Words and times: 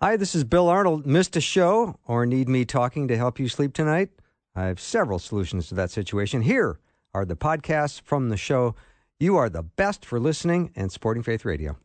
Hi, 0.00 0.16
this 0.16 0.36
is 0.36 0.44
Bill 0.44 0.68
Arnold. 0.68 1.06
Missed 1.06 1.34
a 1.34 1.40
show 1.40 1.98
or 2.06 2.24
need 2.24 2.48
me 2.48 2.64
talking 2.64 3.08
to 3.08 3.16
help 3.16 3.40
you 3.40 3.48
sleep 3.48 3.74
tonight? 3.74 4.10
I 4.54 4.66
have 4.66 4.78
several 4.78 5.18
solutions 5.18 5.66
to 5.70 5.74
that 5.74 5.90
situation. 5.90 6.42
Here 6.42 6.78
are 7.12 7.24
the 7.24 7.34
podcasts 7.34 8.00
from 8.00 8.28
the 8.28 8.36
show. 8.36 8.76
You 9.18 9.36
are 9.36 9.48
the 9.48 9.64
best 9.64 10.06
for 10.06 10.20
listening 10.20 10.70
and 10.76 10.92
supporting 10.92 11.24
Faith 11.24 11.44
Radio. 11.44 11.76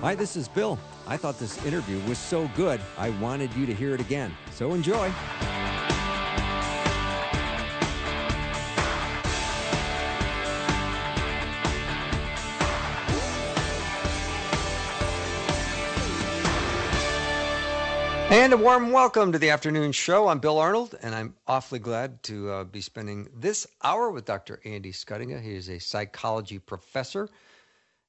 Hi, 0.00 0.16
this 0.18 0.34
is 0.34 0.48
Bill. 0.48 0.80
I 1.06 1.16
thought 1.16 1.38
this 1.38 1.64
interview 1.64 2.00
was 2.08 2.18
so 2.18 2.50
good, 2.56 2.80
I 2.98 3.10
wanted 3.10 3.54
you 3.54 3.66
to 3.66 3.74
hear 3.74 3.94
it 3.94 4.00
again. 4.00 4.34
So 4.50 4.74
enjoy. 4.74 5.12
And 18.32 18.54
a 18.54 18.56
warm 18.56 18.92
welcome 18.92 19.30
to 19.32 19.38
the 19.38 19.50
afternoon 19.50 19.92
show. 19.92 20.28
I'm 20.28 20.38
Bill 20.38 20.58
Arnold, 20.58 20.98
and 21.02 21.14
I'm 21.14 21.34
awfully 21.46 21.78
glad 21.78 22.22
to 22.22 22.50
uh, 22.50 22.64
be 22.64 22.80
spending 22.80 23.28
this 23.36 23.66
hour 23.84 24.10
with 24.10 24.24
Dr. 24.24 24.58
Andy 24.64 24.90
Schuttinga. 24.90 25.38
He 25.42 25.54
is 25.54 25.68
a 25.68 25.78
psychology 25.78 26.58
professor 26.58 27.28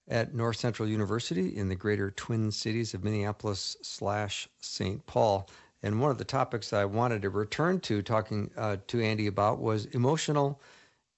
at 0.07 0.33
North 0.33 0.55
Central 0.55 0.87
University 0.87 1.57
in 1.57 1.67
the 1.67 1.75
greater 1.75 2.09
Twin 2.09 2.51
Cities 2.51 2.93
of 2.93 3.03
Minneapolis 3.03 3.75
slash 3.81 4.47
St. 4.61 5.05
Paul. 5.07 5.49
And 5.83 5.99
one 5.99 6.09
of 6.09 6.17
the 6.17 6.23
topics 6.23 6.69
that 6.69 6.79
I 6.79 6.85
wanted 6.85 7.21
to 7.23 7.29
return 7.29 7.81
to 7.81 8.01
talking 8.01 8.49
uh, 8.55 8.77
to 8.87 9.01
Andy 9.01 9.27
about 9.27 9.59
was 9.59 9.87
emotional 9.87 10.61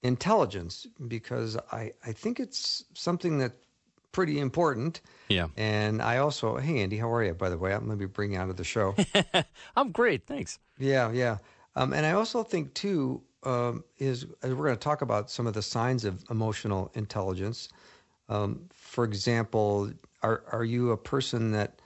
intelligence, 0.01 0.87
because 1.07 1.55
I, 1.71 1.93
I 2.03 2.11
think 2.11 2.39
it's 2.39 2.85
something 2.95 3.37
that 3.37 3.53
pretty 4.15 4.39
important. 4.39 5.01
Yeah. 5.27 5.47
And 5.57 6.01
I 6.01 6.19
also, 6.19 6.55
hey, 6.55 6.81
Andy, 6.81 6.95
how 6.95 7.11
are 7.11 7.21
you, 7.21 7.33
by 7.33 7.49
the 7.49 7.57
way? 7.57 7.73
I'm 7.73 7.85
going 7.85 7.91
to 7.91 7.97
be 7.97 8.05
bringing 8.05 8.35
you 8.35 8.41
out 8.41 8.49
of 8.49 8.55
the 8.55 8.63
show. 8.63 8.95
I'm 9.75 9.91
great. 9.91 10.25
Thanks. 10.25 10.57
yeah, 10.79 11.11
yeah. 11.11 11.39
Um, 11.75 11.91
and 11.91 12.05
I 12.05 12.13
also 12.13 12.41
think, 12.41 12.73
too, 12.73 13.21
um, 13.43 13.83
is 13.97 14.25
we're 14.41 14.55
going 14.55 14.71
to 14.71 14.77
talk 14.77 15.01
about 15.01 15.29
some 15.29 15.47
of 15.47 15.53
the 15.53 15.61
signs 15.61 16.05
of 16.05 16.23
emotional 16.29 16.89
intelligence. 16.93 17.67
Um, 18.29 18.69
for 18.73 19.03
example, 19.03 19.91
are, 20.23 20.43
are 20.49 20.63
you 20.63 20.91
a 20.91 20.97
person 20.97 21.51
that, 21.51 21.81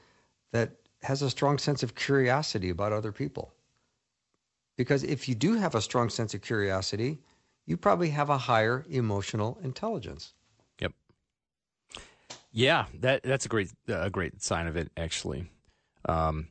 that 0.51 0.73
has 1.01 1.23
a 1.23 1.31
strong 1.31 1.57
sense 1.57 1.81
of 1.81 1.95
curiosity 1.95 2.69
about 2.69 2.93
other 2.93 3.11
people? 3.11 3.55
Because 4.77 5.03
if 5.03 5.27
you 5.27 5.33
do 5.33 5.55
have 5.55 5.73
a 5.73 5.81
strong 5.81 6.09
sense 6.09 6.35
of 6.35 6.43
curiosity, 6.43 7.17
you 7.65 7.75
probably 7.75 8.11
have 8.11 8.29
a 8.29 8.37
higher 8.37 8.85
emotional 8.87 9.57
intelligence. 9.63 10.33
Yeah, 12.51 12.85
that 12.99 13.23
that's 13.23 13.45
a 13.45 13.49
great 13.49 13.71
a 13.87 14.09
great 14.09 14.41
sign 14.41 14.67
of 14.67 14.75
it 14.75 14.91
actually. 14.97 15.49
Um, 16.05 16.47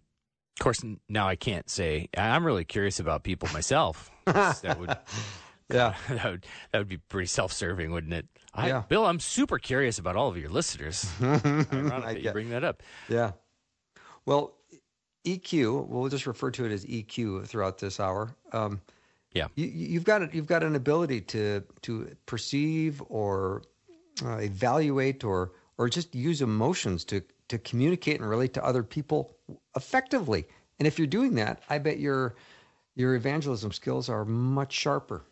of 0.58 0.62
course, 0.64 0.84
now 1.08 1.28
I 1.28 1.36
can't 1.36 1.68
say 1.68 2.08
I'm 2.16 2.44
really 2.44 2.64
curious 2.64 3.00
about 3.00 3.22
people 3.24 3.48
myself. 3.52 4.10
that 4.26 4.76
would, 4.78 4.96
yeah, 5.72 5.94
that 6.08 6.24
would 6.30 6.46
that 6.72 6.78
would 6.78 6.88
be 6.88 6.98
pretty 6.98 7.26
self-serving, 7.26 7.90
wouldn't 7.90 8.12
it? 8.12 8.26
I, 8.54 8.68
Yeah. 8.68 8.82
Bill, 8.88 9.06
I'm 9.06 9.20
super 9.20 9.58
curious 9.58 9.98
about 9.98 10.16
all 10.16 10.28
of 10.28 10.36
your 10.36 10.50
listeners. 10.50 11.08
Ironic 11.22 12.22
you 12.22 12.30
bring 12.32 12.50
that 12.50 12.64
up. 12.64 12.82
Yeah. 13.08 13.32
Well, 14.26 14.54
EQ, 15.24 15.86
we'll 15.88 16.08
just 16.08 16.26
refer 16.26 16.50
to 16.52 16.64
it 16.64 16.72
as 16.72 16.84
EQ 16.86 17.46
throughout 17.46 17.78
this 17.78 17.98
hour. 18.00 18.34
Um, 18.52 18.80
Yeah. 19.32 19.48
you, 19.56 19.66
you've 19.66 20.04
got. 20.04 20.32
You've 20.34 20.46
got 20.46 20.62
an 20.62 20.74
ability 20.76 21.20
to 21.22 21.62
to 21.82 22.14
perceive 22.26 23.02
or 23.08 23.62
uh, 24.24 24.36
evaluate 24.38 25.24
or 25.24 25.52
or 25.78 25.88
just 25.88 26.14
use 26.14 26.42
emotions 26.42 27.04
to 27.06 27.22
to 27.48 27.58
communicate 27.58 28.20
and 28.20 28.28
relate 28.28 28.52
to 28.54 28.64
other 28.64 28.82
people 28.82 29.34
effectively. 29.74 30.46
And 30.78 30.86
if 30.86 30.98
you're 30.98 31.06
doing 31.06 31.34
that, 31.36 31.62
I 31.68 31.78
bet 31.78 31.98
your 31.98 32.34
your 32.94 33.14
evangelism 33.14 33.72
skills 33.72 34.08
are 34.08 34.24
much 34.24 34.72
sharper. 34.72 35.24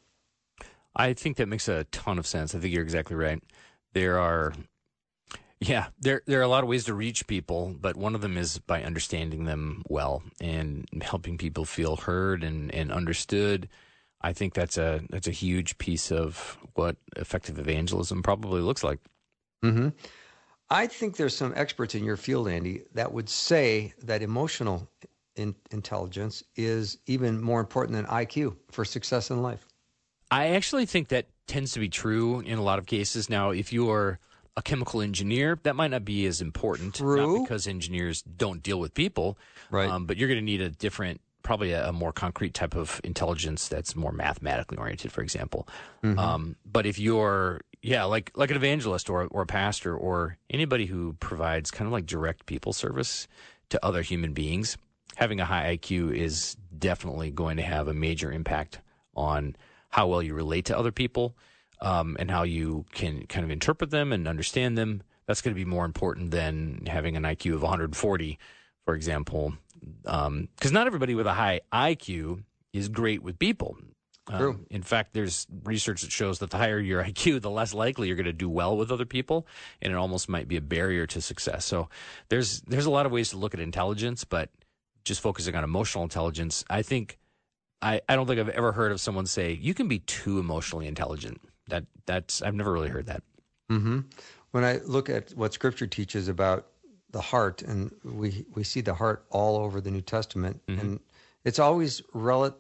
I 0.95 1.13
think 1.13 1.37
that 1.37 1.49
makes 1.49 1.69
a 1.69 1.85
ton 1.85 2.19
of 2.19 2.27
sense. 2.27 2.55
I 2.55 2.59
think 2.59 2.73
you're 2.73 2.83
exactly 2.83 3.17
right. 3.17 3.43
There 3.93 4.19
are, 4.19 4.55
yeah, 5.61 5.89
there 6.01 6.23
there 6.27 6.41
are 6.41 6.45
a 6.45 6.49
lot 6.49 6.63
of 6.63 6.69
ways 6.69 6.85
to 6.85 6.95
reach 6.95 7.27
people, 7.27 7.75
but 7.79 7.97
one 7.97 8.15
of 8.15 8.21
them 8.21 8.39
is 8.39 8.59
by 8.59 8.83
understanding 8.83 9.45
them 9.45 9.83
well 9.89 10.23
and 10.41 10.87
helping 11.03 11.39
people 11.39 11.65
feel 11.65 11.97
heard 11.97 12.43
and, 12.43 12.73
and 12.75 12.93
understood. 12.93 13.69
I 14.23 14.33
think 14.33 14.55
that's 14.55 14.79
a 14.79 15.03
that's 15.11 15.29
a 15.29 15.33
huge 15.33 15.77
piece 15.79 16.11
of 16.11 16.57
what 16.75 16.97
effective 17.17 17.59
evangelism 17.59 18.23
probably 18.23 18.61
looks 18.63 18.83
like. 18.85 19.01
hmm 19.63 19.89
I 20.69 20.87
think 20.87 21.17
there's 21.17 21.37
some 21.37 21.53
experts 21.57 21.95
in 21.95 22.05
your 22.05 22.17
field, 22.17 22.49
Andy, 22.49 22.83
that 22.95 23.13
would 23.13 23.29
say 23.29 23.95
that 24.03 24.23
emotional 24.23 24.89
in- 25.37 25.55
intelligence 25.71 26.43
is 26.57 26.99
even 27.07 27.41
more 27.41 27.61
important 27.61 27.95
than 27.97 28.07
IQ 28.07 28.57
for 28.71 28.85
success 28.85 29.31
in 29.31 29.43
life. 29.43 29.67
I 30.31 30.49
actually 30.49 30.87
think 30.87 31.09
that 31.09 31.27
tends 31.47 31.73
to 31.73 31.81
be 31.81 31.89
true 31.89 32.41
in 32.41 32.59
a 32.59 32.63
lot 32.63 32.79
of 32.81 32.87
cases. 32.87 33.31
Now, 33.31 33.51
if 33.51 33.73
you 33.73 33.91
are 33.91 34.19
a 34.57 34.63
chemical 34.63 35.03
engineer, 35.03 35.59
that 35.63 35.77
might 35.77 35.91
not 35.91 36.05
be 36.05 36.27
as 36.27 36.41
important. 36.41 36.97
True. 36.97 37.37
Not 37.37 37.43
because 37.45 37.67
engineers 37.67 38.23
don't 38.23 38.63
deal 38.63 38.81
with 38.81 38.95
people, 38.95 39.39
Right. 39.71 39.89
Um, 39.89 40.07
but 40.07 40.17
you're 40.17 40.29
going 40.29 40.39
to 40.41 40.45
need 40.45 40.61
a 40.61 40.71
different, 40.71 41.21
probably 41.47 41.71
a, 41.71 41.89
a 41.89 41.93
more 41.93 42.13
concrete 42.13 42.53
type 42.53 42.75
of 42.75 43.01
intelligence 43.05 43.69
that's 43.69 43.95
more 43.95 44.11
mathematically 44.11 44.77
oriented, 44.77 45.13
for 45.13 45.23
example. 45.23 45.69
Mm-hmm. 46.03 46.19
Um, 46.19 46.57
but 46.67 46.87
if 46.87 46.99
you're, 46.99 47.61
yeah, 47.83 48.05
like 48.05 48.33
like 48.35 48.51
an 48.51 48.57
evangelist 48.57 49.09
or 49.09 49.29
or 49.31 49.43
a 49.43 49.47
pastor 49.47 49.97
or 49.97 50.37
anybody 50.51 50.87
who 50.87 51.15
provides 51.21 51.71
kind 51.71 51.87
of 51.87 51.93
like 51.93 52.05
direct 52.05 52.47
people 52.47 52.73
service 52.73 53.29
to 53.71 53.85
other 53.85 54.03
human 54.03 54.33
beings, 54.33 54.77
having 55.15 55.41
a 55.41 55.45
high 55.45 55.77
IQ 55.77 56.15
is 56.15 56.57
definitely 56.77 57.31
going 57.31 57.57
to 57.59 57.63
have 57.63 57.87
a 57.87 57.95
major 57.95 58.33
impact 58.33 58.81
on 59.15 59.55
how 59.89 60.09
well 60.09 60.23
you 60.23 60.35
relate 60.35 60.65
to 60.67 60.77
other 60.77 60.93
people 60.93 61.37
um, 61.81 62.17
and 62.19 62.29
how 62.29 62.43
you 62.43 62.85
can 62.93 63.25
kind 63.27 63.45
of 63.45 63.51
interpret 63.53 63.91
them 63.91 64.13
and 64.13 64.27
understand 64.27 64.77
them. 64.77 65.03
That's 65.27 65.43
going 65.43 65.55
to 65.55 65.59
be 65.59 65.65
more 65.65 65.85
important 65.85 66.33
than 66.33 66.87
having 66.87 67.17
an 67.17 67.23
IQ 67.23 67.55
of 67.55 67.63
140, 67.63 68.39
for 68.85 68.95
example, 68.95 69.55
because 70.03 70.73
not 70.73 70.87
everybody 70.87 71.15
with 71.15 71.27
a 71.27 71.33
high 71.35 71.61
IQ 71.73 72.45
is 72.73 72.89
great 72.89 73.23
with 73.23 73.39
people. 73.39 73.77
Um, 74.29 74.39
True. 74.39 74.67
in 74.71 74.83
fact, 74.83 75.15
there's 75.15 75.47
research 75.65 76.03
that 76.03 76.11
shows 76.11 76.41
that 76.41 76.51
the 76.51 76.57
higher 76.57 76.81
your 76.81 77.03
IQ, 77.11 77.41
the 77.43 77.51
less 77.51 77.73
likely 77.73 78.09
you're 78.09 78.17
going 78.17 78.27
to 78.27 78.33
do 78.33 78.49
well 78.49 78.77
with 78.77 78.91
other 78.91 79.05
people, 79.05 79.47
and 79.81 79.93
it 79.93 79.97
almost 79.97 80.29
might 80.29 80.49
be 80.49 80.57
a 80.57 80.61
barrier 80.61 81.07
to 81.07 81.21
success. 81.21 81.65
So 81.65 81.89
there's 82.29 82.61
there's 82.63 82.87
a 82.87 82.91
lot 82.91 83.07
of 83.07 83.13
ways 83.13 83.31
to 83.31 83.37
look 83.37 83.55
at 83.55 83.61
intelligence, 83.61 84.25
but 84.25 84.51
just 85.05 85.21
focusing 85.21 85.55
on 85.55 85.63
emotional 85.63 86.03
intelligence, 86.03 86.65
I 86.69 86.83
think 86.83 87.19
I, 87.81 88.01
I 88.09 88.17
don't 88.17 88.27
think 88.27 88.41
I've 88.41 88.49
ever 88.49 88.73
heard 88.73 88.91
of 88.91 89.01
someone 89.01 89.27
say 89.27 89.53
you 89.53 89.75
can 89.75 89.87
be 89.87 90.01
too 90.01 90.39
emotionally 90.41 90.89
intelligent. 90.89 91.41
That 91.69 91.85
that's 92.07 92.43
I've 92.43 92.55
never 92.55 92.73
really 92.73 92.89
heard 92.89 93.07
that. 93.07 93.23
hmm 93.69 94.01
When 94.51 94.65
I 94.65 94.79
look 94.85 95.09
at 95.09 95.33
what 95.35 95.53
Scripture 95.55 95.87
teaches 95.87 96.27
about 96.29 96.67
the 97.17 97.23
heart, 97.23 97.63
and 97.63 97.91
we 98.05 98.45
we 98.55 98.63
see 98.63 98.83
the 98.83 98.93
heart 99.03 99.25
all 99.31 99.57
over 99.65 99.81
the 99.81 99.91
New 99.91 100.03
Testament, 100.03 100.61
and 100.69 101.01
it's 101.49 101.59
always 101.59 102.03
rel- 102.13 102.55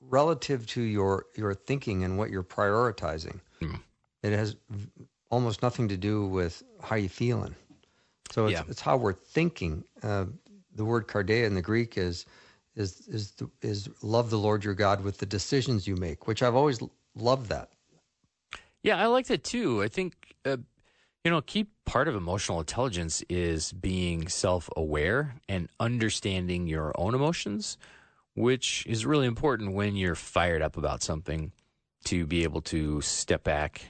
relative 0.00 0.66
to 0.74 0.82
your 0.82 1.24
your 1.34 1.54
thinking 1.54 2.04
and 2.04 2.18
what 2.18 2.28
you're 2.28 2.42
prioritizing. 2.58 3.40
It 4.22 4.32
has 4.42 4.56
almost 5.30 5.62
nothing 5.62 5.88
to 5.88 5.96
do 5.96 6.26
with 6.26 6.62
how 6.82 6.96
you're 6.96 7.08
feeling. 7.24 7.54
So 8.30 8.46
it's, 8.46 8.52
Yeah. 8.60 8.64
it's 8.68 8.82
how 8.88 8.96
we're 8.98 9.14
thinking. 9.38 9.84
Uh, 10.02 10.26
the 10.74 10.84
word 10.84 11.06
cardia 11.08 11.44
in 11.46 11.54
the 11.54 11.62
Greek 11.62 11.96
is 11.96 12.26
is 12.76 12.90
is 13.08 13.30
the, 13.38 13.46
is 13.62 13.88
love 14.02 14.28
the 14.28 14.38
Lord 14.38 14.64
your 14.64 14.74
God 14.74 15.02
with 15.02 15.16
the 15.16 15.26
decisions 15.38 15.86
you 15.86 15.96
make, 15.96 16.26
which 16.28 16.42
I've 16.42 16.54
always 16.54 16.78
loved 17.14 17.46
that. 17.48 17.68
Yeah, 18.82 19.02
I 19.02 19.06
like 19.06 19.26
that 19.28 19.44
too. 19.44 19.82
I 19.82 19.88
think 19.88 20.12
uh, 20.44 20.56
you 21.24 21.30
know, 21.30 21.38
a 21.38 21.42
key 21.42 21.66
part 21.84 22.08
of 22.08 22.16
emotional 22.16 22.58
intelligence 22.58 23.22
is 23.28 23.72
being 23.72 24.28
self-aware 24.28 25.36
and 25.48 25.68
understanding 25.78 26.66
your 26.66 26.92
own 26.96 27.14
emotions, 27.14 27.78
which 28.34 28.84
is 28.86 29.06
really 29.06 29.26
important 29.26 29.72
when 29.72 29.94
you're 29.94 30.16
fired 30.16 30.62
up 30.62 30.76
about 30.76 31.02
something 31.02 31.52
to 32.04 32.26
be 32.26 32.42
able 32.42 32.60
to 32.60 33.00
step 33.02 33.44
back, 33.44 33.82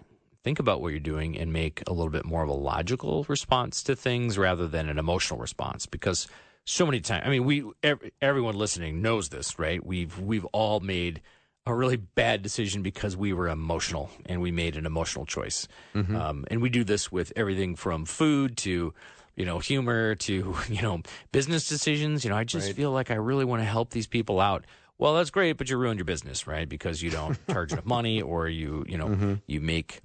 think 0.44 0.58
about 0.58 0.82
what 0.82 0.88
you're 0.88 1.00
doing 1.00 1.38
and 1.38 1.52
make 1.52 1.82
a 1.86 1.92
little 1.92 2.10
bit 2.10 2.26
more 2.26 2.42
of 2.42 2.50
a 2.50 2.54
logical 2.54 3.24
response 3.28 3.82
to 3.84 3.96
things 3.96 4.36
rather 4.36 4.68
than 4.68 4.90
an 4.90 4.98
emotional 4.98 5.40
response 5.40 5.86
because 5.86 6.28
so 6.64 6.84
many 6.84 7.00
times 7.00 7.24
I 7.26 7.30
mean 7.30 7.44
we 7.44 7.64
ev- 7.82 8.10
everyone 8.20 8.56
listening 8.56 9.02
knows 9.02 9.30
this, 9.30 9.58
right? 9.58 9.84
We've 9.84 10.18
we've 10.20 10.44
all 10.46 10.80
made 10.80 11.22
a 11.66 11.74
really 11.74 11.96
bad 11.96 12.42
decision 12.42 12.82
because 12.82 13.16
we 13.16 13.32
were 13.32 13.48
emotional 13.48 14.10
and 14.26 14.40
we 14.40 14.50
made 14.50 14.76
an 14.76 14.84
emotional 14.86 15.24
choice. 15.26 15.68
Um, 15.94 16.44
and 16.50 16.60
we 16.60 16.68
do 16.70 16.82
this 16.84 17.12
with 17.12 17.32
everything 17.36 17.76
from 17.76 18.04
food 18.04 18.56
to, 18.58 18.92
you 19.36 19.44
know, 19.46 19.58
humor 19.60 20.14
to, 20.16 20.56
you 20.68 20.82
know, 20.82 21.02
business 21.30 21.68
decisions. 21.68 22.24
You 22.24 22.30
know, 22.30 22.36
I 22.36 22.44
just 22.44 22.66
Right. 22.68 22.76
feel 22.76 22.90
like 22.90 23.10
I 23.10 23.14
really 23.14 23.44
want 23.44 23.62
to 23.62 23.66
help 23.66 23.90
these 23.90 24.06
people 24.08 24.40
out. 24.40 24.64
Well, 24.98 25.14
that's 25.14 25.30
great, 25.30 25.56
but 25.56 25.70
you 25.70 25.76
ruined 25.78 25.98
your 25.98 26.04
business, 26.04 26.46
right? 26.46 26.68
Because 26.68 27.02
you 27.02 27.10
don't 27.10 27.38
charge 27.50 27.72
enough 27.72 27.86
money 27.86 28.20
or 28.20 28.48
you, 28.48 28.84
you 28.88 28.98
know, 28.98 29.38
you 29.46 29.60
make 29.60 30.02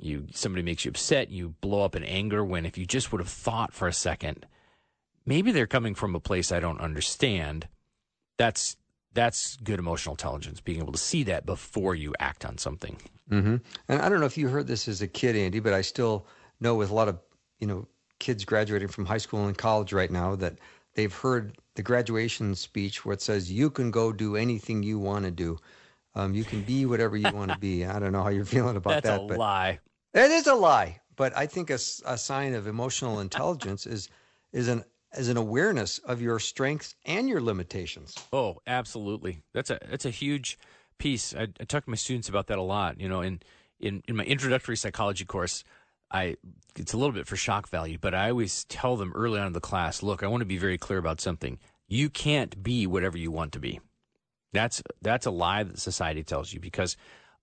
you 0.00 0.26
somebody 0.32 0.62
makes 0.62 0.84
you 0.84 0.90
upset, 0.90 1.30
you 1.30 1.54
blow 1.60 1.84
up 1.84 1.96
in 1.96 2.04
anger. 2.04 2.44
When 2.44 2.64
if 2.66 2.78
you 2.78 2.86
just 2.86 3.10
would 3.12 3.20
have 3.20 3.28
thought 3.28 3.72
for 3.72 3.88
a 3.88 3.92
second, 3.92 4.46
maybe 5.26 5.50
they're 5.52 5.66
coming 5.66 5.94
from 5.94 6.14
a 6.14 6.20
place 6.20 6.52
I 6.52 6.60
don't 6.60 6.80
understand. 6.80 7.66
That's 8.38 8.76
that's 9.14 9.56
good 9.56 9.78
emotional 9.78 10.12
intelligence, 10.12 10.60
being 10.60 10.78
able 10.78 10.92
to 10.92 10.98
see 10.98 11.24
that 11.24 11.46
before 11.46 11.94
you 11.94 12.14
act 12.20 12.44
on 12.44 12.58
something. 12.58 12.96
Mm-hmm. 13.30 13.56
And 13.88 14.02
I 14.02 14.08
don't 14.08 14.20
know 14.20 14.26
if 14.26 14.38
you 14.38 14.48
heard 14.48 14.66
this 14.66 14.88
as 14.88 15.02
a 15.02 15.08
kid, 15.08 15.36
Andy, 15.36 15.60
but 15.60 15.72
I 15.72 15.80
still 15.82 16.26
know 16.60 16.74
with 16.74 16.90
a 16.90 16.94
lot 16.94 17.08
of 17.08 17.18
you 17.58 17.66
know 17.66 17.86
kids 18.18 18.44
graduating 18.44 18.88
from 18.88 19.06
high 19.06 19.18
school 19.18 19.46
and 19.46 19.56
college 19.56 19.92
right 19.92 20.10
now 20.10 20.34
that 20.36 20.58
they've 20.94 21.14
heard 21.14 21.56
the 21.74 21.82
graduation 21.82 22.54
speech 22.54 23.04
where 23.04 23.14
it 23.14 23.22
says 23.22 23.52
you 23.52 23.70
can 23.70 23.90
go 23.90 24.12
do 24.12 24.36
anything 24.36 24.82
you 24.82 24.98
want 24.98 25.24
to 25.24 25.30
do. 25.30 25.58
Um, 26.14 26.34
you 26.34 26.42
can 26.42 26.62
be 26.62 26.86
whatever 26.86 27.16
you 27.16 27.30
want 27.32 27.52
to 27.52 27.58
be. 27.58 27.84
I 27.86 27.98
don't 27.98 28.12
know 28.12 28.22
how 28.22 28.30
you're 28.30 28.44
feeling 28.44 28.76
about 28.76 28.90
that. 28.90 29.02
That's 29.04 29.18
that. 29.18 29.24
a 29.24 29.28
but 29.28 29.38
lie. 29.38 29.78
It 30.14 30.30
is 30.30 30.46
a 30.46 30.54
lie. 30.54 31.00
But 31.16 31.36
I 31.36 31.46
think 31.46 31.70
a, 31.70 31.78
a 32.06 32.16
sign 32.16 32.54
of 32.54 32.66
emotional 32.66 33.20
intelligence 33.20 33.86
is 33.86 34.08
is 34.52 34.68
an 34.68 34.84
is 35.16 35.28
an 35.28 35.36
awareness 35.36 35.98
of 35.98 36.20
your 36.20 36.38
strengths 36.38 36.94
and 37.04 37.28
your 37.28 37.40
limitations. 37.40 38.14
Oh, 38.32 38.58
absolutely. 38.66 39.42
That's 39.54 39.70
a 39.70 39.78
that's 39.88 40.04
a 40.04 40.10
huge 40.10 40.58
piece. 40.98 41.34
I, 41.34 41.48
I 41.60 41.64
talk 41.64 41.84
to 41.84 41.90
my 41.90 41.96
students 41.96 42.28
about 42.28 42.48
that 42.48 42.58
a 42.58 42.62
lot. 42.62 43.00
You 43.00 43.08
know, 43.08 43.20
in 43.20 43.40
in 43.80 44.02
in 44.06 44.16
my 44.16 44.24
introductory 44.24 44.76
psychology 44.76 45.24
course, 45.24 45.64
I 46.10 46.36
it's 46.76 46.92
a 46.92 46.96
little 46.96 47.12
bit 47.12 47.26
for 47.26 47.36
shock 47.36 47.68
value, 47.68 47.98
but 48.00 48.14
I 48.14 48.30
always 48.30 48.64
tell 48.64 48.96
them 48.96 49.12
early 49.14 49.40
on 49.40 49.46
in 49.46 49.52
the 49.52 49.60
class, 49.60 50.02
look, 50.02 50.22
I 50.22 50.26
want 50.26 50.42
to 50.42 50.46
be 50.46 50.58
very 50.58 50.78
clear 50.78 50.98
about 50.98 51.20
something. 51.20 51.58
You 51.86 52.10
can't 52.10 52.62
be 52.62 52.86
whatever 52.86 53.16
you 53.16 53.30
want 53.30 53.52
to 53.52 53.60
be. 53.60 53.80
That's 54.52 54.82
that's 55.02 55.26
a 55.26 55.30
lie 55.30 55.62
that 55.62 55.78
society 55.78 56.22
tells 56.22 56.52
you 56.52 56.60
because 56.60 56.96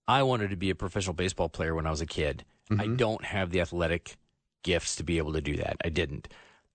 I 0.08 0.24
wanted 0.24 0.52
to 0.52 0.56
be 0.56 0.70
a 0.70 0.76
professional 0.76 1.14
baseball 1.14 1.50
player 1.50 1.74
when 1.74 1.88
I 1.88 1.92
was 1.92 2.02
a 2.02 2.06
kid. 2.06 2.46
Mm-hmm. 2.70 2.82
I 2.82 2.96
don't 2.96 3.26
have 3.26 3.52
the 3.52 3.62
athletic 3.62 4.18
gifts 4.64 4.96
to 4.98 5.04
be 5.04 5.18
able 5.18 5.34
to 5.34 5.42
do 5.42 5.58
that. 5.58 5.78
I 5.84 5.90
didn't. 5.90 6.28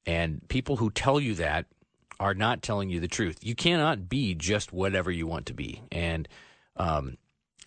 And 0.07 0.47
people 0.49 0.77
who 0.77 0.91
tell 0.91 1.21
you 1.21 1.35
that 1.35 1.67
are 2.19 2.35
not 2.35 2.63
telling 2.63 2.91
you 2.91 3.01
the 3.01 3.09
truth. 3.09 3.39
You 3.43 3.55
cannot 3.55 4.09
be 4.09 4.35
just 4.35 4.73
whatever 4.73 5.11
you 5.11 5.27
want 5.27 5.47
to 5.47 5.55
be. 5.55 5.83
And 5.91 6.29
um, 6.77 7.17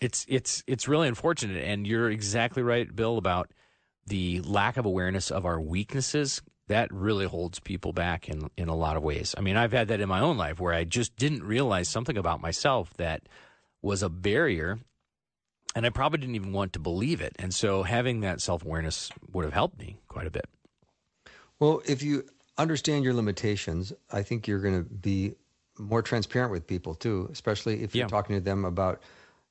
it's 0.00 0.24
it's 0.28 0.62
it's 0.66 0.88
really 0.88 1.08
unfortunate. 1.08 1.62
And 1.62 1.86
you're 1.86 2.10
exactly 2.10 2.62
right, 2.62 2.94
Bill, 2.94 3.18
about 3.18 3.50
the 4.06 4.40
lack 4.42 4.76
of 4.76 4.86
awareness 4.86 5.30
of 5.30 5.44
our 5.44 5.60
weaknesses 5.60 6.42
that 6.68 6.92
really 6.92 7.26
holds 7.26 7.60
people 7.60 7.92
back 7.92 8.28
in 8.28 8.48
in 8.56 8.68
a 8.68 8.76
lot 8.76 8.96
of 8.96 9.02
ways. 9.02 9.34
I 9.36 9.40
mean, 9.40 9.56
I've 9.56 9.72
had 9.72 9.88
that 9.88 10.00
in 10.00 10.08
my 10.08 10.20
own 10.20 10.36
life 10.36 10.60
where 10.60 10.72
I 10.72 10.84
just 10.84 11.16
didn't 11.16 11.42
realize 11.42 11.88
something 11.88 12.16
about 12.16 12.40
myself 12.40 12.94
that 12.94 13.22
was 13.82 14.02
a 14.02 14.08
barrier 14.08 14.78
and 15.74 15.84
I 15.84 15.90
probably 15.90 16.18
didn't 16.18 16.36
even 16.36 16.52
want 16.52 16.72
to 16.74 16.78
believe 16.78 17.20
it. 17.20 17.34
And 17.38 17.52
so 17.52 17.82
having 17.82 18.20
that 18.20 18.40
self-awareness 18.40 19.10
would 19.32 19.44
have 19.44 19.52
helped 19.52 19.78
me 19.78 19.98
quite 20.08 20.26
a 20.26 20.30
bit. 20.30 20.46
Well, 21.60 21.82
if 21.86 22.02
you 22.02 22.24
understand 22.58 23.04
your 23.04 23.14
limitations, 23.14 23.92
I 24.12 24.22
think 24.22 24.46
you're 24.46 24.60
going 24.60 24.84
to 24.84 24.90
be 24.90 25.34
more 25.78 26.02
transparent 26.02 26.52
with 26.52 26.66
people 26.66 26.94
too, 26.94 27.28
especially 27.32 27.82
if 27.82 27.94
you're 27.94 28.04
yeah. 28.04 28.08
talking 28.08 28.36
to 28.36 28.40
them 28.40 28.64
about 28.64 29.02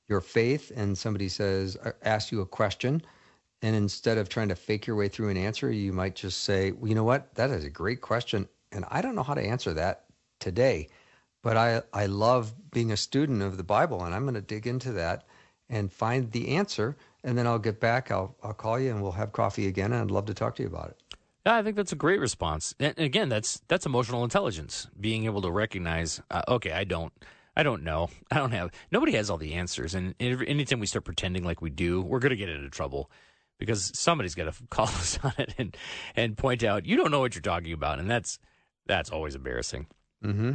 your 0.08 0.22
faith 0.22 0.72
and 0.76 0.98
somebody 0.98 1.30
says 1.30 1.78
uh, 1.84 1.92
asks 2.04 2.32
you 2.32 2.42
a 2.42 2.46
question 2.46 3.02
and 3.64 3.78
instead 3.78 4.18
of 4.18 4.28
trying 4.28 4.50
to 4.50 4.56
fake 4.56 4.86
your 4.86 4.98
way 4.98 5.08
through 5.08 5.30
an 5.30 5.38
answer, 5.38 5.72
you 5.72 5.94
might 5.94 6.16
just 6.16 6.44
say, 6.44 6.72
well, 6.72 6.90
you 6.90 6.96
know 6.96 7.06
what? 7.06 7.34
That 7.36 7.50
is 7.50 7.64
a 7.64 7.70
great 7.70 8.02
question. 8.02 8.48
And 8.74 8.84
I 8.92 9.02
don't 9.02 9.16
know 9.16 9.24
how 9.24 9.34
to 9.34 9.42
answer 9.42 9.74
that 9.74 10.04
today. 10.40 10.90
But 11.42 11.56
I, 11.56 11.82
I 11.94 12.08
love 12.08 12.54
being 12.72 12.92
a 12.92 12.98
student 12.98 13.42
of 13.42 13.56
the 13.56 13.64
Bible, 13.64 14.04
and 14.04 14.14
I'm 14.14 14.24
going 14.24 14.34
to 14.36 14.42
dig 14.42 14.68
into 14.68 14.92
that 14.94 15.24
and 15.70 15.92
find 15.92 16.30
the 16.32 16.50
answer. 16.50 16.98
And 17.24 17.38
then 17.38 17.48
I'll 17.48 17.58
get 17.58 17.80
back. 17.80 18.12
I'll, 18.12 18.36
I'll 18.44 18.54
call 18.54 18.78
you 18.78 18.92
and 18.92 19.02
we'll 19.02 19.14
have 19.14 19.32
coffee 19.32 19.68
again. 19.68 19.94
And 19.94 20.02
I'd 20.02 20.12
love 20.12 20.26
to 20.26 20.34
talk 20.34 20.58
to 20.58 20.64
you 20.64 20.68
about 20.68 20.90
it. 20.90 20.98
Yeah, 21.46 21.56
I 21.56 21.64
think 21.64 21.76
that's 21.76 21.92
a 21.92 21.98
great 21.98 22.20
response. 22.20 22.74
And 22.80 22.98
again, 22.98 23.30
that's 23.30 23.62
that's 23.68 23.86
emotional 23.86 24.24
intelligence, 24.24 24.88
being 25.00 25.26
able 25.26 25.42
to 25.42 25.52
recognize, 25.52 26.22
uh, 26.32 26.42
okay, 26.48 26.72
I 26.72 26.86
don't, 26.86 27.12
I 27.56 27.64
don't 27.64 27.84
know, 27.84 28.10
I 28.32 28.36
don't 28.38 28.52
have, 28.52 28.72
nobody 28.92 29.14
has 29.14 29.30
all 29.30 29.38
the 29.38 29.54
answers, 29.54 29.94
and 29.94 30.16
anytime 30.20 30.80
we 30.80 30.88
start 30.88 31.06
pretending 31.06 31.44
like 31.44 31.62
we 31.62 31.70
do, 31.70 32.02
we're 32.02 32.20
going 32.20 32.32
to 32.32 32.36
get 32.38 32.50
into 32.50 32.70
trouble 32.70 33.12
because 33.60 33.92
somebody's 33.98 34.36
got 34.36 34.54
to 34.54 34.64
call 34.70 34.88
us 34.88 35.20
on 35.24 35.34
it 35.38 35.54
and 35.58 35.78
and 36.16 36.38
point 36.38 36.64
out 36.64 36.86
you 36.86 36.98
don't 36.98 37.12
know 37.12 37.20
what 37.20 37.36
you're 37.36 37.42
talking 37.42 37.74
about, 37.74 38.00
and 38.00 38.10
that's 38.10 38.40
that's 38.86 39.10
always 39.10 39.36
embarrassing. 39.36 39.88
Mm-hmm. 40.24 40.54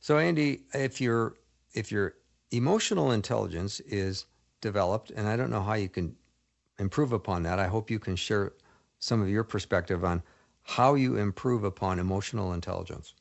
So, 0.00 0.18
Andy, 0.18 0.60
if 0.72 1.00
your 1.00 1.34
if 1.74 1.90
your 1.90 2.14
emotional 2.50 3.10
intelligence 3.10 3.80
is 3.80 4.26
developed, 4.60 5.10
and 5.10 5.28
I 5.28 5.36
don't 5.36 5.50
know 5.50 5.62
how 5.62 5.74
you 5.74 5.88
can 5.88 6.16
improve 6.78 7.12
upon 7.12 7.42
that. 7.42 7.58
I 7.58 7.66
hope 7.66 7.90
you 7.90 7.98
can 7.98 8.16
share 8.16 8.52
some 8.98 9.22
of 9.22 9.28
your 9.28 9.44
perspective 9.44 10.04
on 10.04 10.22
how 10.62 10.94
you 10.94 11.16
improve 11.16 11.64
upon 11.64 11.98
emotional 11.98 12.52
intelligence. 12.52 13.14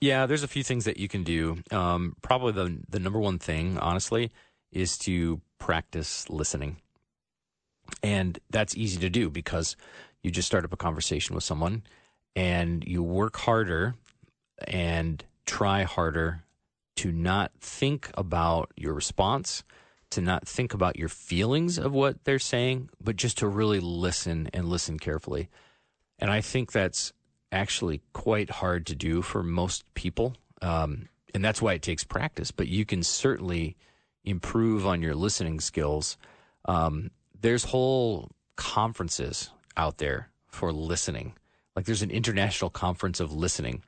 Yeah, 0.00 0.26
there's 0.26 0.42
a 0.42 0.48
few 0.48 0.62
things 0.62 0.84
that 0.84 0.98
you 0.98 1.08
can 1.08 1.24
do. 1.24 1.58
Um, 1.70 2.16
probably 2.22 2.52
the 2.52 2.78
the 2.88 3.00
number 3.00 3.18
one 3.18 3.38
thing, 3.38 3.78
honestly, 3.78 4.30
is 4.70 4.96
to 4.98 5.40
practice 5.58 6.28
listening. 6.30 6.76
And 8.02 8.38
that's 8.50 8.76
easy 8.76 8.98
to 9.00 9.10
do 9.10 9.30
because 9.30 9.76
you 10.22 10.30
just 10.30 10.46
start 10.46 10.64
up 10.64 10.72
a 10.72 10.76
conversation 10.76 11.34
with 11.34 11.44
someone 11.44 11.82
and 12.36 12.84
you 12.86 13.02
work 13.02 13.36
harder 13.38 13.94
and 14.66 15.24
try 15.46 15.84
harder 15.84 16.42
to 16.96 17.12
not 17.12 17.52
think 17.60 18.10
about 18.14 18.72
your 18.76 18.92
response, 18.92 19.62
to 20.10 20.20
not 20.20 20.48
think 20.48 20.74
about 20.74 20.96
your 20.96 21.08
feelings 21.08 21.78
of 21.78 21.92
what 21.92 22.24
they're 22.24 22.38
saying, 22.38 22.88
but 23.02 23.16
just 23.16 23.38
to 23.38 23.48
really 23.48 23.80
listen 23.80 24.48
and 24.52 24.68
listen 24.68 24.98
carefully. 24.98 25.48
And 26.18 26.30
I 26.30 26.40
think 26.40 26.72
that's 26.72 27.12
actually 27.52 28.00
quite 28.12 28.50
hard 28.50 28.86
to 28.86 28.94
do 28.94 29.22
for 29.22 29.42
most 29.42 29.84
people. 29.94 30.34
Um, 30.62 31.08
and 31.34 31.44
that's 31.44 31.62
why 31.62 31.74
it 31.74 31.82
takes 31.82 32.04
practice, 32.04 32.50
but 32.50 32.68
you 32.68 32.84
can 32.84 33.02
certainly 33.02 33.76
improve 34.24 34.86
on 34.86 35.02
your 35.02 35.14
listening 35.14 35.60
skills. 35.60 36.16
Um, 36.64 37.10
there's 37.40 37.64
whole 37.64 38.30
conferences 38.56 39.50
out 39.76 39.98
there 39.98 40.30
for 40.48 40.72
listening. 40.72 41.34
Like 41.76 41.84
there's 41.84 42.02
an 42.02 42.10
international 42.10 42.70
conference 42.70 43.20
of 43.20 43.32
listening. 43.32 43.82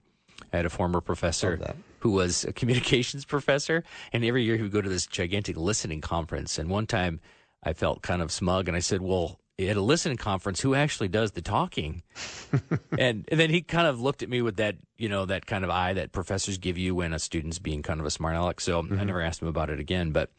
I 0.52 0.58
had 0.58 0.66
a 0.66 0.70
former 0.70 1.00
professor 1.00 1.58
who 2.00 2.11
was 2.11 2.44
a 2.44 2.52
communications 2.52 3.25
professor, 3.35 3.85
and 4.12 4.25
every 4.25 4.44
year 4.44 4.56
he 4.56 4.62
would 4.62 4.73
go 4.73 4.81
to 4.81 4.88
this 4.88 5.06
gigantic 5.06 5.56
listening 5.56 6.00
conference. 6.00 6.58
And 6.58 6.69
one 6.69 6.87
time 6.87 7.20
I 7.62 7.73
felt 7.73 8.02
kind 8.02 8.23
of 8.23 8.32
smug, 8.32 8.69
and 8.69 8.76
I 8.76 8.81
said, 8.81 9.02
Well, 9.02 9.38
at 9.58 9.76
a 9.76 9.82
listening 9.82 10.17
conference, 10.17 10.61
who 10.61 10.75
actually 10.75 11.08
does 11.08 11.32
the 11.32 11.43
talking? 11.43 12.02
and, 12.99 13.26
and 13.29 13.41
then 13.41 13.50
he 13.50 13.61
kind 13.61 13.87
of 13.87 14.00
looked 14.00 14.23
at 14.23 14.29
me 14.29 14.43
with 14.43 14.57
that, 14.57 14.76
you 14.97 15.09
know, 15.09 15.26
that 15.26 15.47
kind 15.47 15.64
of 15.64 15.71
eye 15.71 15.92
that 15.92 16.12
professors 16.12 16.59
give 16.59 16.78
you 16.78 16.95
when 16.95 17.12
a 17.12 17.19
student's 17.19 17.59
being 17.59 17.83
kind 17.83 18.00
of 18.00 18.07
a 18.07 18.11
smart 18.11 18.37
aleck. 18.37 18.61
So 18.61 18.83
mm-hmm. 18.83 18.99
I 18.99 19.04
never 19.04 19.21
asked 19.21 19.42
him 19.42 19.49
about 19.49 19.71
it 19.71 19.80
again. 19.80 20.12
But 20.12 20.30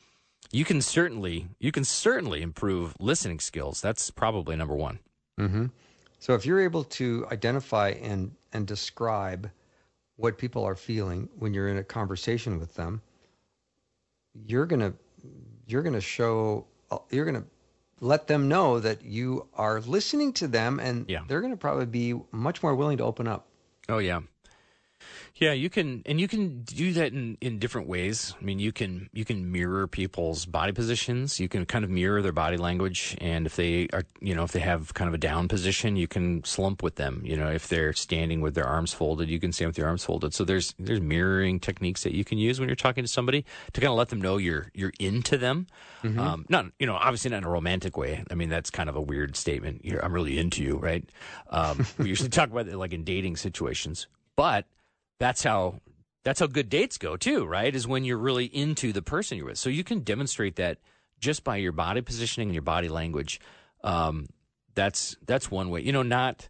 you 0.52 0.66
can 0.66 0.82
certainly 0.82 1.48
you 1.60 1.72
can 1.72 1.84
certainly 1.84 2.42
improve 2.42 2.96
listening 3.00 3.40
skills. 3.40 3.82
That's 3.82 4.10
probably 4.10 4.56
number 4.56 4.76
one. 4.76 5.00
Mm-hmm. 5.40 5.68
So 6.20 6.34
if 6.34 6.46
you're 6.46 6.62
able 6.62 6.84
to 6.86 7.28
identify 7.32 7.90
and 7.90 8.32
and 8.54 8.66
describe 8.68 9.50
what 10.22 10.38
people 10.38 10.64
are 10.64 10.76
feeling 10.76 11.30
when 11.38 11.54
you're 11.54 11.68
in 11.68 11.78
a 11.78 11.84
conversation 11.84 12.60
with 12.60 12.76
them, 12.76 13.02
you're 14.46 14.66
gonna 14.66 14.94
you're 15.66 15.84
gonna 15.84 16.02
show 16.02 16.66
you're 17.10 17.26
gonna 17.26 17.46
let 18.00 18.28
them 18.28 18.48
know 18.48 18.80
that 18.80 19.04
you 19.04 19.48
are 19.54 19.80
listening 19.82 20.34
to 20.34 20.48
them, 20.48 20.80
and 20.80 21.10
yeah. 21.10 21.22
they're 21.28 21.42
gonna 21.42 21.58
probably 21.58 21.86
be 21.86 22.20
much 22.32 22.62
more 22.64 22.76
willing 22.76 22.98
to 22.98 23.04
open 23.04 23.28
up. 23.28 23.48
Oh 23.90 23.98
yeah, 23.98 24.22
yeah, 25.42 25.54
you 25.54 25.72
can, 25.72 26.04
and 26.06 26.22
you 26.22 26.28
can 26.28 26.62
do 26.62 26.94
that 26.94 27.14
in, 27.14 27.36
in 27.42 27.58
different 27.58 27.88
ways. 27.88 28.36
I 28.40 28.44
mean, 28.44 28.60
you 28.60 28.72
can 28.72 29.10
you 29.12 29.26
can 29.26 29.52
mirror 29.52 29.88
people's 29.88 30.46
body 30.46 30.72
positions. 30.72 31.40
You 31.40 31.50
can 31.50 31.66
kind 31.66 31.84
of 31.84 31.90
mirror 31.90 32.22
their 32.22 32.32
body 32.32 32.58
language, 32.58 33.18
and 33.20 33.48
if 33.48 33.56
they 33.56 33.88
are, 33.92 34.04
you 34.20 34.36
know, 34.36 34.44
if 34.44 34.52
they 34.52 34.60
have 34.60 34.94
kind 34.94 35.08
of 35.08 35.16
a 35.16 35.18
down 35.18 35.48
position, 35.48 35.96
you 35.96 36.08
can 36.08 36.44
slump 36.44 36.84
with 36.84 36.98
them. 36.98 37.24
You 37.26 37.36
know, 37.36 37.50
if 37.50 37.70
they're 37.70 37.92
standing 37.92 38.42
with 38.42 38.54
their 38.54 38.68
arms 38.68 38.94
folded, 38.94 39.30
you 39.30 39.40
can 39.40 39.52
stand 39.52 39.70
with 39.70 39.80
your 39.80 39.88
arms 39.88 40.04
folded. 40.04 40.36
So 40.36 40.46
there's 40.46 40.76
there's 40.78 41.02
mirroring 41.02 41.60
techniques 41.60 42.04
that 42.04 42.14
you 42.14 42.24
can 42.24 42.38
use 42.38 42.60
when 42.60 42.70
you're 42.70 42.76
talking 42.76 43.04
to 43.04 43.08
somebody 43.08 43.44
to 43.74 43.82
kind 43.82 43.90
of 43.90 43.98
let 43.98 44.10
them 44.10 44.22
know 44.22 44.38
you're 44.38 44.68
you're 44.76 44.94
into 45.00 45.40
them. 45.40 45.66
Mm-hmm. 46.04 46.20
Um, 46.20 46.46
not 46.50 46.68
you 46.78 46.86
know, 46.86 46.94
obviously 46.94 47.32
not 47.32 47.38
in 47.38 47.46
a 47.46 47.50
romantic 47.50 47.98
way. 47.98 48.24
I 48.30 48.36
mean, 48.36 48.50
that's 48.50 48.70
kind 48.70 48.90
of 48.90 48.96
a 48.96 49.02
weird 49.02 49.36
statement. 49.36 49.84
You're, 49.86 50.06
I'm 50.06 50.14
really 50.14 50.38
into 50.38 50.62
you, 50.62 50.78
right? 50.78 51.04
Um, 51.50 51.84
we 51.98 52.10
usually 52.10 52.30
talk 52.30 52.52
about 52.52 52.68
it 52.68 52.78
like 52.78 52.94
in 52.94 53.04
dating 53.04 53.38
situations, 53.38 54.06
but 54.36 54.68
that's 55.22 55.44
how 55.44 55.76
that's 56.24 56.40
how 56.40 56.48
good 56.48 56.68
dates 56.68 56.98
go 56.98 57.16
too, 57.16 57.46
right? 57.46 57.76
Is 57.76 57.88
when 57.88 58.04
you're 58.04 58.18
really 58.18 58.46
into 58.46 58.92
the 58.92 59.04
person 59.04 59.38
you're 59.38 59.46
with. 59.46 59.60
So 59.60 59.70
you 59.70 59.84
can 59.84 60.00
demonstrate 60.00 60.56
that 60.56 60.80
just 61.20 61.44
by 61.44 61.58
your 61.58 61.72
body 61.72 62.02
positioning 62.02 62.50
and 62.50 62.56
your 62.56 62.64
body 62.64 62.90
language. 62.90 63.40
Um, 63.84 64.26
that's 64.74 65.16
that's 65.28 65.52
one 65.52 65.70
way. 65.70 65.82
You 65.82 65.92
know, 65.92 66.02
not 66.02 66.50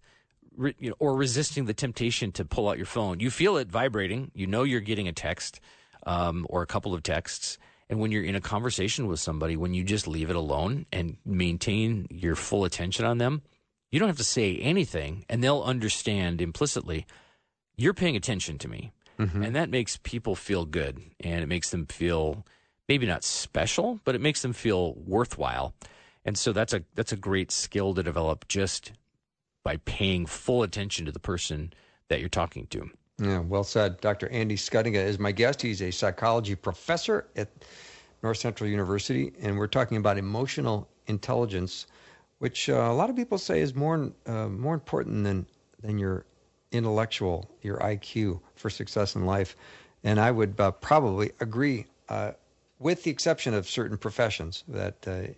re, 0.55 0.73
you 0.79 0.89
know, 0.89 0.95
or 0.99 1.17
resisting 1.17 1.65
the 1.65 1.73
temptation 1.73 2.31
to 2.31 2.45
pull 2.45 2.69
out 2.69 2.77
your 2.77 2.85
phone. 2.85 3.19
You 3.19 3.29
feel 3.29 3.57
it 3.57 3.67
vibrating. 3.67 4.31
You 4.33 4.47
know 4.47 4.63
you're 4.63 4.79
getting 4.79 5.09
a 5.09 5.13
text 5.13 5.59
um, 6.05 6.47
or 6.49 6.61
a 6.61 6.67
couple 6.67 6.93
of 6.93 7.03
texts, 7.03 7.57
And 7.89 7.99
when 7.99 8.11
you're 8.11 8.23
in 8.23 8.35
a 8.35 8.41
conversation 8.41 9.07
with 9.07 9.19
somebody, 9.19 9.57
when 9.57 9.73
you 9.73 9.83
just 9.83 10.07
leave 10.07 10.29
it 10.29 10.35
alone 10.37 10.85
and 10.93 11.17
maintain 11.25 12.07
your 12.09 12.35
full 12.35 12.63
attention 12.63 13.05
on 13.05 13.17
them, 13.17 13.41
you 13.91 13.99
don't 13.99 14.07
have 14.07 14.17
to 14.17 14.23
say 14.23 14.55
anything 14.57 15.25
and 15.27 15.43
they'll 15.43 15.61
understand 15.61 16.41
implicitly 16.41 17.05
you're 17.75 17.93
paying 17.93 18.15
attention 18.15 18.57
to 18.59 18.67
me. 18.67 18.91
Mm-hmm. 19.19 19.43
And 19.43 19.55
that 19.55 19.69
makes 19.69 19.97
people 19.97 20.35
feel 20.35 20.65
good 20.65 20.99
and 21.19 21.43
it 21.43 21.47
makes 21.47 21.69
them 21.69 21.85
feel 21.85 22.45
maybe 22.87 23.05
not 23.05 23.23
special, 23.23 23.99
but 24.03 24.15
it 24.15 24.21
makes 24.21 24.41
them 24.41 24.53
feel 24.53 24.93
worthwhile. 24.95 25.73
And 26.25 26.37
so 26.37 26.53
that's 26.53 26.73
a 26.73 26.83
that's 26.95 27.11
a 27.11 27.17
great 27.17 27.51
skill 27.51 27.93
to 27.93 28.03
develop 28.03 28.47
just 28.47 28.91
by 29.63 29.77
paying 29.77 30.25
full 30.25 30.63
attention 30.63 31.05
to 31.05 31.11
the 31.11 31.19
person 31.19 31.73
that 32.07 32.19
you're 32.19 32.29
talking 32.29 32.67
to. 32.67 32.89
Yeah, 33.19 33.39
well 33.39 33.63
said. 33.63 34.01
Dr. 34.01 34.27
Andy 34.29 34.55
Schuttinga 34.55 34.95
is 34.95 35.19
my 35.19 35.31
guest. 35.31 35.61
He's 35.61 35.81
a 35.81 35.91
psychology 35.91 36.55
professor 36.55 37.27
at 37.35 37.49
North 38.23 38.37
Central 38.37 38.69
University, 38.69 39.33
and 39.41 39.57
we're 39.57 39.67
talking 39.67 39.97
about 39.97 40.17
emotional 40.17 40.89
intelligence, 41.07 41.87
which 42.39 42.69
uh, 42.69 42.73
a 42.73 42.93
lot 42.93 43.09
of 43.09 43.15
people 43.15 43.37
say 43.37 43.61
is 43.61 43.75
more 43.75 44.11
uh, 44.25 44.47
more 44.47 44.73
important 44.73 45.23
than 45.23 45.45
than 45.81 45.97
your 45.97 46.25
intellectual, 46.71 47.49
your 47.61 47.77
IQ 47.77 48.39
for 48.55 48.69
success 48.69 49.15
in 49.15 49.25
life. 49.25 49.55
And 50.03 50.19
I 50.19 50.31
would 50.31 50.59
uh, 50.59 50.71
probably 50.71 51.31
agree, 51.39 51.85
uh, 52.09 52.31
with 52.79 53.03
the 53.03 53.11
exception 53.11 53.53
of 53.53 53.69
certain 53.69 53.97
professions, 53.97 54.63
that 54.67 54.95
uh, 55.07 55.33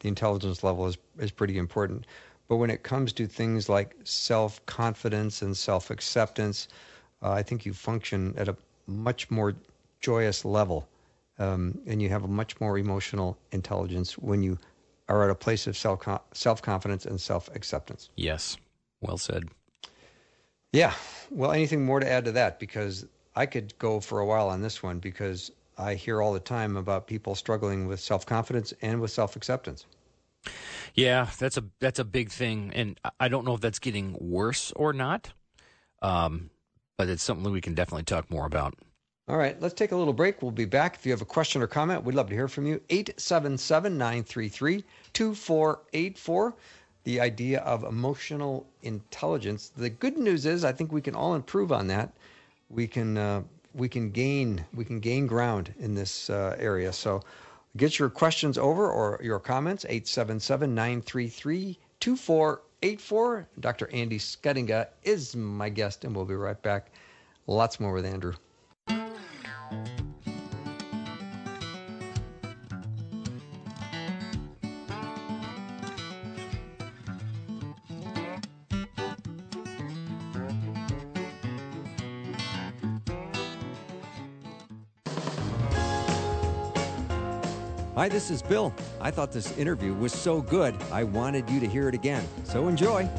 the 0.00 0.08
intelligence 0.08 0.62
level 0.62 0.86
is 0.86 0.96
is 1.18 1.30
pretty 1.30 1.58
important. 1.58 2.06
But 2.48 2.56
when 2.56 2.70
it 2.70 2.82
comes 2.82 3.12
to 3.14 3.26
things 3.26 3.68
like 3.68 3.96
self 4.04 4.64
confidence 4.66 5.42
and 5.42 5.56
self 5.56 5.90
acceptance, 5.90 6.68
uh, 7.22 7.32
I 7.32 7.42
think 7.42 7.66
you 7.66 7.72
function 7.72 8.34
at 8.36 8.48
a 8.48 8.56
much 8.86 9.30
more 9.30 9.54
joyous 10.00 10.44
level, 10.44 10.88
um, 11.38 11.78
and 11.86 12.00
you 12.00 12.08
have 12.08 12.24
a 12.24 12.28
much 12.28 12.60
more 12.60 12.78
emotional 12.78 13.36
intelligence 13.52 14.16
when 14.16 14.42
you 14.42 14.58
are 15.08 15.24
at 15.24 15.30
a 15.30 15.34
place 15.34 15.66
of 15.66 15.76
self 15.76 16.06
self 16.32 16.62
confidence 16.62 17.04
and 17.04 17.20
self 17.20 17.54
acceptance. 17.54 18.10
Yes, 18.16 18.56
well 19.00 19.18
said. 19.18 19.48
Yeah. 20.76 20.92
Well, 21.30 21.52
anything 21.52 21.86
more 21.86 22.00
to 22.00 22.06
add 22.10 22.26
to 22.26 22.32
that? 22.32 22.60
Because 22.60 23.06
I 23.34 23.46
could 23.46 23.72
go 23.78 23.98
for 23.98 24.20
a 24.20 24.26
while 24.26 24.50
on 24.50 24.60
this 24.60 24.82
one 24.82 24.98
because 24.98 25.50
I 25.78 25.94
hear 25.94 26.20
all 26.20 26.34
the 26.34 26.40
time 26.40 26.76
about 26.76 27.06
people 27.06 27.34
struggling 27.34 27.86
with 27.86 27.98
self 27.98 28.26
confidence 28.26 28.74
and 28.82 29.00
with 29.00 29.10
self 29.10 29.36
acceptance. 29.36 29.86
Yeah, 30.92 31.30
that's 31.38 31.56
a 31.56 31.64
that's 31.80 31.98
a 31.98 32.04
big 32.04 32.30
thing, 32.30 32.72
and 32.74 33.00
I 33.18 33.28
don't 33.28 33.46
know 33.46 33.54
if 33.54 33.62
that's 33.62 33.78
getting 33.78 34.18
worse 34.20 34.70
or 34.76 34.92
not. 34.92 35.32
Um, 36.02 36.50
but 36.98 37.08
it's 37.08 37.22
something 37.22 37.50
we 37.50 37.62
can 37.62 37.74
definitely 37.74 38.04
talk 38.04 38.30
more 38.30 38.44
about. 38.44 38.74
All 39.28 39.38
right, 39.38 39.58
let's 39.62 39.72
take 39.72 39.92
a 39.92 39.96
little 39.96 40.12
break. 40.12 40.42
We'll 40.42 40.50
be 40.50 40.66
back. 40.66 40.96
If 40.96 41.06
you 41.06 41.12
have 41.12 41.22
a 41.22 41.24
question 41.24 41.62
or 41.62 41.66
comment, 41.66 42.04
we'd 42.04 42.14
love 42.14 42.28
to 42.28 42.34
hear 42.34 42.48
from 42.48 42.66
you. 42.66 42.82
877 42.90 43.96
933 43.96 44.84
2484. 45.14 46.54
The 47.06 47.20
idea 47.20 47.60
of 47.60 47.84
emotional 47.84 48.66
intelligence. 48.82 49.68
The 49.68 49.90
good 49.90 50.18
news 50.18 50.44
is, 50.44 50.64
I 50.64 50.72
think 50.72 50.90
we 50.90 51.00
can 51.00 51.14
all 51.14 51.36
improve 51.36 51.70
on 51.70 51.86
that. 51.86 52.12
We 52.68 52.88
can 52.88 53.16
uh, 53.16 53.42
we 53.72 53.88
can 53.88 54.10
gain 54.10 54.66
we 54.74 54.84
can 54.84 54.98
gain 54.98 55.28
ground 55.28 55.72
in 55.78 55.94
this 55.94 56.28
uh, 56.30 56.56
area. 56.58 56.92
So, 56.92 57.22
get 57.76 58.00
your 58.00 58.10
questions 58.10 58.58
over 58.58 58.90
or 58.90 59.20
your 59.22 59.38
comments. 59.38 59.84
877 59.84 60.74
933 60.74 61.78
2484. 62.00 63.46
Dr. 63.60 63.88
Andy 63.92 64.18
Schuttinga 64.18 64.88
is 65.04 65.36
my 65.36 65.68
guest, 65.68 66.04
and 66.04 66.12
we'll 66.12 66.24
be 66.24 66.34
right 66.34 66.60
back. 66.60 66.90
Lots 67.46 67.78
more 67.78 67.92
with 67.92 68.04
Andrew. 68.04 68.34
Hi, 88.06 88.08
this 88.08 88.30
is 88.30 88.40
Bill. 88.40 88.72
I 89.00 89.10
thought 89.10 89.32
this 89.32 89.58
interview 89.58 89.92
was 89.92 90.12
so 90.12 90.40
good, 90.40 90.76
I 90.92 91.02
wanted 91.02 91.50
you 91.50 91.58
to 91.58 91.66
hear 91.66 91.88
it 91.88 91.94
again. 91.96 92.24
So 92.44 92.68
enjoy. 92.68 93.10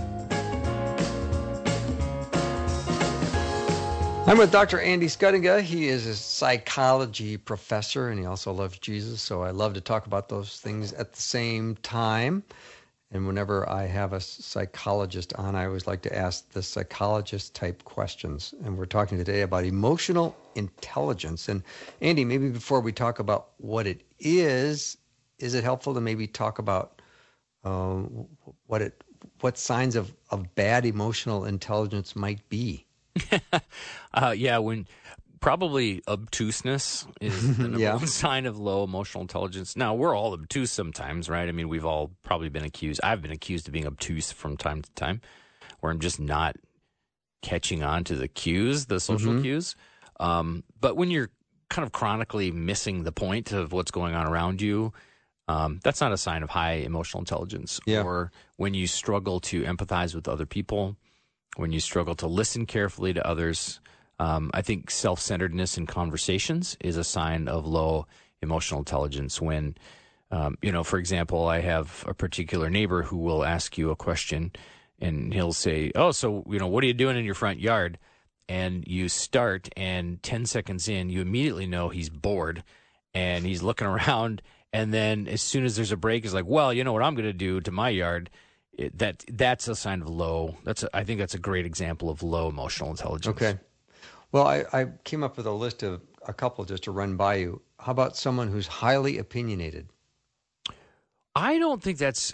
I'm 4.26 4.38
with 4.38 4.50
Dr. 4.50 4.80
Andy 4.80 5.08
Schuttinga. 5.08 5.62
He 5.62 5.90
is 5.90 6.06
a 6.06 6.16
psychology 6.16 7.36
professor 7.36 8.12
and 8.12 8.18
he 8.18 8.26
also 8.26 8.54
loves 8.54 8.80
Jesus. 8.80 9.22
So 9.22 9.44
I 9.44 9.52
love 9.52 9.74
to 9.74 9.82
talk 9.82 10.06
about 10.06 10.30
those 10.30 10.58
things 10.62 10.94
at 10.94 11.12
the 11.12 11.22
same 11.22 11.76
time. 11.84 12.42
And 13.12 13.26
whenever 13.26 13.68
I 13.70 13.86
have 13.86 14.12
a 14.12 14.20
psychologist 14.20 15.34
on, 15.36 15.56
I 15.56 15.66
always 15.66 15.88
like 15.88 16.02
to 16.02 16.16
ask 16.16 16.50
the 16.52 16.62
psychologist 16.62 17.56
type 17.56 17.84
questions. 17.86 18.54
And 18.64 18.78
we're 18.78 18.86
talking 18.86 19.18
today 19.18 19.42
about 19.42 19.64
emotional 19.64 20.36
intelligence. 20.56 21.48
And 21.48 21.64
Andy, 22.02 22.26
maybe 22.26 22.50
before 22.50 22.82
we 22.82 22.92
talk 22.92 23.20
about 23.20 23.50
what 23.58 23.88
it 23.88 24.02
is, 24.20 24.98
is 25.40 25.54
it 25.54 25.64
helpful 25.64 25.94
to 25.94 26.02
maybe 26.02 26.28
talk 26.28 26.60
about 26.60 27.02
um, 27.64 28.28
what 28.66 28.82
it 28.82 29.02
what 29.42 29.58
signs 29.58 29.96
of, 29.96 30.14
of 30.30 30.54
bad 30.56 30.86
emotional 30.86 31.46
intelligence 31.46 32.16
might 32.16 32.48
be? 32.50 32.86
uh, 34.14 34.34
yeah, 34.36 34.58
when 34.58 34.86
probably 35.40 36.02
obtuseness 36.08 37.08
is 37.22 37.58
the 37.58 37.64
number 37.70 37.80
yeah. 37.80 37.96
one 37.96 38.08
sign 38.08 38.46
of 38.46 38.58
low 38.58 38.84
emotional 38.84 39.22
intelligence. 39.22 39.76
Now 39.76 39.96
we're 39.96 40.16
all 40.16 40.34
obtuse 40.34 40.72
sometimes, 40.72 41.30
right? 41.30 41.48
I 41.48 41.52
mean, 41.52 41.70
we've 41.70 41.86
all 41.86 42.12
probably 42.24 42.50
been 42.50 42.64
accused. 42.64 43.02
I've 43.04 43.22
been 43.22 43.32
accused 43.32 43.68
of 43.68 43.74
being 43.74 43.88
obtuse 43.88 44.32
from 44.32 44.58
time 44.58 44.82
to 44.82 44.92
time, 44.92 45.22
where 45.80 45.92
I'm 45.92 46.00
just 46.00 46.20
not 46.20 46.56
catching 47.42 47.84
on 47.84 48.04
to 48.06 48.16
the 48.16 48.28
cues, 48.28 48.88
the 48.88 49.00
social 49.00 49.34
mm-hmm. 49.34 49.44
cues. 49.44 49.76
Um, 50.20 50.64
but 50.80 50.98
when 50.98 51.12
you're 51.12 51.30
kind 51.70 51.86
of 51.86 51.92
chronically 51.92 52.52
missing 52.52 53.04
the 53.04 53.12
point 53.12 53.52
of 53.52 53.72
what's 53.72 53.92
going 53.92 54.16
on 54.16 54.28
around 54.28 54.62
you, 54.62 54.94
um, 55.48 55.80
that's 55.84 56.02
not 56.02 56.12
a 56.12 56.18
sign 56.18 56.44
of 56.44 56.50
high 56.50 56.74
emotional 56.74 57.22
intelligence. 57.22 57.80
Yeah. 57.86 58.02
Or 58.02 58.32
when 58.58 58.74
you 58.74 58.88
struggle 58.88 59.40
to 59.42 59.64
empathize 59.64 60.14
with 60.14 60.28
other 60.28 60.46
people, 60.46 60.98
when 61.56 61.72
you 61.72 61.80
struggle 61.80 62.16
to 62.16 62.28
listen 62.28 62.66
carefully 62.66 63.14
to 63.14 63.28
others. 63.28 63.80
Um, 64.20 64.50
I 64.54 64.62
think 64.62 64.90
self 64.90 65.20
centeredness 65.20 65.78
in 65.78 65.86
conversations 65.86 66.78
is 66.80 66.98
a 66.98 67.04
sign 67.04 67.48
of 67.48 67.66
low 67.68 68.08
emotional 68.42 68.80
intelligence. 68.80 69.42
When, 69.42 69.76
um, 70.32 70.58
you 70.62 70.72
know, 70.72 70.84
for 70.84 70.98
example, 70.98 71.48
I 71.48 71.62
have 71.62 72.04
a 72.08 72.14
particular 72.14 72.70
neighbor 72.70 73.04
who 73.04 73.18
will 73.18 73.44
ask 73.44 73.78
you 73.78 73.92
a 73.92 73.96
question 73.96 74.52
and 75.00 75.34
he'll 75.34 75.54
say, 75.54 75.92
Oh, 75.96 76.12
so, 76.12 76.44
you 76.50 76.60
know, 76.60 76.68
what 76.68 76.84
are 76.84 76.88
you 76.88 76.94
doing 76.94 77.18
in 77.18 77.26
your 77.26 77.36
front 77.36 77.60
yard? 77.60 78.00
And 78.50 78.88
you 78.88 79.10
start, 79.10 79.68
and 79.76 80.24
10 80.24 80.46
seconds 80.46 80.88
in, 80.88 81.10
you 81.10 81.22
immediately 81.22 81.68
know 81.68 81.90
he's 81.90 82.10
bored 82.10 82.64
and 83.14 83.46
he's 83.46 83.62
looking 83.62 83.88
around. 83.96 84.42
And 84.74 84.94
then 84.94 85.28
as 85.28 85.42
soon 85.42 85.66
as 85.66 85.76
there's 85.76 85.92
a 85.92 85.98
break, 85.98 86.24
he's 86.24 86.34
like, 86.34 86.46
Well, 86.46 86.74
you 86.74 86.84
know 86.84 86.94
what 86.94 87.04
I'm 87.04 87.16
going 87.16 87.26
to 87.26 87.34
do 87.34 87.62
to 87.62 87.72
my 87.72 87.90
yard? 87.90 88.30
It, 88.74 88.98
that 89.00 89.24
that's 89.32 89.68
a 89.68 89.76
sign 89.76 90.02
of 90.04 90.10
low. 90.10 90.56
That's 90.64 90.84
a, 90.84 90.90
I 90.96 91.04
think 91.04 91.20
that's 91.20 91.34
a 91.34 91.40
great 91.40 91.66
example 91.66 92.12
of 92.12 92.22
low 92.22 92.48
emotional 92.48 92.92
intelligence. 92.92 93.36
Okay. 93.36 93.58
Well, 94.32 94.46
I, 94.48 94.66
I 94.74 94.88
came 95.04 95.24
up 95.24 95.38
with 95.38 95.46
a 95.46 95.52
list 95.52 95.84
of 95.84 96.02
a 96.28 96.34
couple 96.34 96.66
just 96.66 96.84
to 96.84 96.92
run 96.92 97.16
by 97.16 97.36
you. 97.36 97.62
How 97.80 97.92
about 97.92 98.18
someone 98.18 98.50
who's 98.50 98.68
highly 98.68 99.18
opinionated? 99.18 99.90
I 101.36 101.60
don't 101.60 101.82
think 101.82 101.98
that's. 101.98 102.34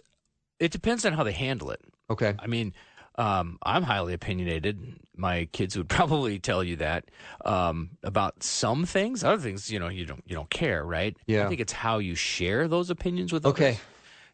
It 0.59 0.71
depends 0.71 1.05
on 1.05 1.13
how 1.13 1.23
they 1.23 1.33
handle 1.33 1.71
it. 1.71 1.81
Okay. 2.09 2.35
I 2.39 2.47
mean, 2.47 2.73
um, 3.15 3.59
I'm 3.63 3.83
highly 3.83 4.13
opinionated. 4.13 4.99
My 5.15 5.45
kids 5.51 5.77
would 5.77 5.89
probably 5.89 6.39
tell 6.39 6.63
you 6.63 6.77
that 6.77 7.09
um, 7.45 7.91
about 8.03 8.43
some 8.43 8.85
things. 8.85 9.23
Other 9.23 9.41
things, 9.41 9.69
you 9.69 9.79
know, 9.79 9.89
you 9.89 10.05
don't 10.05 10.23
you 10.25 10.35
don't 10.35 10.49
care, 10.49 10.83
right? 10.83 11.15
Yeah. 11.27 11.45
I 11.45 11.49
think 11.49 11.59
it's 11.59 11.73
how 11.73 11.99
you 11.99 12.15
share 12.15 12.67
those 12.67 12.89
opinions 12.89 13.31
with 13.31 13.45
okay. 13.45 13.69
others. 13.69 13.81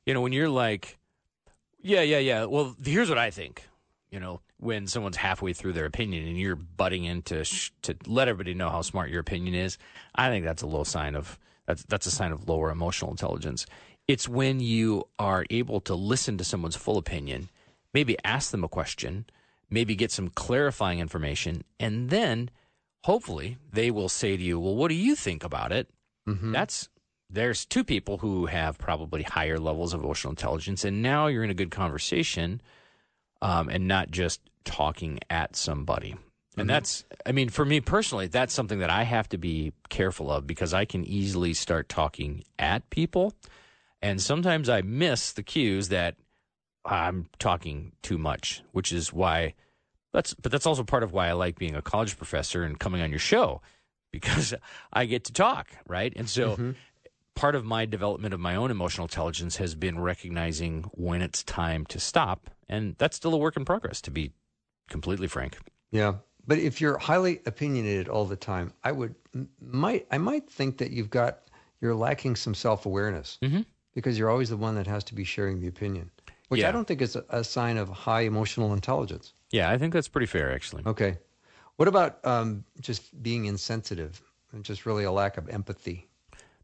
You 0.05 0.13
know, 0.13 0.21
when 0.21 0.31
you're 0.31 0.49
like, 0.49 0.97
yeah, 1.81 2.01
yeah, 2.01 2.19
yeah. 2.19 2.45
Well, 2.45 2.75
here's 2.83 3.09
what 3.09 3.17
I 3.17 3.31
think. 3.31 3.67
You 4.11 4.19
know, 4.19 4.41
when 4.57 4.87
someone's 4.87 5.17
halfway 5.17 5.53
through 5.53 5.73
their 5.73 5.85
opinion 5.85 6.27
and 6.27 6.37
you're 6.37 6.55
butting 6.55 7.05
in 7.05 7.21
to 7.23 7.43
sh- 7.43 7.71
to 7.83 7.95
let 8.07 8.27
everybody 8.27 8.55
know 8.55 8.69
how 8.69 8.81
smart 8.81 9.11
your 9.11 9.21
opinion 9.21 9.53
is, 9.53 9.77
I 10.15 10.29
think 10.29 10.45
that's 10.45 10.63
a 10.63 10.67
low 10.67 10.83
sign 10.83 11.15
of 11.15 11.37
that's 11.67 11.83
that's 11.83 12.07
a 12.07 12.11
sign 12.11 12.31
of 12.31 12.49
lower 12.49 12.71
emotional 12.71 13.11
intelligence. 13.11 13.65
It's 14.07 14.27
when 14.27 14.59
you 14.59 15.03
are 15.19 15.45
able 15.51 15.79
to 15.81 15.93
listen 15.93 16.37
to 16.39 16.43
someone's 16.43 16.75
full 16.75 16.97
opinion, 16.97 17.49
maybe 17.93 18.17
ask 18.23 18.49
them 18.49 18.63
a 18.63 18.67
question, 18.67 19.25
maybe 19.69 19.95
get 19.95 20.11
some 20.11 20.29
clarifying 20.29 20.99
information, 20.99 21.63
and 21.79 22.09
then 22.09 22.49
hopefully 23.03 23.57
they 23.71 23.91
will 23.91 24.09
say 24.09 24.35
to 24.35 24.41
you, 24.41 24.59
"Well, 24.59 24.75
what 24.75 24.87
do 24.87 24.95
you 24.95 25.15
think 25.15 25.43
about 25.43 25.71
it?" 25.71 25.87
Mm-hmm. 26.27 26.51
That's 26.51 26.89
there's 27.29 27.65
two 27.65 27.83
people 27.83 28.17
who 28.17 28.47
have 28.47 28.79
probably 28.79 29.21
higher 29.21 29.59
levels 29.59 29.93
of 29.93 30.03
emotional 30.03 30.31
intelligence, 30.31 30.83
and 30.83 31.03
now 31.03 31.27
you're 31.27 31.43
in 31.43 31.51
a 31.51 31.53
good 31.53 31.69
conversation, 31.69 32.59
um, 33.41 33.69
and 33.69 33.87
not 33.87 34.11
just 34.11 34.41
talking 34.65 35.19
at 35.29 35.55
somebody. 35.55 36.15
And 36.57 36.69
that's, 36.69 37.05
I 37.25 37.31
mean, 37.31 37.47
for 37.47 37.63
me 37.63 37.79
personally, 37.79 38.27
that's 38.27 38.53
something 38.53 38.79
that 38.79 38.89
I 38.89 39.03
have 39.03 39.29
to 39.29 39.37
be 39.37 39.71
careful 39.87 40.29
of 40.29 40.45
because 40.45 40.73
I 40.73 40.83
can 40.83 41.05
easily 41.05 41.53
start 41.53 41.87
talking 41.87 42.43
at 42.57 42.89
people. 42.89 43.33
And 44.01 44.21
sometimes 44.21 44.67
I 44.67 44.81
miss 44.81 45.31
the 45.31 45.43
cues 45.43 45.87
that 45.87 46.15
I'm 46.83 47.27
talking 47.39 47.93
too 48.01 48.17
much, 48.17 48.61
which 48.73 48.91
is 48.91 49.13
why 49.13 49.53
that's, 50.11 50.33
but 50.33 50.51
that's 50.51 50.65
also 50.65 50.83
part 50.83 51.03
of 51.03 51.13
why 51.13 51.29
I 51.29 51.33
like 51.33 51.57
being 51.57 51.75
a 51.75 51.81
college 51.81 52.17
professor 52.17 52.63
and 52.63 52.77
coming 52.77 53.01
on 53.01 53.09
your 53.09 53.19
show 53.19 53.61
because 54.11 54.53
I 54.91 55.05
get 55.05 55.23
to 55.25 55.33
talk, 55.33 55.69
right? 55.87 56.11
And 56.15 56.27
so 56.27 56.51
Mm-hmm. 56.51 56.71
Part 57.39 57.55
of 57.55 57.63
my 57.65 57.85
development 57.85 58.33
of 58.33 58.39
my 58.39 58.55
own 58.55 58.69
emotional 58.69 59.05
intelligence 59.05 59.55
has 59.57 59.73
been 59.75 59.97
recognizing 59.99 60.83
when 60.93 61.21
it's 61.21 61.41
time 61.43 61.85
to 61.85 61.99
stop. 61.99 62.49
And 62.67 62.95
that's 62.97 63.15
still 63.15 63.33
a 63.33 63.37
work 63.37 63.55
in 63.57 63.63
progress, 63.65 64.01
to 64.01 64.11
be 64.11 64.33
completely 64.89 65.27
frank. 65.27 65.57
Yeah. 65.91 66.15
But 66.45 66.57
if 66.59 66.81
you're 66.81 66.97
highly 66.97 67.41
opinionated 67.45 68.09
all 68.09 68.25
the 68.25 68.35
time, 68.35 68.73
I 68.83 68.91
would 68.91 69.15
might 69.61 70.05
I 70.11 70.17
might 70.17 70.49
think 70.49 70.79
that 70.79 70.91
you've 70.91 71.09
got 71.09 71.39
you're 71.81 71.95
lacking 71.95 72.35
some 72.35 72.53
self 72.55 72.85
awareness 72.85 73.37
Mhm. 73.41 73.65
because 73.93 74.17
you're 74.19 74.29
always 74.29 74.49
the 74.49 74.57
one 74.57 74.75
that 74.75 74.87
has 74.87 75.03
to 75.05 75.15
be 75.15 75.23
sharing 75.23 75.61
the 75.61 75.67
opinion, 75.67 76.11
which 76.49 76.61
Yeah. 76.61 76.69
I 76.69 76.71
don't 76.73 76.87
think 76.87 77.01
is 77.01 77.15
a, 77.15 77.23
a 77.29 77.43
sign 77.43 77.77
of 77.77 77.87
high 77.89 78.21
emotional 78.21 78.73
intelligence. 78.73 79.33
Yeah, 79.51 79.69
I 79.71 79.77
think 79.77 79.93
that's 79.93 80.07
pretty 80.09 80.27
fair, 80.27 80.51
actually. 80.51 80.83
Okay. 80.85 81.17
What 81.77 81.87
about 81.87 82.19
um, 82.25 82.65
just 82.81 83.01
being 83.23 83.45
insensitive 83.45 84.21
and 84.51 84.65
just 84.65 84.85
really 84.85 85.05
a 85.05 85.11
lack 85.11 85.37
of 85.37 85.47
empathy? 85.49 86.08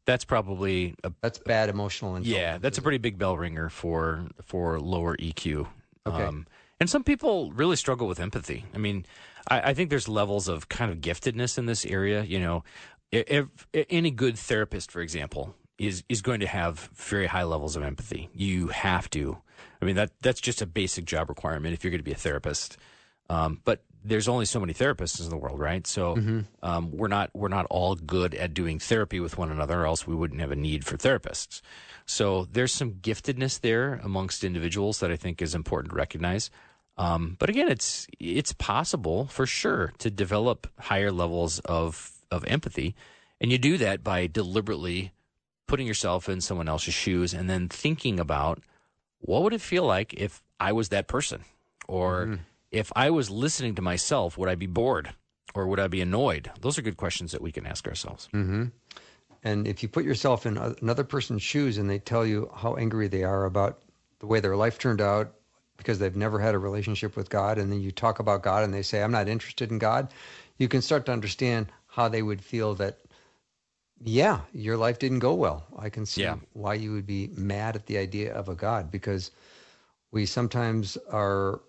That's 0.06 0.26
probably 0.26 0.96
a 1.04 1.12
That's 1.22 1.40
bad 1.40 1.70
emotional 1.70 2.16
intelligence. 2.16 2.38
yeah, 2.40 2.58
that's 2.58 2.78
a 2.78 2.82
pretty 2.82 3.00
big 3.00 3.18
bell 3.18 3.38
ringer 3.38 3.70
for 3.70 4.28
for 4.44 4.80
lower 4.80 5.18
EQ. 5.18 5.68
Okay. 6.08 6.24
Um, 6.24 6.46
and 6.80 6.90
some 6.90 7.04
people 7.04 7.52
really 7.52 7.76
struggle 7.76 8.08
with 8.08 8.20
empathy. 8.20 8.66
I 8.74 8.78
mean, 8.78 9.06
I, 9.50 9.72
I 9.72 9.74
think 9.74 9.90
there's 9.90 10.08
levels 10.08 10.48
of 10.48 10.70
kind 10.70 10.92
of 10.92 11.00
giftedness 11.00 11.58
in 11.58 11.66
this 11.66 11.86
area. 11.86 12.24
You 12.24 12.40
know, 12.40 12.64
if, 13.12 13.68
if 13.74 13.86
any 13.90 14.12
good 14.12 14.38
therapist, 14.38 14.92
for 14.92 15.02
example, 15.02 15.56
is 15.78 16.04
is 16.10 16.22
going 16.22 16.40
to 16.42 16.48
have 16.48 16.90
very 16.94 17.28
high 17.28 17.44
levels 17.44 17.76
of 17.76 17.84
empathy. 17.84 18.30
You 18.34 18.68
have 18.68 19.10
to. 19.12 19.38
I 19.82 19.86
mean, 19.86 19.96
that 19.96 20.12
that's 20.22 20.42
just 20.42 20.62
a 20.62 20.66
basic 20.66 21.06
job 21.06 21.30
requirement 21.30 21.74
if 21.74 21.84
you're 21.84 21.92
going 21.92 22.00
to 22.00 22.04
be 22.04 22.12
a 22.12 22.16
therapist. 22.16 22.78
Um, 23.30 23.62
but 23.66 23.84
there's 24.08 24.28
only 24.28 24.46
so 24.46 24.60
many 24.60 24.74
therapists 24.74 25.22
in 25.24 25.30
the 25.30 25.38
world, 25.38 25.60
right? 25.60 25.86
So 25.88 26.16
um, 26.64 26.92
we're 26.92 27.08
not 27.08 27.32
we're 27.34 27.50
not 27.50 27.66
all 27.70 27.96
good 27.96 28.36
at 28.36 28.54
doing 28.54 28.80
therapy 28.80 29.20
with 29.20 29.38
one 29.38 29.52
another, 29.52 29.82
or 29.82 29.86
else 29.88 30.06
we 30.06 30.16
wouldn't 30.16 30.42
have 30.42 30.52
a 30.52 30.56
need 30.56 30.86
for 30.86 30.96
therapists. 30.98 31.62
So 32.06 32.46
there's 32.52 32.72
some 32.72 32.94
giftedness 32.94 33.60
there 33.60 34.00
amongst 34.04 34.44
individuals 34.44 35.00
that 35.00 35.12
I 35.12 35.16
think 35.16 35.42
is 35.42 35.56
important 35.56 35.92
to 35.92 35.98
recognize. 35.98 36.52
Um, 36.98 37.36
but 37.40 37.50
again, 37.50 37.68
it's 37.70 38.08
it's 38.20 38.54
possible 38.54 39.26
for 39.28 39.46
sure 39.46 39.92
to 39.98 40.10
develop 40.10 40.68
higher 40.80 41.12
levels 41.12 41.60
of 41.66 42.12
of 42.32 42.46
empathy, 42.46 42.96
and 43.42 43.52
you 43.52 43.58
do 43.58 43.78
that 43.80 44.04
by 44.04 44.28
deliberately 44.28 45.12
putting 45.68 45.88
yourself 45.88 46.30
in 46.30 46.42
someone 46.42 46.70
else's 46.70 46.94
shoes 46.94 47.34
and 47.34 47.50
then 47.50 47.68
thinking 47.68 48.20
about 48.20 48.62
what 49.20 49.42
would 49.42 49.54
it 49.54 49.62
feel 49.62 49.84
like 49.84 50.14
if 50.14 50.44
I 50.60 50.72
was 50.72 50.90
that 50.90 51.08
person, 51.08 51.42
or 51.88 52.40
if 52.72 52.92
I 52.96 53.10
was 53.10 53.30
listening 53.30 53.76
to 53.76 53.82
myself, 53.82 54.38
would 54.38 54.50
I 54.50 54.56
be 54.56 54.68
bored 54.68 55.14
or 55.54 55.68
would 55.68 55.80
I 55.80 55.88
be 55.88 56.02
annoyed? 56.02 56.52
Those 56.62 56.78
are 56.78 56.82
good 56.82 56.98
questions 56.98 57.32
that 57.32 57.42
we 57.42 57.52
can 57.52 57.66
ask 57.66 57.88
ourselves. 57.88 58.28
Mm-hmm. 58.34 58.66
And 59.44 59.68
if 59.68 59.84
you 59.84 59.90
put 59.90 60.06
yourself 60.06 60.46
in 60.46 60.58
another 60.58 61.04
person's 61.04 61.44
shoes 61.44 61.78
and 61.78 61.90
they 61.90 62.00
tell 62.00 62.26
you 62.26 62.50
how 62.56 62.76
angry 62.76 63.08
they 63.08 63.24
are 63.24 63.46
about 63.46 63.80
the 64.20 64.26
way 64.26 64.40
their 64.40 64.56
life 64.56 64.80
turned 64.80 65.02
out 65.02 65.34
because 65.78 66.00
they've 66.00 66.16
never 66.16 66.40
had 66.40 66.56
a 66.56 66.60
relationship 66.60 67.16
with 67.16 67.30
God, 67.30 67.58
and 67.58 67.72
then 67.72 67.82
you 67.82 67.92
talk 67.92 68.20
about 68.20 68.42
God 68.42 68.64
and 68.64 68.74
they 68.74 68.82
say, 68.82 69.04
I'm 69.04 69.12
not 69.12 69.28
interested 69.28 69.72
in 69.72 69.78
God, 69.78 70.12
you 70.58 70.68
can 70.68 70.82
start 70.82 71.06
to 71.06 71.12
understand 71.12 71.68
how 71.88 72.08
they 72.08 72.22
would 72.24 72.42
feel 72.42 72.76
that, 72.76 72.98
yeah, 74.02 74.40
your 74.54 74.78
life 74.78 75.00
didn't 75.00 75.20
go 75.20 75.34
well. 75.34 75.66
I 75.78 75.90
can 75.90 76.06
see 76.06 76.22
Yeah. 76.22 76.38
why 76.54 76.74
you 76.76 76.94
would 76.94 77.06
be 77.06 77.30
mad 77.36 77.76
at 77.76 77.86
the 77.86 77.98
idea 77.98 78.34
of 78.34 78.50
a 78.50 78.56
God 78.56 78.90
because 78.90 79.32
we 80.12 80.26
sometimes 80.26 80.98
are 81.12 81.62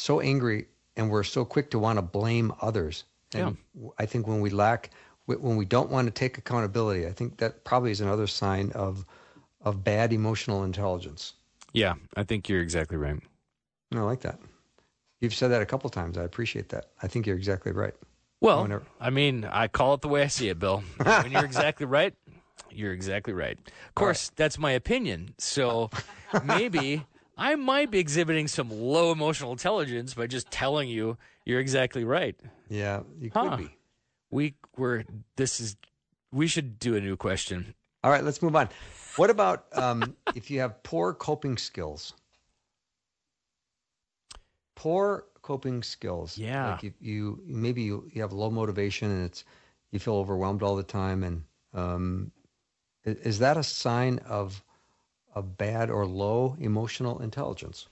so 0.00 0.20
angry 0.20 0.66
and 0.96 1.10
we're 1.10 1.22
so 1.22 1.44
quick 1.44 1.70
to 1.70 1.78
want 1.78 1.98
to 1.98 2.02
blame 2.02 2.52
others. 2.60 3.04
And 3.32 3.56
I 3.98 4.06
think 4.06 4.26
when 4.26 4.40
we 4.40 4.50
lack, 4.50 4.90
when 5.26 5.56
we 5.56 5.64
don't 5.64 5.88
want 5.90 6.06
to 6.08 6.10
take 6.10 6.36
accountability, 6.38 7.06
I 7.06 7.12
think 7.12 7.36
that 7.38 7.64
probably 7.64 7.92
is 7.92 8.00
another 8.00 8.26
sign 8.26 8.72
of 8.72 9.04
of 9.62 9.84
bad 9.84 10.12
emotional 10.12 10.64
intelligence. 10.64 11.34
Yeah, 11.72 11.94
I 12.16 12.24
think 12.24 12.48
you're 12.48 12.62
exactly 12.62 12.96
right. 12.96 13.20
I 13.94 13.98
like 14.00 14.20
that. 14.22 14.38
You've 15.20 15.34
said 15.34 15.48
that 15.48 15.60
a 15.62 15.66
couple 15.66 15.90
times. 15.90 16.16
I 16.16 16.24
appreciate 16.24 16.70
that. 16.70 16.86
I 17.02 17.06
think 17.08 17.26
you're 17.26 17.36
exactly 17.36 17.72
right. 17.72 17.94
Well, 18.40 18.62
Whenever- 18.62 18.86
I 18.98 19.10
mean, 19.10 19.44
I 19.44 19.68
call 19.68 19.94
it 19.94 20.00
the 20.00 20.08
way 20.08 20.22
I 20.22 20.28
see 20.28 20.48
it, 20.48 20.58
Bill. 20.58 20.82
when 21.02 21.30
you're 21.30 21.44
exactly 21.44 21.84
right, 21.86 22.14
you're 22.70 22.92
exactly 22.94 23.34
right. 23.34 23.58
Of 23.88 23.94
course, 23.94 24.30
that's 24.34 24.58
my 24.58 24.72
opinion. 24.72 25.34
So 25.38 25.90
maybe 26.44 27.04
I 27.40 27.54
might 27.56 27.90
be 27.90 27.98
exhibiting 27.98 28.48
some 28.48 28.70
low 28.70 29.12
emotional 29.12 29.50
intelligence 29.50 30.12
by 30.12 30.26
just 30.26 30.50
telling 30.50 30.90
you 30.90 31.16
you're 31.46 31.58
exactly 31.58 32.04
right. 32.04 32.36
Yeah, 32.68 33.00
you 33.18 33.30
Huh. 33.32 33.56
could 33.56 33.56
be. 33.56 33.76
We 34.30 34.54
were 34.76 35.04
this 35.36 35.58
is 35.58 35.76
we 36.30 36.46
should 36.46 36.78
do 36.78 36.94
a 36.94 37.00
new 37.00 37.16
question. 37.16 37.74
All 38.04 38.10
right, 38.10 38.22
let's 38.22 38.42
move 38.42 38.54
on. 38.54 38.68
What 39.16 39.30
about 39.30 39.66
um, 39.72 40.16
if 40.34 40.50
you 40.50 40.60
have 40.60 40.82
poor 40.82 41.14
coping 41.14 41.56
skills? 41.56 42.12
Poor 44.76 45.24
coping 45.40 45.82
skills. 45.82 46.36
Yeah. 46.36 46.72
Like 46.72 46.82
you, 46.82 46.92
you 47.00 47.42
maybe 47.46 47.82
you, 47.82 48.08
you 48.12 48.20
have 48.20 48.32
low 48.32 48.50
motivation 48.50 49.10
and 49.10 49.24
it's 49.24 49.44
you 49.90 49.98
feel 49.98 50.14
overwhelmed 50.14 50.62
all 50.62 50.76
the 50.76 50.82
time, 50.82 51.24
and 51.24 51.42
um, 51.74 52.30
is 53.04 53.40
that 53.40 53.56
a 53.56 53.62
sign 53.62 54.18
of 54.20 54.62
of 55.34 55.56
bad 55.56 55.90
or 55.90 56.06
low 56.06 56.56
emotional 56.60 57.20
intelligence? 57.20 57.88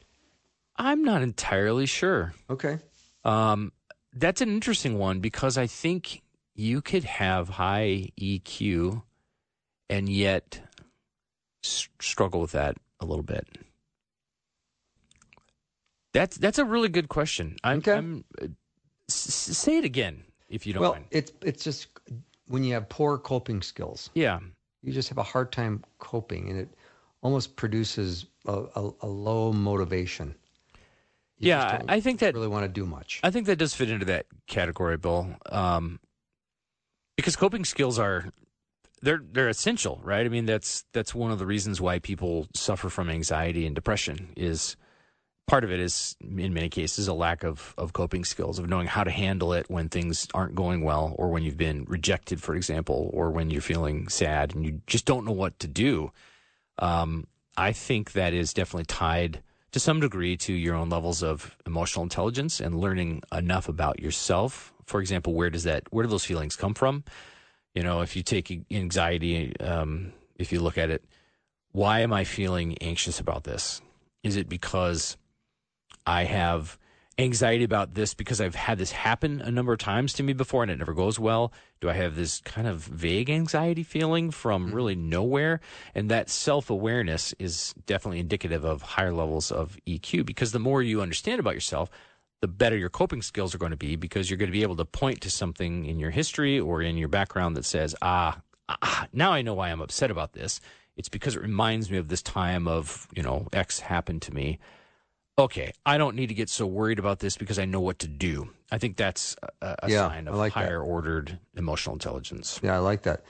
I'm 0.77 1.03
not 1.03 1.23
entirely 1.23 1.87
sure. 1.87 2.35
Okay. 2.49 2.79
Um, 3.25 3.73
that's 4.13 4.41
an 4.41 4.49
interesting 4.49 4.99
one 4.99 5.21
because 5.21 5.59
I 5.59 5.67
think 5.67 6.23
you 6.55 6.81
could 6.81 7.05
have 7.05 7.49
high 7.51 8.11
EQ 8.21 9.03
and 9.91 10.09
yet 10.09 10.61
s- 11.65 11.89
struggle 12.01 12.41
with 12.41 12.53
that 12.53 12.77
a 13.01 13.07
little 13.07 13.23
bit. 13.25 13.47
That's 16.15 16.37
that's 16.37 16.59
a 16.59 16.65
really 16.65 16.89
good 16.89 17.09
question. 17.09 17.57
I'm, 17.63 17.79
Okay. 17.79 17.93
I'm 17.93 18.25
uh, 18.41 18.47
s- 19.09 19.49
s- 19.51 19.59
say 19.59 19.77
it 19.79 19.85
again 19.85 20.25
if 20.49 20.67
you 20.67 20.73
don't 20.73 20.81
well, 20.83 20.93
mind. 20.93 21.05
it's 21.11 21.33
it's 21.43 21.63
just 21.63 21.89
when 22.47 22.65
you 22.65 22.75
have 22.75 22.89
poor 22.89 23.19
coping 23.19 23.61
skills, 23.63 24.11
Yeah, 24.15 24.41
you 24.83 24.93
just 24.93 25.09
have 25.11 25.19
a 25.19 25.23
hard 25.23 25.53
time 25.53 25.85
coping, 25.99 26.49
and 26.49 26.59
it 26.61 26.69
almost 27.23 27.57
produces 27.57 28.27
a, 28.47 28.65
a, 28.75 28.91
a 29.03 29.07
low 29.07 29.53
motivation. 29.53 30.35
You 31.39 31.51
yeah. 31.51 31.83
I 31.89 32.01
think 32.01 32.21
that 32.21 32.35
really 32.35 32.49
want 32.49 32.65
to 32.65 32.69
do 32.69 32.85
much. 32.85 33.21
I 33.23 33.31
think 33.31 33.47
that 33.47 33.57
does 33.57 33.75
fit 33.75 33.91
into 33.91 34.07
that 34.07 34.27
category, 34.47 34.97
Bill. 34.97 35.29
Um, 35.47 36.01
because 37.17 37.37
coping 37.37 37.65
skills 37.65 37.99
are 37.99 38.33
they're 39.03 39.23
they're 39.33 39.49
essential, 39.49 40.01
right? 40.03 40.25
I 40.25 40.29
mean, 40.29 40.47
that's 40.47 40.85
that's 40.93 41.15
one 41.15 41.31
of 41.31 41.39
the 41.39 41.47
reasons 41.47 41.81
why 41.81 41.99
people 41.99 42.49
suffer 42.55 42.89
from 42.89 43.09
anxiety 43.09 43.67
and 43.67 43.75
depression. 43.75 44.33
Is 44.37 44.77
part 45.47 45.65
of 45.65 45.71
it 45.71 45.81
is 45.81 46.17
in 46.21 46.53
many 46.53 46.69
cases 46.69 47.09
a 47.09 47.15
lack 47.15 47.45
of 47.45 47.75
of 47.79 47.93
coping 47.93 48.25
skills 48.25 48.59
of 48.59 48.69
knowing 48.69 48.87
how 48.87 49.05
to 49.05 49.11
handle 49.11 49.53
it 49.53 49.67
when 49.69 49.89
things 49.89 50.27
aren't 50.35 50.55
going 50.55 50.83
well, 50.83 51.15
or 51.19 51.29
when 51.29 51.43
you've 51.43 51.57
been 51.57 51.85
rejected, 51.89 52.43
for 52.43 52.55
example, 52.55 53.11
or 53.13 53.31
when 53.31 53.51
you're 53.51 53.61
feeling 53.61 54.09
sad 54.09 54.55
and 54.55 54.65
you 54.65 54.81
just 54.87 55.05
don't 55.05 55.25
know 55.25 55.33
what 55.33 55.59
to 55.61 55.69
do. 55.69 56.11
Um, 56.79 57.27
I 57.57 57.73
think 57.73 58.13
that 58.13 58.33
is 58.33 58.53
definitely 58.53 58.85
tied 58.87 59.43
to 59.73 59.81
some 59.81 60.01
degree 60.01 60.37
to 60.39 60.53
your 60.53 60.75
own 60.75 60.89
levels 60.89 61.23
of 61.23 61.57
emotional 61.67 62.03
intelligence 62.03 62.61
and 62.61 62.81
learning 62.81 63.23
enough 63.33 63.69
about 63.69 64.01
yourself. 64.01 64.73
For 64.87 65.01
example, 65.01 65.35
where 65.35 65.51
does 65.51 65.65
that 65.65 65.85
where 65.91 66.05
do 66.05 66.11
those 66.11 66.25
feelings 66.25 66.57
come 66.57 66.75
from? 66.75 67.05
You 67.75 67.83
know, 67.83 68.01
if 68.01 68.17
you 68.17 68.23
take 68.23 68.65
anxiety, 68.71 69.59
um, 69.61 70.13
if 70.37 70.53
you 70.53 70.61
look 70.61 70.79
at 70.79 70.91
it, 70.91 71.05
why 71.73 72.01
am 72.01 72.13
I 72.13 72.25
feeling 72.25 72.79
anxious 72.79 73.21
about 73.21 73.45
this? 73.45 73.83
Is 74.23 74.37
it 74.37 74.49
because 74.49 75.17
I 76.07 76.25
have 76.25 76.79
anxiety 77.19 77.65
about 77.65 77.95
this 77.95 78.15
because 78.15 78.41
I've 78.41 78.55
had 78.55 78.79
this 78.79 78.93
happen 78.93 79.41
a 79.41 79.51
number 79.51 79.73
of 79.73 79.79
times 79.79 80.13
to 80.15 80.23
me 80.23 80.33
before 80.33 80.63
and 80.63 80.71
it 80.71 80.79
never 80.79 80.95
goes 80.95 81.19
well? 81.19 81.53
Do 81.81 81.91
I 81.91 81.95
have 81.95 82.15
this 82.15 82.41
kind 82.41 82.67
of 82.67 82.81
vague 82.81 83.29
anxiety 83.29 83.83
feeling 83.83 84.31
from 84.31 84.73
really 84.73 84.95
nowhere? 84.95 85.61
And 85.95 86.11
that 86.11 86.31
self 86.31 86.71
awareness 86.71 87.35
is 87.39 87.75
definitely 87.87 88.21
indicative 88.21 88.65
of 88.65 88.83
higher 88.83 89.13
levels 89.13 89.51
of 89.51 89.77
EQ 89.87 90.27
because 90.27 90.53
the 90.53 90.61
more 90.61 90.83
you 90.83 91.03
understand 91.03 91.41
about 91.41 91.55
yourself, 91.55 91.91
the 92.41 92.49
better 92.49 92.77
your 92.77 92.91
coping 92.91 93.23
skills 93.23 93.55
are 93.55 93.59
going 93.59 93.73
to 93.73 93.77
be 93.77 93.97
because 93.97 94.31
you're 94.31 94.39
going 94.39 94.51
to 94.51 94.57
be 94.57 94.63
able 94.63 94.77
to 94.77 94.85
point 94.85 95.21
to 95.23 95.31
something 95.31 95.87
in 95.87 95.99
your 95.99 96.11
history 96.11 96.61
or 96.61 96.83
in 96.83 96.97
your 96.97 97.09
background 97.09 97.57
that 97.57 97.65
says, 97.65 97.97
ah, 98.01 98.41
ah 98.69 99.09
now 99.13 99.33
I 99.33 99.43
know 99.43 99.55
why 99.55 99.71
I'm 99.71 99.81
upset 99.81 100.11
about 100.11 100.35
this. 100.35 100.61
It's 100.97 101.09
because 101.09 101.37
it 101.37 101.43
reminds 101.43 101.91
me 101.91 101.97
of 101.99 102.09
this 102.09 102.23
time 102.23 102.69
of, 102.69 103.09
you 103.15 103.23
know, 103.23 103.49
X 103.53 103.81
happened 103.81 104.23
to 104.23 104.35
me. 104.35 104.59
Okay, 105.39 105.73
I 105.87 105.99
don't 105.99 106.17
need 106.17 106.29
to 106.29 106.35
get 106.35 106.49
so 106.51 106.67
worried 106.67 106.99
about 106.99 107.21
this 107.21 107.37
because 107.37 107.59
I 107.59 107.65
know 107.65 107.81
what 107.81 107.99
to 108.01 108.09
do. 108.09 108.51
I 108.71 108.79
think 108.79 108.97
that's 108.97 109.37
a, 109.63 109.77
a 109.85 109.91
Yeah, 109.91 110.07
sign 110.09 110.29
of 110.29 110.35
like 110.37 110.55
that. 110.55 110.65
higher 110.65 110.83
ordered 110.83 111.39
emotional 111.57 111.95
intelligence. 111.95 112.61
Yeah, 112.63 112.75
I 112.77 112.79
like 112.79 113.03
that. 113.03 113.25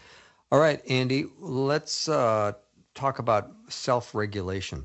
All 0.50 0.58
right, 0.58 0.80
Andy, 0.88 1.26
let's 1.38 2.08
uh, 2.08 2.52
talk 2.94 3.18
about 3.18 3.50
self 3.68 4.14
regulation. 4.14 4.84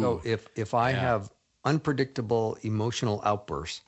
So 0.00 0.20
if 0.24 0.48
if 0.56 0.74
I 0.74 0.92
Yeah. 0.92 1.00
have 1.00 1.30
unpredictable 1.64 2.56
emotional 2.62 3.20
outbursts 3.24 3.82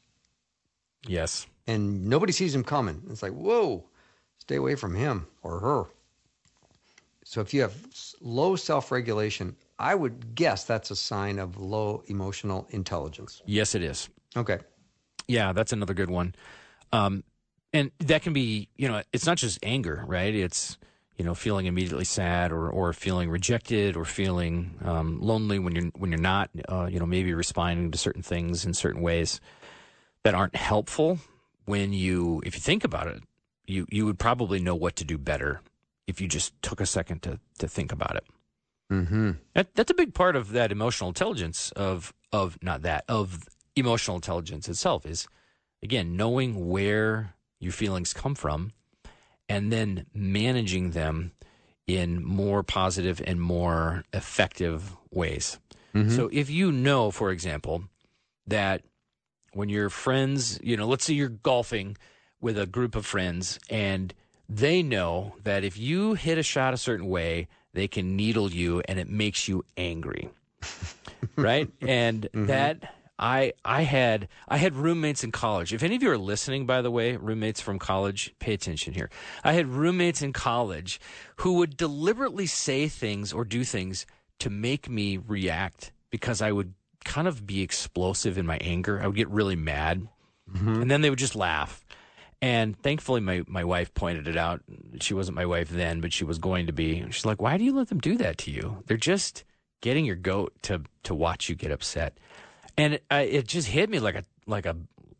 yes. 1.06 1.46
and 1.66 2.06
nobody 2.08 2.32
sees 2.32 2.52
them 2.52 2.64
coming, 2.64 3.02
it's 3.10 3.22
like, 3.22 3.32
whoa, 3.32 3.84
stay 4.38 4.56
away 4.56 4.74
from 4.74 4.94
him 4.94 5.26
or 5.42 5.60
her. 5.60 5.84
So 7.24 7.40
if 7.40 7.52
you 7.54 7.62
have 7.62 7.74
low 8.20 8.56
self 8.56 8.90
regulation, 8.92 9.56
I 9.78 9.94
would 9.94 10.34
guess 10.34 10.64
that's 10.64 10.90
a 10.90 10.96
sign 10.96 11.38
of 11.38 11.56
low 11.58 12.02
emotional 12.06 12.66
intelligence. 12.70 13.42
Yes, 13.46 13.74
it 13.74 13.82
is. 13.82 14.08
Okay. 14.36 14.58
Yeah, 15.28 15.52
that's 15.52 15.72
another 15.72 15.94
good 15.94 16.10
one. 16.10 16.34
Um, 16.92 17.22
and 17.72 17.90
that 17.98 18.22
can 18.22 18.32
be, 18.32 18.68
you 18.76 18.88
know, 18.88 19.02
it's 19.12 19.26
not 19.26 19.36
just 19.36 19.58
anger, 19.62 20.04
right? 20.06 20.34
It's, 20.34 20.78
you 21.16 21.24
know, 21.24 21.34
feeling 21.34 21.66
immediately 21.66 22.04
sad 22.04 22.50
or, 22.50 22.68
or 22.70 22.92
feeling 22.92 23.28
rejected 23.28 23.96
or 23.96 24.04
feeling 24.04 24.78
um, 24.84 25.20
lonely 25.20 25.58
when 25.58 25.74
you're 25.74 25.90
when 25.96 26.10
you're 26.10 26.20
not, 26.20 26.50
uh, 26.68 26.88
you 26.90 26.98
know, 26.98 27.06
maybe 27.06 27.34
responding 27.34 27.90
to 27.90 27.98
certain 27.98 28.22
things 28.22 28.64
in 28.64 28.72
certain 28.72 29.02
ways 29.02 29.40
that 30.22 30.34
aren't 30.34 30.56
helpful. 30.56 31.18
When 31.66 31.92
you, 31.92 32.40
if 32.46 32.54
you 32.54 32.60
think 32.60 32.82
about 32.82 33.08
it, 33.08 33.22
you 33.66 33.86
you 33.90 34.06
would 34.06 34.18
probably 34.18 34.60
know 34.60 34.74
what 34.74 34.96
to 34.96 35.04
do 35.04 35.18
better 35.18 35.60
if 36.06 36.20
you 36.20 36.26
just 36.26 36.60
took 36.62 36.80
a 36.80 36.86
second 36.86 37.22
to 37.22 37.38
to 37.58 37.68
think 37.68 37.92
about 37.92 38.16
it. 38.16 38.24
Mm-hmm. 38.90 39.32
That, 39.54 39.74
that's 39.74 39.90
a 39.90 39.94
big 39.94 40.14
part 40.14 40.36
of 40.36 40.52
that 40.52 40.72
emotional 40.72 41.08
intelligence 41.08 41.72
of 41.72 42.14
of 42.32 42.58
not 42.62 42.82
that 42.82 43.04
of 43.08 43.48
emotional 43.76 44.16
intelligence 44.16 44.68
itself 44.68 45.06
is 45.06 45.26
again 45.82 46.16
knowing 46.16 46.68
where 46.68 47.34
your 47.60 47.72
feelings 47.72 48.12
come 48.12 48.34
from 48.34 48.72
and 49.48 49.72
then 49.72 50.06
managing 50.14 50.92
them 50.92 51.32
in 51.86 52.22
more 52.22 52.62
positive 52.62 53.20
and 53.26 53.40
more 53.40 54.04
effective 54.12 54.94
ways. 55.10 55.58
So 56.10 56.28
if 56.32 56.48
you 56.48 56.70
know, 56.70 57.10
for 57.10 57.32
example, 57.32 57.84
that 58.46 58.82
when 59.52 59.68
your 59.68 59.90
friends, 59.90 60.60
you 60.62 60.76
know, 60.76 60.86
let's 60.86 61.04
say 61.04 61.14
you're 61.14 61.28
golfing 61.28 61.96
with 62.40 62.56
a 62.56 62.66
group 62.66 62.94
of 62.94 63.04
friends 63.04 63.58
and 63.68 64.14
they 64.48 64.80
know 64.80 65.34
that 65.42 65.64
if 65.64 65.76
you 65.76 66.14
hit 66.14 66.38
a 66.38 66.42
shot 66.44 66.72
a 66.72 66.76
certain 66.76 67.08
way, 67.08 67.48
they 67.78 67.88
can 67.88 68.16
needle 68.16 68.50
you 68.50 68.82
and 68.88 68.98
it 68.98 69.08
makes 69.08 69.48
you 69.48 69.64
angry. 69.76 70.28
right? 71.36 71.70
And 71.80 72.22
mm-hmm. 72.22 72.46
that 72.46 72.94
I 73.18 73.52
I 73.64 73.82
had 73.82 74.28
I 74.48 74.56
had 74.56 74.74
roommates 74.76 75.24
in 75.24 75.32
college. 75.32 75.72
If 75.72 75.82
any 75.82 75.96
of 75.96 76.02
you 76.02 76.10
are 76.10 76.18
listening 76.18 76.66
by 76.66 76.82
the 76.82 76.90
way, 76.90 77.16
roommates 77.16 77.60
from 77.60 77.78
college, 77.78 78.34
pay 78.38 78.54
attention 78.54 78.94
here. 78.94 79.10
I 79.44 79.52
had 79.52 79.68
roommates 79.68 80.22
in 80.22 80.32
college 80.32 81.00
who 81.36 81.54
would 81.54 81.76
deliberately 81.76 82.46
say 82.46 82.88
things 82.88 83.32
or 83.32 83.44
do 83.44 83.64
things 83.64 84.06
to 84.40 84.50
make 84.50 84.88
me 84.88 85.16
react 85.16 85.92
because 86.10 86.42
I 86.42 86.52
would 86.52 86.74
kind 87.04 87.28
of 87.28 87.46
be 87.46 87.62
explosive 87.62 88.38
in 88.38 88.46
my 88.46 88.58
anger. 88.60 89.00
I 89.00 89.06
would 89.06 89.16
get 89.16 89.28
really 89.28 89.56
mad. 89.56 90.06
Mm-hmm. 90.52 90.82
And 90.82 90.90
then 90.90 91.02
they 91.02 91.10
would 91.10 91.18
just 91.18 91.36
laugh. 91.36 91.84
And 92.40 92.80
thankfully, 92.80 93.20
my, 93.20 93.42
my 93.48 93.64
wife 93.64 93.92
pointed 93.94 94.28
it 94.28 94.36
out. 94.36 94.62
She 95.00 95.14
wasn't 95.14 95.36
my 95.36 95.46
wife 95.46 95.68
then, 95.70 96.00
but 96.00 96.12
she 96.12 96.24
was 96.24 96.38
going 96.38 96.66
to 96.66 96.72
be. 96.72 97.04
She's 97.10 97.26
like, 97.26 97.42
"Why 97.42 97.56
do 97.56 97.64
you 97.64 97.74
let 97.74 97.88
them 97.88 97.98
do 97.98 98.16
that 98.18 98.38
to 98.38 98.50
you? 98.50 98.84
They're 98.86 98.96
just 98.96 99.44
getting 99.80 100.04
your 100.04 100.16
goat 100.16 100.52
to 100.62 100.82
to 101.02 101.14
watch 101.14 101.48
you 101.48 101.56
get 101.56 101.72
upset." 101.72 102.18
And 102.76 102.94
it, 102.94 103.04
I, 103.10 103.22
it 103.22 103.48
just 103.48 103.68
hit 103.68 103.90
me 103.90 103.98
like 103.98 104.14
a 104.14 104.24
like 104.46 104.66
a 104.66 104.76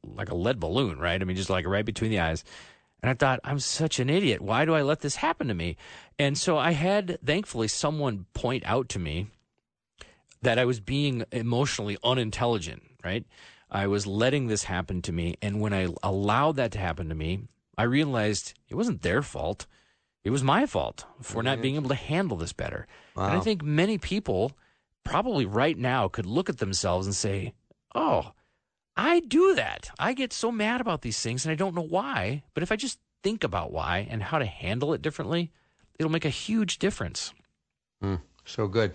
like 0.07 0.31
a 0.31 0.37
lead 0.37 0.61
balloon, 0.61 0.99
right? 0.99 1.21
I 1.21 1.25
mean, 1.25 1.37
just 1.37 1.51
like 1.51 1.67
right 1.67 1.85
between 1.85 2.11
the 2.11 2.21
eyes. 2.21 2.45
And 3.03 3.11
I 3.11 3.15
thought, 3.15 3.41
I'm 3.45 3.61
such 3.61 4.01
an 4.01 4.11
idiot. 4.11 4.41
Why 4.41 4.65
do 4.65 4.75
I 4.75 4.83
let 4.83 5.01
this 5.01 5.17
happen 5.17 5.49
to 5.49 5.55
me? 5.55 5.77
And 6.19 6.37
so 6.37 6.59
I 6.59 6.73
had, 6.73 7.19
thankfully, 7.25 7.69
someone 7.69 8.27
point 8.35 8.65
out 8.67 8.89
to 8.91 8.99
me 8.99 9.29
that 10.43 10.59
I 10.59 10.65
was 10.65 10.81
being 10.81 11.25
emotionally 11.31 11.97
unintelligent, 12.03 12.83
right? 13.05 13.25
I 13.71 13.87
was 13.87 14.07
letting 14.07 14.47
this 14.47 14.65
happen 14.65 15.03
to 15.03 15.13
me. 15.13 15.37
And 15.43 15.61
when 15.61 15.73
I 15.73 15.89
allowed 16.03 16.57
that 16.57 16.73
to 16.73 16.79
happen 16.79 17.09
to 17.09 17.15
me, 17.15 17.41
I 17.77 17.85
realized 17.85 18.55
it 18.69 18.75
wasn't 18.75 19.03
their 19.03 19.23
fault. 19.23 19.67
It 20.25 20.31
was 20.31 20.43
my 20.43 20.67
fault 20.67 21.05
for 21.23 21.43
not 21.43 21.63
being 21.63 21.77
able 21.77 21.89
to 21.91 21.95
handle 21.95 22.37
this 22.37 22.53
better. 22.53 22.87
And 23.17 23.33
I 23.33 23.41
think 23.41 23.63
many 23.63 23.99
people 23.99 24.53
probably 25.05 25.47
right 25.47 25.79
now 25.79 26.09
could 26.09 26.27
look 26.27 26.49
at 26.49 26.59
themselves 26.59 27.07
and 27.07 27.15
say, 27.15 27.55
oh, 27.95 28.33
I 28.97 29.21
do 29.21 29.55
that. 29.55 29.91
I 29.99 30.13
get 30.13 30.33
so 30.33 30.51
mad 30.51 30.81
about 30.81 31.03
these 31.03 31.21
things 31.21 31.45
and 31.45 31.53
I 31.53 31.55
don't 31.55 31.75
know 31.75 31.83
why. 31.83 32.43
But 32.53 32.63
if 32.63 32.73
I 32.73 32.77
just 32.77 32.99
think 33.23 33.45
about 33.45 33.73
why 33.73 34.07
and 34.11 34.23
how 34.23 34.39
to 34.39 34.45
handle 34.45 34.93
it 34.93 35.03
differently, 35.03 35.53
it'll 35.99 36.13
make 36.13 36.25
a 36.25 36.31
huge 36.31 36.79
difference. 36.79 37.33
Hmm. 38.03 38.17
So 38.45 38.67
good. 38.67 38.95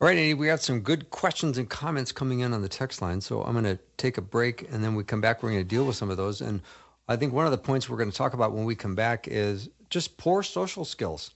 All 0.00 0.08
right, 0.08 0.18
Andy, 0.18 0.34
we 0.34 0.46
got 0.46 0.60
some 0.60 0.80
good 0.80 1.08
questions 1.10 1.56
and 1.56 1.70
comments 1.70 2.10
coming 2.10 2.40
in 2.40 2.52
on 2.52 2.62
the 2.62 2.68
text 2.68 3.00
line. 3.00 3.20
So 3.20 3.42
I'm 3.44 3.52
going 3.52 3.64
to 3.64 3.78
take 3.96 4.18
a 4.18 4.20
break 4.20 4.68
and 4.72 4.82
then 4.82 4.96
we 4.96 5.04
come 5.04 5.20
back. 5.20 5.40
We're 5.40 5.50
going 5.50 5.60
to 5.60 5.64
deal 5.64 5.84
with 5.84 5.94
some 5.94 6.10
of 6.10 6.16
those. 6.16 6.40
And 6.40 6.60
I 7.06 7.14
think 7.14 7.32
one 7.32 7.44
of 7.46 7.52
the 7.52 7.58
points 7.58 7.88
we're 7.88 7.96
going 7.96 8.10
to 8.10 8.16
talk 8.16 8.34
about 8.34 8.52
when 8.52 8.64
we 8.64 8.74
come 8.74 8.96
back 8.96 9.28
is 9.28 9.70
just 9.90 10.16
poor 10.18 10.42
social 10.42 10.84
skills. 10.84 11.30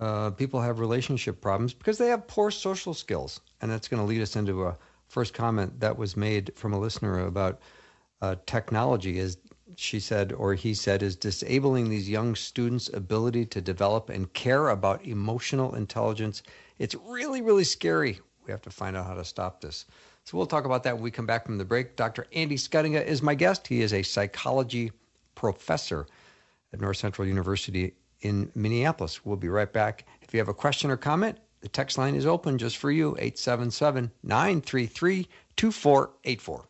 Uh, 0.00 0.30
people 0.30 0.60
have 0.60 0.80
relationship 0.80 1.40
problems 1.40 1.72
because 1.72 1.96
they 1.96 2.08
have 2.08 2.26
poor 2.26 2.50
social 2.50 2.94
skills. 2.94 3.40
And 3.62 3.70
that's 3.70 3.86
going 3.86 4.02
to 4.02 4.06
lead 4.06 4.20
us 4.20 4.34
into 4.34 4.64
a 4.64 4.76
first 5.06 5.32
comment 5.32 5.78
that 5.78 5.96
was 5.96 6.16
made 6.16 6.52
from 6.56 6.72
a 6.72 6.80
listener 6.80 7.24
about 7.24 7.60
uh, 8.22 8.34
technology 8.44 9.20
is 9.20 9.38
she 9.76 10.00
said 10.00 10.32
or 10.32 10.54
he 10.54 10.74
said 10.74 11.00
is 11.00 11.14
disabling 11.14 11.88
these 11.88 12.08
young 12.08 12.34
students 12.34 12.90
ability 12.92 13.46
to 13.46 13.60
develop 13.60 14.08
and 14.10 14.32
care 14.32 14.70
about 14.70 15.06
emotional 15.06 15.76
intelligence 15.76 16.42
it's 16.78 16.94
really 16.94 17.42
really 17.42 17.64
scary. 17.64 18.20
We 18.46 18.50
have 18.50 18.62
to 18.62 18.70
find 18.70 18.96
out 18.96 19.06
how 19.06 19.14
to 19.14 19.24
stop 19.24 19.60
this. 19.60 19.86
So 20.24 20.36
we'll 20.36 20.46
talk 20.46 20.64
about 20.64 20.82
that 20.84 20.94
when 20.94 21.02
we 21.02 21.10
come 21.10 21.26
back 21.26 21.46
from 21.46 21.58
the 21.58 21.64
break. 21.64 21.96
Dr 21.96 22.26
andy 22.32 22.56
Schuttinga 22.56 23.04
is 23.04 23.22
my 23.22 23.34
guest. 23.34 23.66
He 23.66 23.82
is 23.82 23.92
a 23.92 24.02
psychology 24.02 24.92
professor 25.34 26.06
at 26.72 26.80
north 26.80 26.96
central 26.96 27.26
university 27.26 27.94
in 28.20 28.50
minneapolis. 28.54 29.24
We'll 29.24 29.36
be 29.36 29.48
right 29.48 29.72
back. 29.72 30.06
If 30.22 30.32
you 30.32 30.38
have 30.38 30.48
a 30.48 30.54
question 30.54 30.90
or 30.90 30.96
comment 30.96 31.38
the 31.64 31.70
text 31.70 31.96
line 31.96 32.14
is 32.14 32.26
open 32.26 32.58
just 32.58 32.76
for 32.76 32.90
you 32.90 33.16
877 33.18 34.10
933 34.22 35.26
2484 35.56 36.68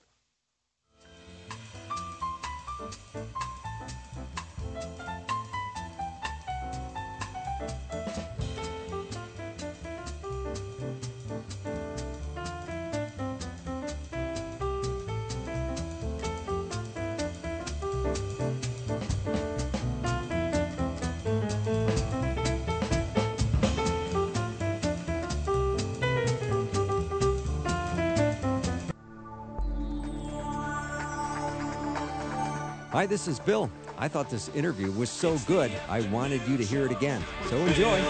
Hi, 32.95 33.07
this 33.07 33.27
is 33.27 33.41
Bill. 33.41 33.69
I 33.99 34.07
thought 34.07 34.31
this 34.31 34.51
interview 34.51 34.93
was 34.93 35.11
so 35.11 35.37
good, 35.49 35.73
I 35.89 36.03
wanted 36.13 36.47
you 36.47 36.57
to 36.57 36.63
hear 36.63 36.87
it 36.87 36.93
again. 36.93 37.21
So 37.49 37.57
enjoy. 37.57 38.01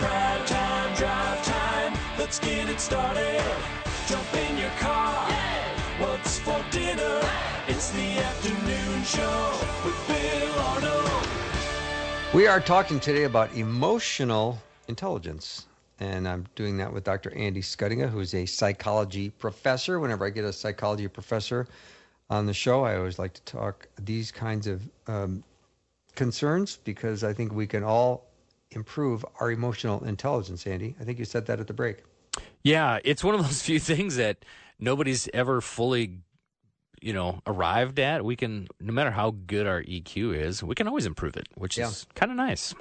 Drive 0.00 0.44
time, 0.44 0.96
drive 0.96 1.44
time. 1.44 1.96
Let's 2.18 2.40
get 2.40 2.68
it 2.68 2.80
started. 2.80 3.40
Jump 4.08 4.34
in 4.34 4.58
your 4.58 4.70
car. 4.80 5.30
What's 6.00 6.36
for 6.40 6.60
dinner? 6.72 7.20
It's 7.68 7.90
the 7.92 8.18
afternoon 8.18 9.04
show 9.04 9.56
with 9.84 10.08
Bill 10.08 10.60
Arnold. 10.62 11.28
We 12.34 12.48
are 12.48 12.58
talking 12.58 12.98
today 12.98 13.22
about 13.22 13.54
emotional 13.54 14.58
intelligence. 14.88 15.68
And 16.00 16.26
I'm 16.26 16.44
doing 16.56 16.76
that 16.78 16.92
with 16.92 17.04
Dr. 17.04 17.32
Andy 17.36 17.62
Schuttinga, 17.62 18.10
who's 18.10 18.34
a 18.34 18.46
psychology 18.46 19.30
professor. 19.30 20.00
Whenever 20.00 20.26
I 20.26 20.30
get 20.30 20.44
a 20.44 20.52
psychology 20.52 21.06
professor 21.06 21.68
on 22.28 22.46
the 22.46 22.54
show, 22.54 22.84
I 22.84 22.96
always 22.96 23.18
like 23.18 23.34
to 23.34 23.42
talk 23.42 23.88
these 23.98 24.32
kinds 24.32 24.66
of 24.66 24.88
um, 25.06 25.44
concerns 26.14 26.78
because 26.82 27.22
I 27.22 27.32
think 27.32 27.52
we 27.52 27.66
can 27.66 27.84
all 27.84 28.26
improve 28.70 29.24
our 29.40 29.50
emotional 29.50 30.02
intelligence, 30.04 30.66
Andy. 30.66 30.96
I 31.00 31.04
think 31.04 31.18
you 31.18 31.24
said 31.24 31.46
that 31.46 31.60
at 31.60 31.66
the 31.66 31.72
break. 31.72 32.02
Yeah, 32.62 32.98
it's 33.04 33.22
one 33.22 33.34
of 33.34 33.42
those 33.42 33.62
few 33.70 33.78
things 33.78 34.16
that 34.16 34.44
nobody's 34.78 35.28
ever 35.32 35.60
fully, 35.60 36.18
you 37.00 37.12
know, 37.12 37.40
arrived 37.46 37.98
at. 38.00 38.24
We 38.24 38.34
can, 38.34 38.66
no 38.80 38.92
matter 38.92 39.12
how 39.12 39.30
good 39.46 39.66
our 39.66 39.82
EQ 39.82 40.34
is, 40.36 40.62
we 40.62 40.74
can 40.74 40.88
always 40.88 41.06
improve 41.06 41.36
it, 41.36 41.46
which 41.54 41.78
Yeah. 41.78 41.88
is 41.88 42.06
kind 42.14 42.32
of 42.32 42.36
nice. 42.36 42.74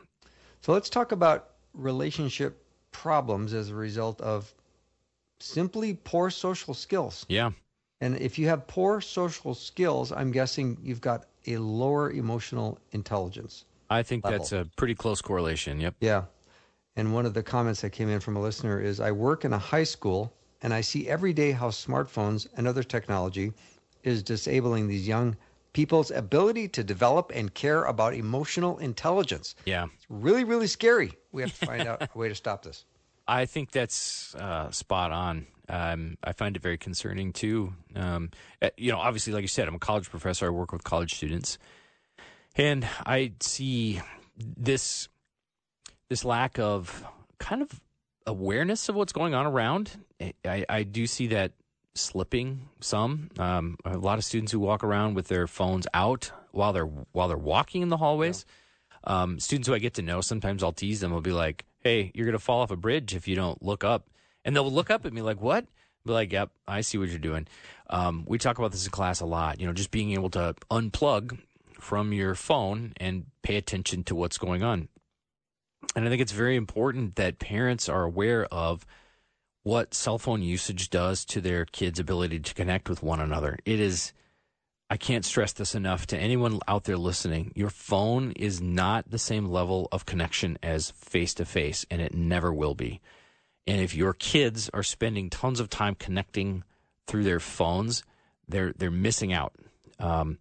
So 0.61 0.73
let's 0.73 0.89
talk 0.89 1.11
about 1.11 1.49
relationship 1.73 2.63
problems 2.91 3.53
as 3.53 3.69
a 3.69 3.75
result 3.75 4.19
of 4.21 4.51
simply 5.39 5.93
poor 5.93 6.31
social 6.31 6.73
skills. 6.73 7.25
Yeah. 7.29 7.51
And 8.01 8.17
if 8.17 8.37
you 8.37 8.47
have 8.47 8.67
poor 8.67 9.01
social 9.01 9.53
skills, 9.53 10.11
I'm 10.11 10.31
guessing 10.31 10.77
you've 10.81 11.01
got 11.01 11.25
a 11.47 11.57
lower 11.57 12.11
emotional 12.11 12.77
intelligence. 12.91 13.65
I 13.89 14.03
think 14.03 14.25
Level. 14.25 14.39
that's 14.39 14.51
a 14.51 14.67
pretty 14.75 14.95
close 14.95 15.21
correlation. 15.21 15.79
Yep. 15.79 15.95
Yeah. 15.99 16.23
And 16.95 17.13
one 17.13 17.25
of 17.25 17.33
the 17.33 17.43
comments 17.43 17.81
that 17.81 17.91
came 17.91 18.09
in 18.09 18.19
from 18.19 18.35
a 18.35 18.41
listener 18.41 18.79
is 18.81 18.99
I 18.99 19.11
work 19.11 19.45
in 19.45 19.53
a 19.53 19.57
high 19.57 19.83
school 19.83 20.33
and 20.61 20.73
I 20.73 20.81
see 20.81 21.07
every 21.07 21.33
day 21.33 21.51
how 21.51 21.69
smartphones 21.69 22.47
and 22.55 22.67
other 22.67 22.83
technology 22.83 23.53
is 24.03 24.23
disabling 24.23 24.87
these 24.87 25.07
young 25.07 25.35
people's 25.73 26.09
ability 26.11 26.69
to 26.69 26.83
develop 26.83 27.31
and 27.35 27.53
care 27.53 27.83
about 27.83 28.13
emotional 28.13 28.77
intelligence. 28.77 29.55
Yeah. 29.65 29.87
It's 29.93 30.05
really, 30.09 30.45
really 30.45 30.67
scary. 30.67 31.11
We 31.33 31.41
have 31.41 31.59
to 31.59 31.65
find 31.65 31.87
out 31.87 32.01
a 32.01 32.17
way 32.17 32.29
to 32.29 32.35
stop 32.35 32.63
this. 32.63 32.85
I 33.27 33.45
think 33.45 33.71
that's 33.71 34.33
uh, 34.35 34.71
spot 34.71 35.11
on. 35.11 35.47
Um, 35.69 36.17
I 36.23 36.31
find 36.31 36.55
it 36.55 36.61
very 36.61 36.77
concerning 36.77 37.33
too. 37.33 37.73
Um, 37.95 38.31
uh, 38.61 38.69
you 38.77 38.91
know, 38.91 38.99
obviously, 38.99 39.33
like 39.33 39.41
you 39.41 39.47
said, 39.47 39.67
I'm 39.67 39.75
a 39.75 39.79
college 39.79 40.09
professor. 40.09 40.47
I 40.47 40.49
work 40.49 40.71
with 40.71 40.83
college 40.83 41.15
students, 41.15 41.57
and 42.55 42.87
I 43.05 43.33
see 43.39 44.01
this 44.37 45.09
this 46.09 46.23
lack 46.23 46.59
of 46.59 47.05
kind 47.39 47.61
of 47.61 47.81
awareness 48.25 48.89
of 48.89 48.95
what's 48.95 49.13
going 49.13 49.33
on 49.33 49.45
around. 49.45 49.91
I, 50.45 50.65
I 50.67 50.83
do 50.83 51.07
see 51.07 51.27
that 51.27 51.53
slipping 51.95 52.67
some. 52.81 53.29
Um, 53.39 53.77
a 53.85 53.97
lot 53.97 54.17
of 54.17 54.25
students 54.25 54.51
who 54.51 54.59
walk 54.59 54.83
around 54.83 55.15
with 55.15 55.27
their 55.27 55.47
phones 55.47 55.87
out 55.93 56.31
while 56.51 56.73
they're 56.73 56.85
while 56.85 57.27
they're 57.27 57.37
walking 57.37 57.81
in 57.81 57.89
the 57.89 57.97
hallways. 57.97 58.45
Um, 59.05 59.39
students 59.39 59.67
who 59.67 59.73
I 59.73 59.79
get 59.79 59.93
to 59.95 60.01
know, 60.01 60.21
sometimes 60.21 60.63
I'll 60.63 60.71
tease 60.73 60.99
them. 60.99 61.13
I'll 61.13 61.21
be 61.21 61.31
like, 61.31 61.65
"Hey, 61.79 62.11
you're 62.13 62.25
gonna 62.25 62.39
fall 62.39 62.61
off 62.61 62.71
a 62.71 62.75
bridge 62.75 63.15
if 63.15 63.27
you 63.27 63.35
don't 63.35 63.61
look 63.63 63.83
up," 63.83 64.07
and 64.45 64.55
they'll 64.55 64.71
look 64.71 64.89
up 64.89 65.05
at 65.05 65.11
me 65.11 65.21
like, 65.21 65.41
"What?" 65.41 65.65
Be 66.05 66.13
like, 66.13 66.31
"Yep, 66.31 66.51
I 66.67 66.81
see 66.81 66.97
what 66.97 67.09
you're 67.09 67.19
doing." 67.19 67.47
Um, 67.89 68.23
we 68.25 68.37
talk 68.37 68.57
about 68.57 68.71
this 68.71 68.85
in 68.85 68.91
class 68.91 69.19
a 69.19 69.25
lot. 69.25 69.59
You 69.59 69.67
know, 69.67 69.73
just 69.73 69.91
being 69.91 70.11
able 70.13 70.29
to 70.29 70.55
unplug 70.71 71.39
from 71.79 72.13
your 72.13 72.35
phone 72.35 72.93
and 72.97 73.25
pay 73.41 73.57
attention 73.57 74.03
to 74.05 74.15
what's 74.15 74.37
going 74.37 74.63
on. 74.63 74.87
And 75.95 76.05
I 76.05 76.09
think 76.09 76.21
it's 76.21 76.31
very 76.31 76.55
important 76.55 77.15
that 77.15 77.39
parents 77.39 77.89
are 77.89 78.03
aware 78.03 78.45
of 78.45 78.85
what 79.63 79.93
cell 79.93 80.17
phone 80.17 80.41
usage 80.41 80.89
does 80.89 81.25
to 81.25 81.41
their 81.41 81.65
kids' 81.65 81.99
ability 81.99 82.39
to 82.39 82.53
connect 82.53 82.87
with 82.87 83.01
one 83.01 83.19
another. 83.19 83.57
It 83.65 83.79
is, 83.79 84.13
I 84.89 84.97
can't 84.97 85.25
stress 85.25 85.53
this 85.53 85.73
enough 85.73 86.05
to 86.07 86.17
anyone 86.17 86.59
out 86.67 86.83
there 86.83 86.97
listening. 86.97 87.51
Your 87.55 87.71
phone 87.71 88.31
is 88.33 88.61
not 88.61 89.09
the 89.09 89.17
same 89.17 89.47
level 89.47 89.87
of 89.91 90.05
connection 90.05 90.59
as 90.61 90.91
face 90.91 91.33
to 91.35 91.45
face, 91.45 91.85
and 91.89 92.01
it 92.01 92.13
never 92.13 92.53
will 92.53 92.75
be. 92.75 93.01
And 93.67 93.81
if 93.81 93.95
your 93.95 94.13
kids 94.13 94.69
are 94.73 94.83
spending 94.83 95.29
tons 95.29 95.59
of 95.59 95.69
time 95.69 95.95
connecting 95.95 96.63
through 97.07 97.23
their 97.23 97.39
phones, 97.39 98.03
they're 98.47 98.73
they're 98.77 98.91
missing 98.91 99.33
out. 99.33 99.53
Um, 99.99 100.37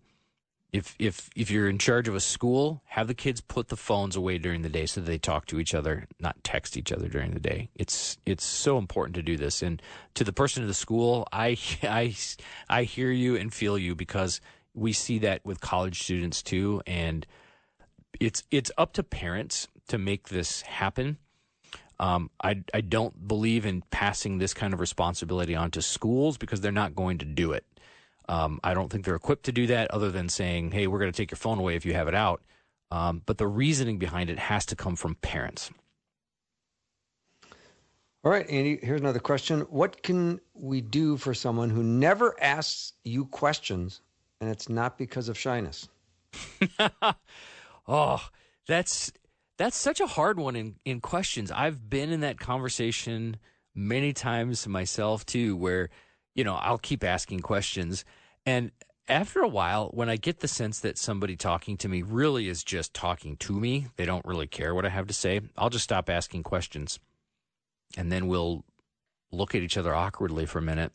if 0.75 0.97
if 0.99 1.31
if 1.37 1.53
you're 1.53 1.69
in 1.69 1.79
charge 1.79 2.09
of 2.09 2.17
a 2.17 2.21
school, 2.21 2.83
have 2.87 3.07
the 3.07 3.15
kids 3.15 3.41
put 3.41 3.69
the 3.69 3.77
phones 3.77 4.17
away 4.17 4.39
during 4.39 4.63
the 4.63 4.69
day 4.69 4.87
so 4.87 5.01
that 5.01 5.07
they 5.07 5.19
talk 5.19 5.47
to 5.47 5.61
each 5.61 5.73
other, 5.73 6.09
not 6.19 6.43
text 6.43 6.77
each 6.77 6.91
other 6.91 7.09
during 7.09 7.31
the 7.31 7.41
day. 7.41 7.71
It's 7.77 8.19
it's 8.27 8.45
so 8.45 8.77
important 8.77 9.15
to 9.15 9.23
do 9.23 9.37
this. 9.37 9.63
And 9.63 9.81
to 10.15 10.25
the 10.25 10.33
person 10.33 10.63
of 10.63 10.69
the 10.69 10.75
school, 10.75 11.29
I 11.33 11.57
I 11.85 12.17
I 12.69 12.83
hear 12.83 13.13
you 13.13 13.37
and 13.37 13.55
feel 13.55 13.79
you 13.79 13.95
because 13.95 14.41
we 14.75 14.93
see 14.93 15.21
that 15.21 15.45
with 15.45 15.61
college 15.61 16.03
students 16.03 16.43
too, 16.43 16.83
and 16.87 17.25
it's 18.19 18.43
it's 18.51 18.73
up 18.77 18.95
to 18.95 19.05
parents 19.05 19.69
to 19.89 19.97
make 19.97 20.29
this 20.29 20.63
happen. 20.63 21.19
Um, 22.01 22.31
I 22.43 22.63
I 22.73 22.81
don't 22.81 23.27
believe 23.29 23.67
in 23.67 23.83
passing 23.91 24.39
this 24.39 24.55
kind 24.55 24.75
of 24.75 24.81
responsibility 24.81 25.55
on 25.55 25.71
to 25.73 25.83
schools 25.83 26.37
because 26.39 26.61
they're 26.61 26.73
not 26.73 26.95
going 26.95 27.19
to 27.19 27.25
do 27.25 27.53
it. 27.53 27.65
Um, 28.29 28.59
I 28.65 28.75
don't 28.75 28.91
think 28.91 29.05
they're 29.05 29.15
equipped 29.15 29.45
to 29.45 29.53
do 29.53 29.67
that, 29.69 29.91
other 29.91 30.11
than 30.11 30.29
saying, 30.29 30.73
"Hey, 30.73 30.87
we're 30.87 30.99
going 30.99 31.13
to 31.13 31.17
take 31.17 31.31
your 31.31 31.37
phone 31.37 31.59
away 31.59 31.77
if 31.77 31.85
you 31.85 31.95
have 31.95 32.09
it 32.09 32.15
out." 32.15 32.43
Um, 32.91 33.23
but 33.27 33.39
the 33.39 33.47
reasoning 33.47 33.99
behind 33.99 34.31
it 34.31 34.39
has 34.39 34.67
to 34.67 34.77
come 34.77 34.97
from 34.97 35.17
parents. 35.17 35.71
All 38.25 38.31
right, 38.31 38.49
Andy, 38.49 38.79
here's 38.83 39.03
another 39.03 39.19
question. 39.19 39.61
What 39.63 40.03
can 40.03 40.41
we 40.55 40.81
do 40.81 41.19
for 41.19 41.35
someone 41.35 41.69
who 41.69 41.83
never 41.83 42.35
asks 42.43 42.95
you 43.05 43.27
questions 43.27 44.01
and 44.41 44.49
it's 44.49 44.71
not 44.71 44.97
because 44.97 45.29
of 45.29 45.39
shyness? 45.39 45.89
oh, 47.89 48.27
that's 48.67 49.13
that's 49.57 49.77
such 49.77 50.01
a 50.01 50.07
hard 50.07 50.39
one 50.39 50.57
in, 50.57 50.77
in 50.85 51.01
questions. 51.01 51.51
I've 51.51 51.89
been 51.89 52.11
in 52.11 52.21
that 52.21 52.39
conversation 52.41 53.37
many 53.75 54.13
times 54.13 54.67
myself 54.67 55.25
too, 55.25 55.57
where, 55.57 55.91
you 56.35 56.45
know, 56.45 56.55
I'll 56.55 56.79
keep 56.79 57.05
asking 57.05 57.41
questions. 57.41 58.05
And 58.47 58.73
after 59.09 59.41
a 59.41 59.49
while, 59.49 59.91
when 59.93 60.09
I 60.09 60.17
get 60.17 60.41
the 60.41 60.49
sense 60.49 60.81
that 60.81 60.99
somebody 60.99 61.37
talking 61.37 61.77
to 61.79 61.89
me 61.89 62.03
really 62.03 62.49
is 62.49 62.65
just 62.65 62.95
talking 62.95 63.37
to 63.39 63.53
me, 63.53 63.89
they 63.97 64.07
don't 64.07 64.25
really 64.25 64.47
care 64.47 64.75
what 64.75 64.87
I 64.87 64.91
have 64.91 65.07
to 65.09 65.15
say, 65.15 65.41
I'll 65.57 65.71
just 65.71 65.85
stop 65.85 66.09
asking 66.09 66.43
questions. 66.43 66.99
And 67.97 68.11
then 68.11 68.27
we'll 68.27 68.65
look 69.31 69.55
at 69.55 69.63
each 69.63 69.77
other 69.77 69.95
awkwardly 69.95 70.47
for 70.47 70.59
a 70.59 70.63
minute. 70.63 70.93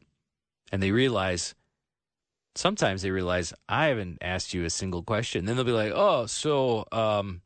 And 0.72 0.84
they 0.84 0.91
realize, 0.91 1.56
sometimes 2.56 3.02
they 3.02 3.12
realize, 3.12 3.54
I 3.67 3.88
haven't 3.88 4.17
asked 4.22 4.54
you 4.54 4.65
a 4.65 4.69
single 4.69 5.04
question. 5.04 5.45
Then 5.45 5.56
they'll 5.56 5.65
be 5.65 5.72
like, 5.72 5.93
oh, 5.95 6.26
so, 6.26 6.86
um, 6.91 7.41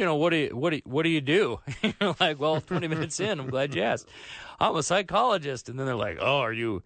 you 0.00 0.06
know, 0.06 0.14
what 0.14 0.30
do 0.30 0.36
you, 0.36 0.56
what 0.56 0.70
do 0.70 0.76
you, 0.76 0.82
what 0.86 1.02
do 1.02 1.10
you 1.10 1.20
do? 1.20 1.60
You're 1.82 2.16
like, 2.18 2.40
well, 2.40 2.58
20 2.62 2.88
minutes 2.88 3.20
in, 3.20 3.38
I'm 3.38 3.50
glad 3.50 3.74
you 3.74 3.82
asked. 3.82 4.08
I'm 4.58 4.74
a 4.74 4.82
psychologist. 4.82 5.68
And 5.68 5.78
then 5.78 5.84
they're 5.84 5.94
like, 5.94 6.16
oh, 6.18 6.38
are 6.38 6.54
you, 6.54 6.82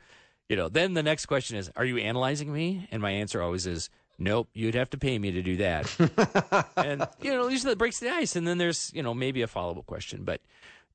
you 0.48 0.56
know, 0.56 0.68
then 0.68 0.94
the 0.94 1.02
next 1.04 1.26
question 1.26 1.56
is, 1.56 1.70
are 1.76 1.84
you 1.84 1.98
analyzing 1.98 2.52
me? 2.52 2.88
And 2.90 3.00
my 3.00 3.12
answer 3.12 3.40
always 3.40 3.68
is, 3.68 3.88
nope, 4.18 4.48
you'd 4.52 4.74
have 4.74 4.90
to 4.90 4.98
pay 4.98 5.16
me 5.16 5.30
to 5.30 5.42
do 5.42 5.58
that. 5.58 6.66
and, 6.76 7.06
you 7.22 7.32
know, 7.32 7.46
usually 7.46 7.70
that 7.70 7.78
breaks 7.78 8.00
the 8.00 8.08
ice. 8.08 8.34
And 8.34 8.48
then 8.48 8.58
there's, 8.58 8.90
you 8.92 9.02
know, 9.04 9.14
maybe 9.14 9.42
a 9.42 9.46
follow 9.46 9.78
up 9.78 9.86
question. 9.86 10.24
But, 10.24 10.40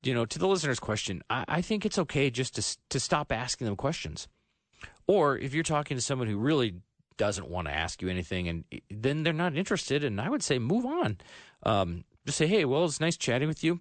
you 0.04 0.14
know, 0.14 0.26
to 0.26 0.38
the 0.38 0.48
listener's 0.48 0.82
question, 0.82 1.24
I, 1.30 1.46
I 1.48 1.62
think 1.62 1.86
it's 1.86 2.00
okay 2.00 2.30
just 2.30 2.56
to, 2.56 2.78
to 2.90 3.00
stop 3.00 3.32
asking 3.32 3.64
them 3.64 3.78
questions. 3.78 4.28
Or 5.08 5.38
if 5.38 5.54
you're 5.54 5.64
talking 5.64 5.96
to 5.96 6.02
someone 6.02 6.28
who 6.28 6.38
really 6.38 6.82
doesn't 7.16 7.50
want 7.50 7.68
to 7.68 7.74
ask 7.74 8.02
you 8.02 8.10
anything 8.10 8.48
and 8.48 8.64
then 8.90 9.24
they're 9.24 9.34
not 9.34 9.56
interested, 9.56 10.04
and 10.04 10.20
I 10.20 10.30
would 10.30 10.42
say 10.42 10.58
move 10.58 10.86
on. 10.86 11.18
Um, 11.64 12.06
just 12.30 12.38
say, 12.38 12.48
hey, 12.48 12.66
well, 12.66 12.86
it's 12.86 13.00
nice 13.00 13.18
chatting 13.18 13.48
with 13.48 13.64
you. 13.64 13.80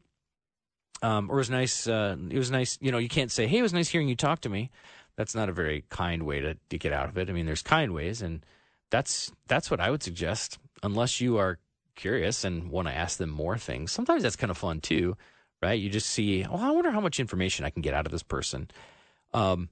Um, 1.03 1.31
or 1.31 1.35
it 1.35 1.39
was 1.39 1.51
nice. 1.51 1.87
Uh, 1.87 2.17
it 2.31 2.39
was 2.39 2.51
nice. 2.51 2.79
You 2.81 2.91
know, 2.91 2.99
you 2.99 3.09
can't 3.09 3.31
say, 3.31 3.47
"Hey, 3.47 3.59
it 3.59 3.63
was 3.63 3.73
nice 3.73 3.89
hearing 3.89 4.09
you 4.09 4.17
talk 4.17 4.41
to 4.41 4.49
me." 4.49 4.71
That's 5.17 5.35
not 5.35 5.49
a 5.49 5.53
very 5.53 5.85
kind 5.91 6.25
way 6.25 6.41
to, 6.41 6.57
to 6.71 6.79
get 6.79 6.93
out 6.93 7.09
of 7.09 7.19
it. 7.19 7.29
I 7.29 7.33
mean, 7.33 7.47
there's 7.47 7.63
kind 7.63 7.95
ways, 7.95 8.23
and 8.23 8.45
that's 8.91 9.31
that's 9.47 9.71
what 9.71 9.81
I 9.81 9.91
would 9.91 10.03
suggest. 10.03 10.59
Unless 10.83 11.21
you 11.21 11.39
are 11.39 11.59
curious 11.95 12.45
and 12.45 12.71
want 12.71 12.89
to 12.89 12.95
ask 12.95 13.19
them 13.19 13.31
more 13.31 13.59
things, 13.59 13.93
sometimes 13.93 14.23
that's 14.23 14.37
kind 14.37 14.51
of 14.51 14.59
fun 14.59 14.81
too, 14.81 15.17
right? 15.63 15.79
You 15.79 15.89
just 15.89 16.09
see, 16.09 16.45
oh, 16.45 16.57
I 16.57 16.71
wonder 16.71 16.91
how 16.91 17.01
much 17.01 17.21
information 17.21 17.65
I 17.65 17.71
can 17.71 17.83
get 17.83 17.95
out 17.95 18.07
of 18.07 18.13
this 18.13 18.23
person. 18.23 18.69
Um, 19.33 19.69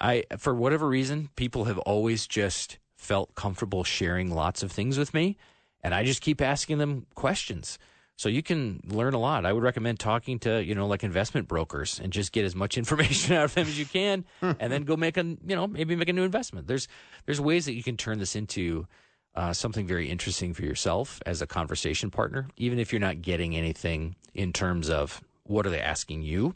I, 0.00 0.24
for 0.38 0.54
whatever 0.54 0.88
reason, 0.88 1.30
people 1.36 1.64
have 1.64 1.78
always 1.78 2.26
just 2.26 2.78
felt 2.96 3.34
comfortable 3.34 3.84
sharing 3.84 4.30
lots 4.30 4.62
of 4.62 4.72
things 4.72 4.98
with 4.98 5.14
me, 5.14 5.36
and 5.82 5.94
I 5.94 6.04
just 6.04 6.20
keep 6.20 6.42
asking 6.42 6.78
them 6.78 7.06
questions. 7.14 7.78
So 8.16 8.30
you 8.30 8.42
can 8.42 8.80
learn 8.88 9.12
a 9.12 9.18
lot. 9.18 9.44
I 9.44 9.52
would 9.52 9.62
recommend 9.62 10.00
talking 10.00 10.38
to, 10.40 10.64
you 10.64 10.74
know, 10.74 10.86
like 10.86 11.04
investment 11.04 11.48
brokers 11.48 12.00
and 12.02 12.10
just 12.12 12.32
get 12.32 12.46
as 12.46 12.54
much 12.54 12.78
information 12.82 13.36
out 13.36 13.44
of 13.44 13.54
them 13.54 13.66
as 13.66 13.78
you 13.78 13.86
can 13.86 14.24
and 14.40 14.72
then 14.72 14.84
go 14.84 14.96
make 14.96 15.16
a, 15.18 15.24
you 15.24 15.54
know, 15.54 15.66
maybe 15.66 15.94
make 15.96 16.08
a 16.08 16.12
new 16.14 16.24
investment. 16.24 16.66
There's 16.66 16.88
there's 17.26 17.40
ways 17.40 17.66
that 17.66 17.74
you 17.74 17.82
can 17.82 17.96
turn 17.96 18.18
this 18.18 18.34
into 18.34 18.86
uh, 19.34 19.52
something 19.52 19.86
very 19.86 20.08
interesting 20.08 20.54
for 20.54 20.62
yourself 20.62 21.20
as 21.26 21.42
a 21.42 21.46
conversation 21.46 22.10
partner, 22.10 22.48
even 22.56 22.78
if 22.78 22.90
you're 22.90 23.00
not 23.00 23.20
getting 23.20 23.54
anything 23.54 24.16
in 24.34 24.52
terms 24.52 24.88
of 24.88 25.22
what 25.44 25.66
are 25.66 25.70
they 25.70 25.80
asking 25.80 26.22
you. 26.22 26.54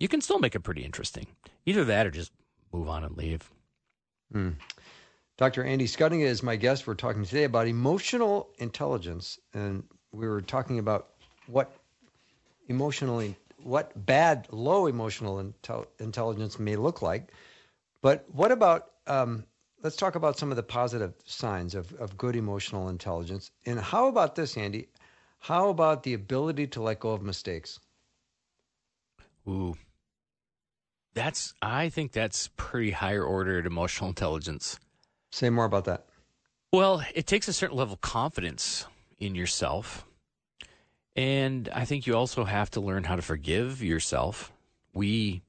You 0.00 0.08
can 0.08 0.22
still 0.22 0.38
make 0.38 0.54
it 0.54 0.60
pretty 0.60 0.82
interesting. 0.82 1.26
Either 1.66 1.84
that 1.84 2.06
or 2.06 2.10
just 2.10 2.32
move 2.72 2.88
on 2.88 3.04
and 3.04 3.16
leave. 3.16 3.50
Mm. 4.34 4.54
Dr. 5.36 5.62
Andy 5.64 5.86
Schuttinga 5.86 6.24
is 6.24 6.42
my 6.42 6.56
guest. 6.56 6.86
We're 6.86 6.94
talking 6.94 7.24
today 7.24 7.44
about 7.44 7.68
emotional 7.68 8.48
intelligence, 8.58 9.38
and 9.52 9.84
we 10.12 10.28
were 10.28 10.40
talking 10.40 10.78
about 10.78 11.08
what 11.46 11.72
emotionally, 12.68 13.34
what 13.62 14.06
bad, 14.06 14.46
low 14.50 14.86
emotional 14.86 15.42
intel- 15.42 15.86
intelligence 15.98 16.58
may 16.58 16.76
look 16.76 17.02
like. 17.02 17.32
But 18.02 18.24
what 18.32 18.52
about, 18.52 18.90
um, 19.06 19.44
let's 19.82 19.96
talk 19.96 20.14
about 20.14 20.38
some 20.38 20.50
of 20.50 20.56
the 20.56 20.62
positive 20.62 21.14
signs 21.24 21.74
of, 21.74 21.92
of 21.94 22.16
good 22.16 22.36
emotional 22.36 22.88
intelligence. 22.88 23.50
And 23.66 23.80
how 23.80 24.08
about 24.08 24.34
this, 24.34 24.56
Andy? 24.56 24.88
How 25.38 25.70
about 25.70 26.02
the 26.02 26.14
ability 26.14 26.68
to 26.68 26.82
let 26.82 27.00
go 27.00 27.10
of 27.10 27.22
mistakes? 27.22 27.80
Ooh. 29.48 29.76
That's, 31.14 31.52
I 31.60 31.88
think 31.88 32.12
that's 32.12 32.48
pretty 32.56 32.92
higher 32.92 33.24
ordered 33.24 33.66
emotional 33.66 34.08
intelligence. 34.08 34.78
Say 35.30 35.50
more 35.50 35.64
about 35.64 35.84
that. 35.86 36.06
Well, 36.72 37.02
it 37.14 37.26
takes 37.26 37.48
a 37.48 37.52
certain 37.52 37.76
level 37.76 37.94
of 37.94 38.00
confidence 38.00 38.86
in 39.22 39.34
yourself. 39.34 40.06
And 41.14 41.68
I 41.74 41.84
think 41.84 42.06
you 42.06 42.16
also 42.16 42.44
have 42.44 42.70
to 42.72 42.80
learn 42.80 43.04
how 43.04 43.16
to 43.16 43.22
forgive 43.22 43.82
yourself. 43.82 44.52
We 44.94 45.42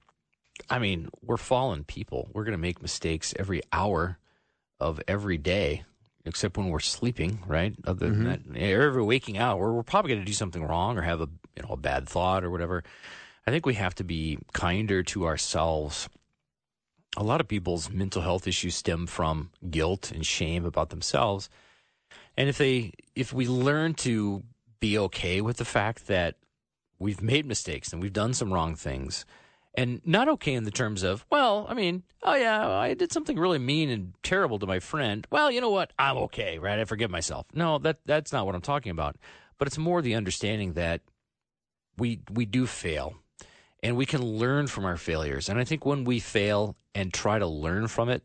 I 0.69 0.79
mean, 0.79 1.09
we're 1.21 1.37
fallen 1.37 1.83
people. 1.83 2.29
We're 2.33 2.43
going 2.43 2.53
to 2.53 2.57
make 2.57 2.81
mistakes 2.81 3.33
every 3.37 3.61
hour 3.71 4.17
of 4.79 5.01
every 5.07 5.37
day, 5.37 5.83
except 6.25 6.57
when 6.57 6.69
we're 6.69 6.79
sleeping, 6.79 7.39
right? 7.47 7.73
Other 7.85 8.09
than 8.09 8.25
mm-hmm. 8.25 8.53
that, 8.53 8.59
every 8.59 9.03
waking 9.03 9.37
hour, 9.37 9.73
we're 9.73 9.83
probably 9.83 10.09
going 10.09 10.21
to 10.21 10.25
do 10.25 10.33
something 10.33 10.63
wrong 10.63 10.97
or 10.97 11.01
have 11.01 11.21
a 11.21 11.29
you 11.55 11.63
know 11.63 11.73
a 11.73 11.77
bad 11.77 12.07
thought 12.07 12.43
or 12.43 12.51
whatever. 12.51 12.83
I 13.45 13.51
think 13.51 13.65
we 13.65 13.73
have 13.75 13.95
to 13.95 14.03
be 14.03 14.39
kinder 14.53 15.03
to 15.03 15.25
ourselves. 15.25 16.09
A 17.15 17.23
lot 17.23 17.41
of 17.41 17.47
people's 17.47 17.91
mental 17.91 18.21
health 18.21 18.47
issues 18.47 18.75
stem 18.75 19.05
from 19.05 19.51
guilt 19.69 20.11
and 20.11 20.25
shame 20.25 20.65
about 20.65 20.89
themselves. 20.89 21.49
And 22.37 22.49
if 22.49 22.57
they 22.57 22.93
if 23.15 23.33
we 23.33 23.47
learn 23.47 23.93
to 23.95 24.43
be 24.79 24.97
okay 24.97 25.41
with 25.41 25.57
the 25.57 25.65
fact 25.65 26.07
that 26.07 26.35
we've 26.99 27.21
made 27.21 27.45
mistakes 27.45 27.93
and 27.93 28.01
we've 28.01 28.13
done 28.13 28.33
some 28.33 28.53
wrong 28.53 28.75
things 28.75 29.25
and 29.75 30.01
not 30.05 30.29
okay 30.29 30.53
in 30.53 30.63
the 30.63 30.71
terms 30.71 31.03
of, 31.03 31.25
well, 31.29 31.65
I 31.67 31.73
mean, 31.73 32.03
oh 32.21 32.35
yeah, 32.35 32.69
I 32.69 32.93
did 32.93 33.11
something 33.11 33.37
really 33.37 33.59
mean 33.59 33.89
and 33.89 34.13
terrible 34.23 34.59
to 34.59 34.67
my 34.67 34.79
friend. 34.79 35.25
Well, 35.31 35.51
you 35.51 35.61
know 35.61 35.69
what? 35.69 35.91
I'm 35.97 36.17
okay, 36.17 36.59
right? 36.59 36.79
I 36.79 36.85
forgive 36.85 37.09
myself. 37.09 37.47
No, 37.53 37.77
that 37.79 37.99
that's 38.05 38.31
not 38.31 38.45
what 38.45 38.55
I'm 38.55 38.61
talking 38.61 38.91
about. 38.91 39.17
But 39.57 39.67
it's 39.67 39.77
more 39.77 40.01
the 40.01 40.15
understanding 40.15 40.73
that 40.73 41.01
we 41.97 42.21
we 42.31 42.45
do 42.45 42.65
fail 42.65 43.15
and 43.81 43.97
we 43.97 44.05
can 44.05 44.23
learn 44.23 44.67
from 44.67 44.85
our 44.85 44.97
failures. 44.97 45.49
And 45.49 45.59
I 45.59 45.63
think 45.63 45.85
when 45.85 46.03
we 46.03 46.19
fail 46.19 46.75
and 46.95 47.13
try 47.13 47.39
to 47.39 47.47
learn 47.47 47.87
from 47.87 48.09
it, 48.09 48.23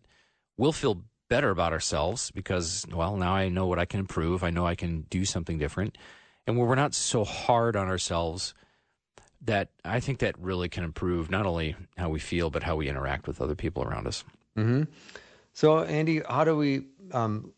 we'll 0.56 0.72
feel 0.72 1.04
better 1.28 1.50
about 1.50 1.72
ourselves 1.72 2.30
because, 2.30 2.86
well, 2.92 3.16
now 3.16 3.34
I 3.34 3.48
know 3.48 3.66
what 3.66 3.78
I 3.78 3.84
can 3.84 4.00
improve. 4.00 4.42
I 4.42 4.50
know 4.50 4.66
I 4.66 4.74
can 4.74 5.02
do 5.10 5.24
something 5.24 5.58
different. 5.58 5.98
And 6.46 6.56
when 6.56 6.66
we're 6.66 6.74
not 6.74 6.94
so 6.94 7.24
hard 7.24 7.76
on 7.76 7.88
ourselves, 7.88 8.54
that 9.42 9.68
I 9.84 10.00
think 10.00 10.18
that 10.20 10.38
really 10.38 10.68
can 10.68 10.82
improve 10.84 11.30
not 11.30 11.46
only 11.46 11.76
how 11.96 12.08
we 12.08 12.18
feel, 12.18 12.50
but 12.50 12.62
how 12.62 12.76
we 12.76 12.88
interact 12.88 13.26
with 13.28 13.40
other 13.40 13.54
people 13.54 13.84
around 13.84 14.06
us. 14.06 14.24
So, 15.52 15.82
Andy, 15.84 16.22
how 16.28 16.44
do 16.44 16.56
we 16.56 16.86
um, 17.12 17.52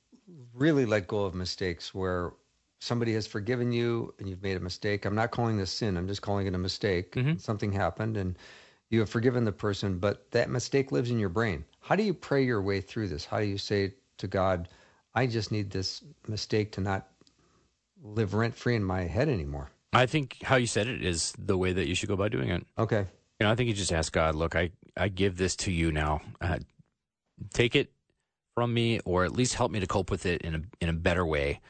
really 0.52 0.84
let 0.86 1.06
go 1.06 1.24
of 1.24 1.34
mistakes 1.34 1.94
where 1.94 2.32
somebody 2.80 3.14
has 3.14 3.26
forgiven 3.26 3.72
you 3.72 4.12
and 4.18 4.28
you've 4.28 4.42
made 4.42 4.56
a 4.56 4.60
mistake? 4.60 5.04
I'm 5.04 5.14
not 5.14 5.30
calling 5.30 5.56
this 5.56 5.70
sin, 5.70 5.96
I'm 5.96 6.08
just 6.08 6.22
calling 6.22 6.46
it 6.46 6.54
a 6.54 6.58
mistake. 6.58 7.14
Something 7.38 7.72
happened 7.72 8.16
and 8.16 8.36
you 8.90 9.00
have 9.00 9.08
forgiven 9.08 9.44
the 9.44 9.52
person, 9.52 9.98
but 9.98 10.30
that 10.32 10.50
mistake 10.50 10.92
lives 10.92 11.10
in 11.10 11.18
your 11.18 11.28
brain. 11.28 11.64
How 11.80 11.96
do 11.96 12.02
you 12.02 12.14
pray 12.14 12.44
your 12.44 12.62
way 12.62 12.80
through 12.80 13.08
this? 13.08 13.24
How 13.24 13.40
do 13.40 13.46
you 13.46 13.58
say 13.58 13.94
to 14.18 14.26
God, 14.26 14.68
I 15.14 15.26
just 15.26 15.50
need 15.50 15.70
this 15.70 16.02
mistake 16.28 16.72
to 16.72 16.80
not 16.80 17.08
live 18.02 18.34
rent 18.34 18.54
free 18.54 18.76
in 18.76 18.84
my 18.84 19.02
head 19.02 19.28
anymore? 19.28 19.70
I 19.92 20.06
think 20.06 20.38
how 20.42 20.56
you 20.56 20.66
said 20.66 20.86
it 20.86 21.04
is 21.04 21.32
the 21.38 21.58
way 21.58 21.72
that 21.72 21.88
you 21.88 21.94
should 21.94 22.08
go 22.08 22.14
about 22.14 22.30
doing 22.30 22.48
it. 22.48 22.64
Okay. 22.78 23.06
You 23.40 23.46
know, 23.46 23.50
I 23.50 23.54
think 23.54 23.68
you 23.68 23.74
just 23.74 23.92
ask 23.92 24.12
God, 24.12 24.34
look, 24.34 24.54
I, 24.54 24.70
I 24.96 25.08
give 25.08 25.36
this 25.36 25.56
to 25.56 25.72
you 25.72 25.90
now. 25.90 26.20
Uh, 26.40 26.58
take 27.52 27.74
it 27.74 27.92
from 28.54 28.74
me, 28.74 29.00
or 29.04 29.24
at 29.24 29.32
least 29.32 29.54
help 29.54 29.72
me 29.72 29.80
to 29.80 29.86
cope 29.86 30.10
with 30.10 30.26
it 30.26 30.42
in 30.42 30.54
a 30.54 30.60
in 30.80 30.88
a 30.88 30.92
better 30.92 31.24
way, 31.24 31.60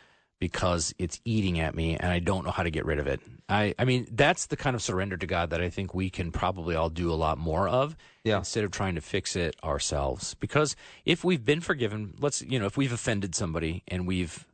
because 0.41 0.93
it's 0.99 1.21
eating 1.25 1.61
at 1.61 1.75
me, 1.75 1.97
and 1.97 2.11
I 2.11 2.19
don't 2.19 2.45
know 2.45 2.51
how 2.51 2.63
to 2.65 2.71
get 2.71 2.85
rid 2.85 2.99
of 2.99 3.07
it. 3.07 3.21
I 3.49 3.75
I 3.79 3.85
mean, 3.85 4.09
that's 4.11 4.47
the 4.47 4.57
kind 4.57 4.75
of 4.75 4.83
surrender 4.83 5.17
to 5.17 5.27
God 5.27 5.51
that 5.51 5.61
I 5.61 5.69
think 5.71 5.95
we 5.95 6.11
can 6.11 6.33
probably 6.33 6.75
all 6.75 6.89
do 6.91 7.13
a 7.13 7.15
lot 7.15 7.39
more 7.39 7.69
of, 7.69 7.97
Yeah. 8.25 8.39
instead 8.39 8.65
of 8.65 8.71
trying 8.73 8.95
to 8.97 9.01
fix 9.01 9.37
it 9.37 9.55
ourselves. 9.63 10.35
Because 10.35 10.75
if 11.05 11.23
we've 11.23 11.45
been 11.45 11.61
forgiven, 11.61 12.15
let's 12.19 12.43
you 12.43 12.59
know, 12.59 12.67
if 12.67 12.77
we've 12.77 12.93
offended 12.93 13.35
somebody 13.35 13.83
and 13.87 14.07
we've 14.07 14.47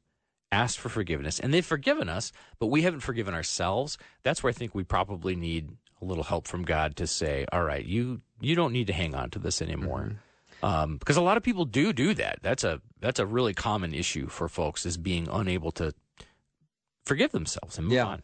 asked 0.52 0.78
for 0.78 0.88
forgiveness 0.88 1.38
and 1.40 1.52
they've 1.54 1.64
forgiven 1.66 2.08
us, 2.08 2.32
but 2.58 2.66
we 2.66 2.82
haven't 2.82 3.00
forgiven 3.00 3.34
ourselves, 3.34 3.96
that's 4.22 4.42
where 4.42 4.50
I 4.50 4.54
think 4.54 4.74
we 4.74 4.84
probably 4.84 5.34
need 5.36 5.70
a 6.02 6.04
little 6.04 6.24
help 6.24 6.46
from 6.46 6.62
God 6.64 6.94
to 6.96 7.06
say, 7.06 7.46
all 7.52 7.62
right, 7.62 7.84
you 7.84 8.20
you 8.40 8.54
don't 8.56 8.72
need 8.72 8.88
to 8.88 8.92
hang 8.92 9.14
on 9.14 9.30
to 9.30 9.38
this 9.38 9.62
anymore. 9.62 10.00
Mm-hmm. 10.00 10.16
Um, 10.62 10.96
because 10.96 11.16
a 11.16 11.22
lot 11.22 11.36
of 11.36 11.42
people 11.42 11.64
do 11.64 11.92
do 11.92 12.14
that. 12.14 12.38
That's 12.42 12.64
a 12.64 12.80
that's 13.00 13.18
a 13.20 13.26
really 13.26 13.54
common 13.54 13.94
issue 13.94 14.26
for 14.28 14.48
folks 14.48 14.86
is 14.86 14.96
being 14.96 15.28
unable 15.30 15.70
to 15.72 15.92
forgive 17.04 17.32
themselves 17.32 17.78
and 17.78 17.86
move 17.86 17.94
Yeah. 17.96 18.06
on. 18.06 18.22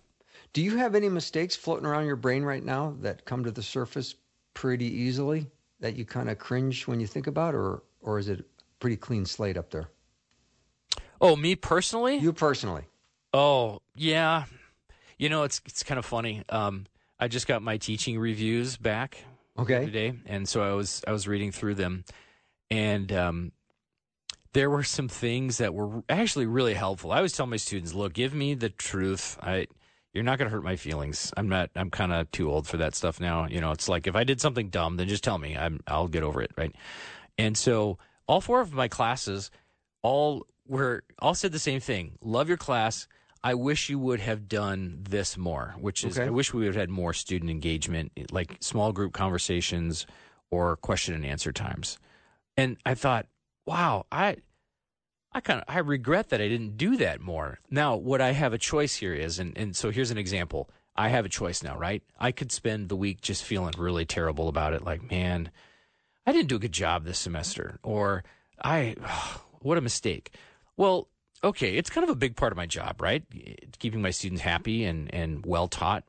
Do 0.53 0.63
you 0.63 0.77
have 0.77 0.95
any 0.95 1.09
mistakes 1.09 1.57
floating 1.57 1.87
around 1.87 2.07
your 2.07 2.17
brain 2.17 2.43
right 2.43 2.65
now 2.65 2.97
that 3.01 3.25
come 3.25 3.45
to 3.45 3.51
the 3.51 3.63
surface 3.63 4.15
pretty 4.55 4.87
easily 4.87 5.51
that 5.81 5.97
you 5.97 6.05
kind 6.05 6.29
of 6.31 6.39
cringe 6.39 6.87
when 6.87 7.01
you 7.01 7.07
think 7.07 7.27
about, 7.27 7.55
or 7.55 7.83
or 8.01 8.19
is 8.19 8.29
it 8.29 8.45
pretty 8.81 8.97
clean 8.97 9.25
slate 9.25 9.57
up 9.57 9.71
there? 9.71 9.89
Oh, 11.21 11.37
me 11.37 11.55
personally? 11.55 12.17
You 12.17 12.33
personally? 12.33 12.83
Oh, 13.33 13.81
yeah. 13.95 14.45
You 15.19 15.29
know, 15.29 15.45
it's 15.45 15.61
it's 15.67 15.83
kind 15.83 15.99
of 15.99 16.05
funny. 16.05 16.43
Um, 16.49 16.87
I 17.21 17.29
just 17.29 17.47
got 17.47 17.63
my 17.63 17.77
teaching 17.77 18.19
reviews 18.19 18.77
back 18.77 19.19
Okay. 19.59 19.85
today, 19.85 20.15
and 20.27 20.49
so 20.49 20.63
I 20.63 20.73
was 20.73 21.03
I 21.07 21.13
was 21.13 21.29
reading 21.29 21.53
through 21.53 21.77
them, 21.77 22.05
and 22.73 23.13
um, 23.13 23.53
there 24.55 24.71
were 24.71 24.83
some 24.83 25.09
things 25.09 25.59
that 25.59 25.75
were 25.75 26.03
actually 26.09 26.47
really 26.47 26.73
helpful. 26.73 27.13
I 27.13 27.17
always 27.17 27.33
tell 27.33 27.47
my 27.47 27.59
students, 27.59 27.93
"Look, 27.93 28.15
give 28.15 28.33
me 28.33 28.55
the 28.55 28.71
truth. 28.71 29.39
I 29.43 29.67
you're 30.15 30.25
not 30.25 30.39
going 30.39 30.51
to 30.51 30.55
hurt 30.55 30.65
my 30.65 30.77
feelings. 30.77 31.33
I'm 31.37 31.49
not. 31.49 31.71
I'm 31.77 31.91
kind 31.91 32.13
of 32.13 32.31
too 32.31 32.51
old 32.51 32.67
for 32.67 32.79
that 32.79 32.95
stuff 32.95 33.21
now. 33.21 33.47
You 33.47 33.61
know, 33.61 33.73
it's 33.73 33.89
like 33.89 34.07
if 34.07 34.17
I 34.17 34.25
did 34.25 34.41
something 34.41 34.71
dumb, 34.71 34.97
then 34.97 35.07
just 35.07 35.23
tell 35.23 35.39
me. 35.39 35.57
I'm 35.57 35.81
I'll 35.87 36.09
get 36.09 36.23
over 36.23 36.41
it, 36.43 36.53
right? 36.57 36.75
And 37.37 37.57
so 37.57 37.99
all 38.27 38.41
four 38.41 38.61
of 38.61 38.73
my 38.73 38.89
classes, 38.89 39.51
all 40.03 40.47
were 40.67 41.05
all 41.19 41.35
said 41.35 41.53
the 41.53 41.59
same 41.59 41.81
thing. 41.81 42.13
Love 42.23 42.49
your 42.49 42.59
class. 42.59 43.07
I 43.45 43.55
wish 43.55 43.91
you 43.91 43.99
would 43.99 44.21
have 44.21 44.49
done 44.49 45.01
this 45.03 45.37
more, 45.37 45.75
which 45.79 46.05
is 46.05 46.17
Okay. 46.17 46.29
I 46.29 46.31
wish 46.31 46.55
we 46.55 46.61
would 46.61 46.69
have 46.69 46.77
had 46.77 46.91
more 46.91 47.13
student 47.13 47.51
engagement, 47.51 48.13
like 48.31 48.57
small 48.61 48.93
group 48.93 49.13
conversations 49.13 50.07
or 50.51 50.77
question 50.77 51.15
and 51.15 51.27
answer 51.27 51.53
times. 51.53 51.99
And 52.57 52.77
I 52.85 52.95
thought, 52.95 53.27
wow, 53.67 54.07
I 54.13 54.37
I 55.33 55.41
kind 55.41 55.61
of 55.61 55.65
I 55.75 55.79
regret 55.79 56.29
that 56.29 56.41
I 56.41 56.49
didn't 56.49 56.77
do 56.77 56.97
that 56.99 57.21
more. 57.21 57.59
Now, 57.71 57.97
what 57.97 58.21
I 58.21 58.33
have 58.33 58.53
a 58.53 58.59
choice 58.59 58.97
here 58.97 59.15
is, 59.15 59.39
and, 59.39 59.57
and 59.57 59.75
so 59.75 59.91
here's 59.91 60.11
an 60.11 60.19
example. 60.19 60.69
I 60.95 61.09
have 61.09 61.25
a 61.25 61.31
choice 61.31 61.63
now, 61.63 61.77
right? 61.77 62.03
I 62.21 62.33
could 62.33 62.53
spend 62.53 62.89
the 62.89 62.97
week 62.97 63.23
just 63.23 63.45
feeling 63.45 63.73
really 63.79 64.05
terrible 64.05 64.49
about 64.49 64.75
it, 64.75 64.85
like, 64.85 65.11
man, 65.11 65.51
I 66.27 66.33
didn't 66.33 66.49
do 66.49 66.57
a 66.57 66.61
good 66.61 66.73
job 66.73 67.05
this 67.05 67.19
semester, 67.19 67.79
or 67.83 68.25
I, 68.63 68.97
what 69.61 69.79
a 69.79 69.81
mistake. 69.81 70.35
Well, 70.77 71.09
okay, 71.43 71.77
it's 71.77 71.91
kind 71.91 72.05
of 72.05 72.11
a 72.11 72.17
big 72.17 72.37
part 72.37 72.53
of 72.53 72.57
my 72.57 72.67
job, 72.67 73.01
right? 73.01 73.25
Keeping 73.79 74.03
my 74.03 74.11
students 74.11 74.43
happy 74.43 74.85
and, 74.85 75.13
and 75.15 75.45
well 75.47 75.69
taught. 75.69 76.05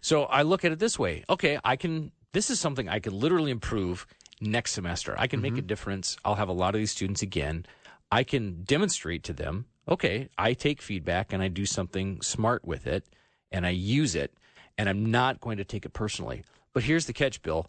So 0.00 0.24
I 0.24 0.42
look 0.42 0.64
at 0.64 0.72
it 0.72 0.78
this 0.78 0.98
way. 0.98 1.24
Okay, 1.28 1.58
I 1.64 1.76
can, 1.76 2.12
this 2.32 2.50
is 2.50 2.60
something 2.60 2.88
I 2.88 3.00
could 3.00 3.12
literally 3.12 3.50
improve 3.50 4.06
next 4.44 4.72
semester. 4.72 5.14
I 5.18 5.26
can 5.26 5.40
make 5.40 5.54
a 5.54 5.56
mm-hmm. 5.56 5.66
difference. 5.66 6.16
I'll 6.24 6.34
have 6.36 6.48
a 6.48 6.52
lot 6.52 6.74
of 6.74 6.78
these 6.78 6.90
students 6.90 7.22
again. 7.22 7.66
I 8.10 8.22
can 8.22 8.62
demonstrate 8.62 9.24
to 9.24 9.32
them, 9.32 9.66
okay, 9.88 10.28
I 10.38 10.52
take 10.52 10.80
feedback 10.80 11.32
and 11.32 11.42
I 11.42 11.48
do 11.48 11.66
something 11.66 12.20
smart 12.22 12.64
with 12.64 12.86
it 12.86 13.04
and 13.50 13.66
I 13.66 13.70
use 13.70 14.14
it 14.14 14.32
and 14.78 14.88
I'm 14.88 15.10
not 15.10 15.40
going 15.40 15.58
to 15.58 15.64
take 15.64 15.84
it 15.84 15.92
personally. 15.92 16.44
But 16.72 16.84
here's 16.84 17.06
the 17.06 17.12
catch, 17.12 17.42
Bill. 17.42 17.66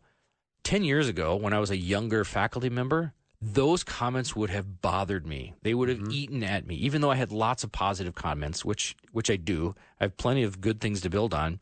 10 0.64 0.84
years 0.84 1.08
ago, 1.08 1.36
when 1.36 1.54
I 1.54 1.60
was 1.60 1.70
a 1.72 1.78
younger 1.78 2.24
faculty 2.24 2.70
member, 2.70 3.14
those 3.42 3.84
comments 3.84 4.36
would 4.36 4.50
have 4.50 4.82
bothered 4.82 5.28
me. 5.28 5.54
They 5.62 5.74
would 5.74 5.90
have 5.90 6.00
mm-hmm. 6.00 6.12
eaten 6.12 6.44
at 6.44 6.66
me, 6.66 6.76
even 6.76 7.02
though 7.02 7.12
I 7.12 7.16
had 7.16 7.32
lots 7.32 7.64
of 7.64 7.72
positive 7.72 8.16
comments, 8.16 8.66
which 8.66 8.96
which 9.12 9.30
I 9.30 9.36
do. 9.36 9.76
I 10.00 10.06
have 10.06 10.18
plenty 10.18 10.44
of 10.44 10.62
good 10.62 10.82
things 10.82 11.02
to 11.02 11.10
build 11.10 11.34
on. 11.34 11.60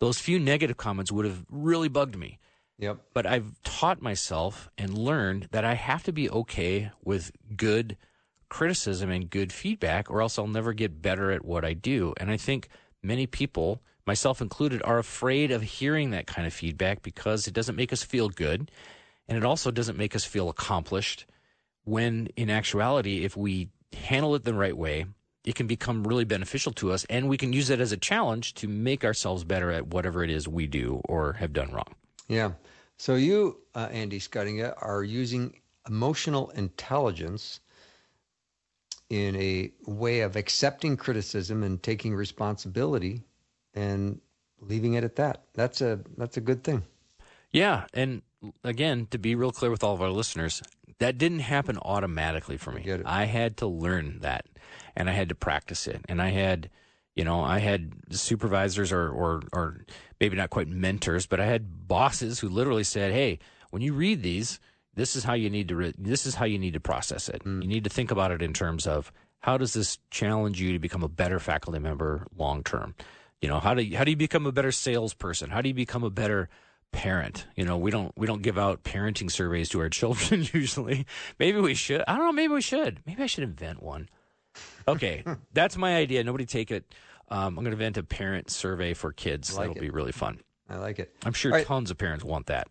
Those 0.00 0.18
few 0.18 0.38
negative 0.38 0.76
comments 0.76 1.10
would 1.10 1.24
have 1.24 1.44
really 1.50 1.88
bugged 1.88 2.16
me. 2.16 2.38
Yep. 2.78 2.98
But 3.12 3.26
I've 3.26 3.60
taught 3.64 4.00
myself 4.00 4.70
and 4.78 4.96
learned 4.96 5.48
that 5.50 5.64
I 5.64 5.74
have 5.74 6.04
to 6.04 6.12
be 6.12 6.30
okay 6.30 6.90
with 7.02 7.32
good 7.56 7.96
criticism 8.48 9.10
and 9.10 9.28
good 9.28 9.52
feedback, 9.52 10.10
or 10.10 10.22
else 10.22 10.38
I'll 10.38 10.46
never 10.46 10.72
get 10.72 11.02
better 11.02 11.30
at 11.32 11.44
what 11.44 11.64
I 11.64 11.74
do. 11.74 12.14
And 12.18 12.30
I 12.30 12.36
think 12.36 12.68
many 13.02 13.26
people, 13.26 13.82
myself 14.06 14.40
included, 14.40 14.82
are 14.84 14.98
afraid 14.98 15.50
of 15.50 15.62
hearing 15.62 16.10
that 16.10 16.26
kind 16.26 16.46
of 16.46 16.54
feedback 16.54 17.02
because 17.02 17.46
it 17.46 17.54
doesn't 17.54 17.76
make 17.76 17.92
us 17.92 18.02
feel 18.02 18.28
good. 18.28 18.70
And 19.26 19.36
it 19.36 19.44
also 19.44 19.70
doesn't 19.70 19.98
make 19.98 20.16
us 20.16 20.24
feel 20.24 20.48
accomplished 20.48 21.26
when, 21.84 22.28
in 22.36 22.48
actuality, 22.48 23.24
if 23.24 23.36
we 23.36 23.68
handle 23.92 24.34
it 24.34 24.44
the 24.44 24.54
right 24.54 24.76
way, 24.76 25.06
it 25.44 25.54
can 25.54 25.66
become 25.66 26.06
really 26.06 26.24
beneficial 26.24 26.72
to 26.72 26.92
us. 26.92 27.04
And 27.10 27.28
we 27.28 27.36
can 27.36 27.52
use 27.52 27.70
it 27.70 27.80
as 27.80 27.92
a 27.92 27.96
challenge 27.96 28.54
to 28.54 28.68
make 28.68 29.04
ourselves 29.04 29.44
better 29.44 29.70
at 29.70 29.88
whatever 29.88 30.22
it 30.22 30.30
is 30.30 30.46
we 30.46 30.66
do 30.66 31.00
or 31.04 31.34
have 31.34 31.52
done 31.52 31.72
wrong. 31.72 31.94
Yeah. 32.28 32.52
So 32.96 33.14
you, 33.14 33.58
uh, 33.74 33.88
Andy 33.90 34.18
Schuttinga, 34.18 34.74
are 34.80 35.02
using 35.02 35.54
emotional 35.88 36.50
intelligence 36.50 37.60
in 39.08 39.36
a 39.36 39.72
way 39.86 40.20
of 40.20 40.36
accepting 40.36 40.96
criticism 40.96 41.62
and 41.62 41.82
taking 41.82 42.14
responsibility 42.14 43.22
and 43.74 44.20
leaving 44.60 44.94
it 44.94 45.04
at 45.04 45.16
that. 45.16 45.44
That's 45.54 45.80
a 45.80 46.00
that's 46.16 46.36
a 46.36 46.40
good 46.40 46.62
thing. 46.62 46.82
Yeah, 47.50 47.86
and 47.94 48.22
again, 48.62 49.06
to 49.10 49.18
be 49.18 49.34
real 49.34 49.52
clear 49.52 49.70
with 49.70 49.82
all 49.82 49.94
of 49.94 50.02
our 50.02 50.10
listeners, 50.10 50.62
that 50.98 51.16
didn't 51.16 51.40
happen 51.40 51.78
automatically 51.80 52.56
for 52.56 52.72
me. 52.72 52.82
Get. 52.82 53.02
I 53.06 53.24
had 53.24 53.56
to 53.58 53.66
learn 53.66 54.18
that, 54.20 54.46
and 54.94 55.08
I 55.08 55.12
had 55.12 55.28
to 55.30 55.34
practice 55.34 55.86
it, 55.86 56.02
and 56.08 56.20
I 56.20 56.28
had, 56.28 56.68
You 57.18 57.24
know, 57.24 57.40
I 57.40 57.58
had 57.58 57.90
supervisors 58.10 58.92
or, 58.92 59.10
or, 59.10 59.42
or 59.52 59.84
maybe 60.20 60.36
not 60.36 60.50
quite 60.50 60.68
mentors, 60.68 61.26
but 61.26 61.40
I 61.40 61.46
had 61.46 61.88
bosses 61.88 62.38
who 62.38 62.48
literally 62.48 62.84
said, 62.84 63.12
"Hey, 63.12 63.40
when 63.70 63.82
you 63.82 63.92
read 63.92 64.22
these, 64.22 64.60
this 64.94 65.16
is 65.16 65.24
how 65.24 65.34
you 65.34 65.50
need 65.50 65.66
to 65.66 65.74
re- 65.74 65.94
this 65.98 66.26
is 66.26 66.36
how 66.36 66.44
you 66.44 66.60
need 66.60 66.74
to 66.74 66.80
process 66.80 67.28
it. 67.28 67.42
Mm. 67.44 67.62
You 67.62 67.68
need 67.68 67.82
to 67.82 67.90
think 67.90 68.12
about 68.12 68.30
it 68.30 68.40
in 68.40 68.52
terms 68.52 68.86
of 68.86 69.10
how 69.40 69.58
does 69.58 69.72
this 69.72 69.98
challenge 70.12 70.60
you 70.60 70.72
to 70.72 70.78
become 70.78 71.02
a 71.02 71.08
better 71.08 71.40
faculty 71.40 71.80
member 71.80 72.24
long 72.36 72.62
term? 72.62 72.94
You 73.42 73.48
know, 73.48 73.58
how 73.58 73.74
do 73.74 73.82
you, 73.82 73.96
how 73.96 74.04
do 74.04 74.12
you 74.12 74.16
become 74.16 74.46
a 74.46 74.52
better 74.52 74.70
salesperson? 74.70 75.50
How 75.50 75.60
do 75.60 75.68
you 75.68 75.74
become 75.74 76.04
a 76.04 76.10
better 76.10 76.48
parent? 76.92 77.46
You 77.56 77.64
know, 77.64 77.78
we 77.78 77.90
don't 77.90 78.12
we 78.16 78.28
don't 78.28 78.42
give 78.42 78.58
out 78.58 78.84
parenting 78.84 79.28
surveys 79.28 79.68
to 79.70 79.80
our 79.80 79.88
children 80.00 80.46
usually. 80.52 81.04
Maybe 81.40 81.60
we 81.60 81.74
should. 81.74 82.04
I 82.06 82.16
don't 82.16 82.26
know. 82.26 82.32
Maybe 82.32 82.54
we 82.54 82.60
should. 82.60 83.00
Maybe 83.06 83.24
I 83.24 83.26
should 83.26 83.42
invent 83.44 83.82
one. 83.82 84.08
Okay, 84.86 85.24
that's 85.52 85.76
my 85.76 85.96
idea. 85.96 86.24
Nobody 86.24 86.46
take 86.46 86.70
it. 86.70 86.94
Um, 87.30 87.58
I'm 87.58 87.64
going 87.64 87.66
to 87.66 87.72
invent 87.72 87.96
a 87.96 88.02
parent 88.02 88.50
survey 88.50 88.94
for 88.94 89.12
kids. 89.12 89.56
Like 89.56 89.68
That'll 89.68 89.76
it. 89.76 89.80
be 89.80 89.90
really 89.90 90.12
fun. 90.12 90.40
I 90.68 90.76
like 90.76 90.98
it. 90.98 91.14
I'm 91.24 91.32
sure 91.32 91.52
right. 91.52 91.66
tons 91.66 91.90
of 91.90 91.98
parents 91.98 92.24
want 92.24 92.46
that. 92.46 92.68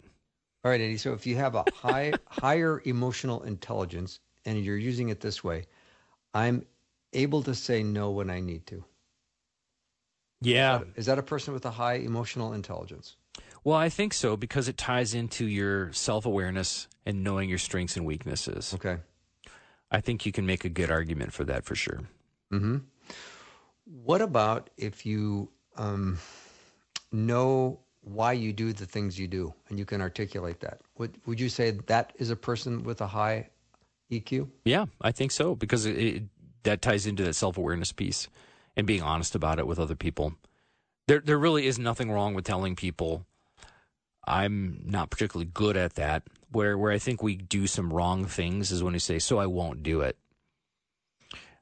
All 0.63 0.71
right, 0.71 0.81
Andy. 0.81 0.97
So 0.97 1.13
if 1.13 1.25
you 1.25 1.35
have 1.35 1.55
a 1.55 1.63
high 1.73 2.13
higher 2.25 2.81
emotional 2.85 3.43
intelligence 3.43 4.19
and 4.45 4.63
you're 4.63 4.77
using 4.77 5.09
it 5.09 5.19
this 5.19 5.43
way, 5.43 5.65
I'm 6.33 6.65
able 7.13 7.43
to 7.43 7.55
say 7.55 7.83
no 7.83 8.11
when 8.11 8.29
I 8.29 8.39
need 8.39 8.65
to. 8.67 8.83
Yeah. 10.41 10.81
Is 10.95 11.07
that 11.07 11.17
a 11.17 11.23
person 11.23 11.53
with 11.53 11.65
a 11.65 11.71
high 11.71 11.95
emotional 11.95 12.53
intelligence? 12.53 13.15
Well, 13.63 13.77
I 13.77 13.89
think 13.89 14.13
so 14.13 14.37
because 14.37 14.67
it 14.67 14.77
ties 14.77 15.13
into 15.13 15.45
your 15.45 15.91
self 15.93 16.25
awareness 16.25 16.87
and 17.05 17.23
knowing 17.23 17.49
your 17.49 17.57
strengths 17.57 17.97
and 17.97 18.05
weaknesses. 18.05 18.73
Okay. 18.73 18.97
I 19.89 20.01
think 20.01 20.25
you 20.25 20.31
can 20.31 20.45
make 20.45 20.65
a 20.65 20.69
good 20.69 20.91
argument 20.91 21.33
for 21.33 21.43
that 21.45 21.65
for 21.65 21.75
sure. 21.75 22.01
Mm-hmm. 22.51 22.77
What 23.89 24.21
about 24.21 24.69
if 24.77 25.05
you 25.05 25.49
um, 25.77 26.19
know 27.11 27.79
why 28.01 28.33
you 28.33 28.53
do 28.53 28.73
the 28.73 28.85
things 28.85 29.17
you 29.17 29.27
do 29.27 29.53
and 29.69 29.79
you 29.79 29.85
can 29.85 30.01
articulate 30.01 30.59
that? 30.61 30.81
Would 30.97 31.17
would 31.25 31.39
you 31.39 31.49
say 31.49 31.71
that 31.71 32.13
is 32.17 32.29
a 32.29 32.35
person 32.35 32.83
with 32.83 33.01
a 33.01 33.07
high 33.07 33.49
EQ? 34.11 34.49
Yeah, 34.65 34.85
I 35.01 35.11
think 35.11 35.31
so 35.31 35.55
because 35.55 35.85
it, 35.85 35.97
it, 35.97 36.23
that 36.63 36.81
ties 36.81 37.05
into 37.05 37.23
that 37.23 37.33
self 37.33 37.57
awareness 37.57 37.91
piece 37.91 38.27
and 38.75 38.85
being 38.85 39.01
honest 39.01 39.35
about 39.35 39.59
it 39.59 39.67
with 39.67 39.79
other 39.79 39.95
people. 39.95 40.35
There, 41.07 41.19
there 41.19 41.37
really 41.37 41.65
is 41.67 41.79
nothing 41.79 42.11
wrong 42.11 42.33
with 42.33 42.45
telling 42.45 42.75
people 42.75 43.25
I'm 44.27 44.81
not 44.85 45.09
particularly 45.09 45.49
good 45.53 45.77
at 45.77 45.95
that. 45.95 46.23
Where, 46.51 46.77
where 46.77 46.91
I 46.91 46.99
think 46.99 47.23
we 47.23 47.35
do 47.35 47.65
some 47.65 47.91
wrong 47.91 48.25
things 48.25 48.71
is 48.71 48.83
when 48.83 48.93
we 48.93 48.99
say, 48.99 49.19
"So 49.19 49.37
I 49.37 49.47
won't 49.47 49.83
do 49.83 50.01
it." 50.01 50.17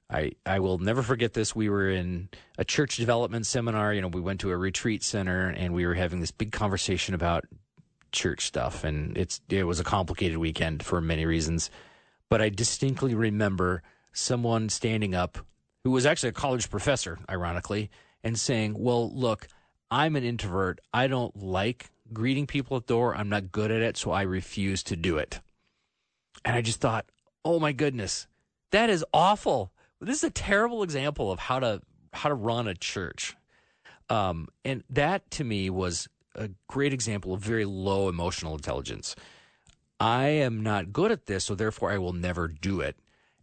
I, 0.10 0.34
I 0.46 0.60
will 0.60 0.78
never 0.78 1.02
forget 1.02 1.34
this. 1.34 1.56
We 1.56 1.70
were 1.70 1.90
in 1.90 2.30
a 2.58 2.66
church 2.66 2.98
development 2.98 3.46
seminar. 3.46 3.94
You 3.94 4.02
know, 4.02 4.08
we 4.08 4.22
went 4.22 4.40
to 4.42 4.52
a 4.52 4.58
retreat 4.58 5.04
center 5.04 5.50
and 5.50 5.74
we 5.74 5.86
were 5.86 5.96
having 5.96 6.20
this 6.20 6.32
big 6.32 6.52
conversation 6.52 7.16
about 7.16 7.46
church 8.12 8.46
stuff. 8.46 8.84
And 8.84 9.18
it's 9.18 9.42
it 9.50 9.64
was 9.64 9.80
a 9.80 9.84
complicated 9.84 10.38
weekend 10.38 10.84
for 10.84 11.02
many 11.02 11.26
reasons. 11.26 11.70
But 12.30 12.42
I 12.42 12.50
distinctly 12.50 13.16
remember 13.16 13.82
someone 14.14 14.70
standing 14.70 15.16
up 15.16 15.40
who 15.84 15.92
was 15.92 16.06
actually 16.06 16.30
a 16.30 16.34
college 16.34 16.70
professor, 16.70 17.20
ironically, 17.30 17.90
and 18.24 18.40
saying, 18.40 18.76
Well, 18.78 19.12
look, 19.16 19.48
I'm 19.90 20.16
an 20.16 20.24
introvert. 20.24 20.80
I 20.94 21.08
don't 21.08 21.36
like 21.36 21.90
greeting 22.14 22.48
people 22.48 22.78
at 22.78 22.88
the 22.88 22.94
door. 22.94 23.16
I'm 23.16 23.30
not 23.30 23.52
good 23.52 23.72
at 23.72 23.82
it, 23.82 23.98
so 23.98 24.12
I 24.12 24.24
refuse 24.24 24.84
to 24.84 24.96
do 24.96 25.18
it. 25.18 25.42
And 26.44 26.56
I 26.56 26.62
just 26.62 26.80
thought, 26.80 27.06
oh 27.44 27.60
my 27.60 27.72
goodness, 27.72 28.28
that 28.72 28.90
is 28.90 29.06
awful. 29.14 29.72
This 30.06 30.18
is 30.18 30.24
a 30.24 30.30
terrible 30.30 30.84
example 30.84 31.32
of 31.32 31.40
how 31.40 31.60
to 31.60 31.82
how 32.14 32.30
to 32.30 32.36
run 32.36 32.68
a 32.68 32.76
church. 32.76 33.36
Um, 34.10 34.48
and 34.64 34.84
that 34.90 35.30
to 35.32 35.44
me 35.44 35.70
was 35.70 36.08
a 36.36 36.50
great 36.68 36.94
example 36.94 37.34
of 37.34 37.42
very 37.42 37.66
low 37.66 38.08
emotional 38.08 38.54
intelligence. 38.54 39.16
I 40.00 40.28
am 40.28 40.62
not 40.62 40.94
good 40.94 41.12
at 41.12 41.26
this, 41.26 41.46
so 41.46 41.56
therefore 41.56 41.92
I 41.92 41.98
will 41.98 42.14
never 42.14 42.48
do 42.48 42.82
it. 42.82 42.98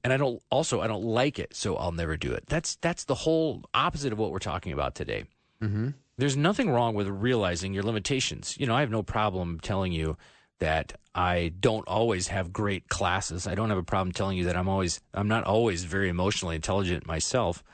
And 0.05 0.13
I 0.13 0.17
don't 0.17 0.43
also 0.51 0.81
I 0.81 0.87
don't 0.87 1.05
like 1.05 1.39
it, 1.39 1.55
so 1.55 1.77
I'll 1.77 1.93
never 1.93 2.17
do 2.17 2.33
it. 2.33 2.45
That's 2.47 2.77
that's 2.77 3.05
the 3.05 3.15
whole 3.15 3.63
opposite 3.75 4.13
of 4.13 4.19
what 4.19 4.31
we're 4.31 4.39
talking 4.39 4.73
about 4.73 4.95
today. 4.95 5.25
Mm-hmm. 5.63 5.91
There's 6.19 6.37
nothing 6.37 6.71
wrong 6.71 6.95
with 6.95 7.09
realizing 7.09 7.73
your 7.73 7.83
limitations. 7.83 8.57
You 8.59 8.67
know, 8.67 8.75
I 8.75 8.81
have 8.81 8.91
no 8.91 9.03
problem 9.03 9.61
telling 9.61 9.93
you 9.93 10.17
that 10.63 10.95
I 11.13 11.53
don't 11.59 11.87
always 11.89 12.29
have 12.29 12.53
great 12.53 12.89
classes. 12.89 13.49
I 13.49 13.57
don't 13.57 13.69
have 13.69 13.79
a 13.79 13.83
problem 13.83 14.13
telling 14.13 14.39
you 14.39 14.45
that 14.45 14.57
I'm 14.57 14.69
always 14.69 15.01
I'm 15.13 15.27
not 15.27 15.43
always 15.45 15.83
very 15.83 16.09
emotionally 16.09 16.55
intelligent 16.55 17.05
myself. 17.05 17.65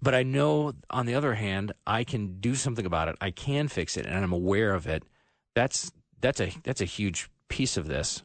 But 0.00 0.14
I 0.14 0.22
know 0.22 0.72
on 0.90 1.06
the 1.06 1.14
other 1.14 1.34
hand, 1.34 1.72
I 1.86 2.04
can 2.04 2.40
do 2.40 2.54
something 2.54 2.86
about 2.86 3.08
it. 3.08 3.16
I 3.20 3.30
can 3.30 3.68
fix 3.68 3.96
it 3.98 4.06
and 4.06 4.16
I'm 4.16 4.32
aware 4.32 4.72
of 4.74 4.86
it. 4.86 5.04
That's 5.54 5.92
that's 6.20 6.40
a 6.40 6.52
that's 6.62 6.80
a 6.80 6.86
huge 6.86 7.28
piece 7.48 7.76
of 7.76 7.86
this. 7.86 8.22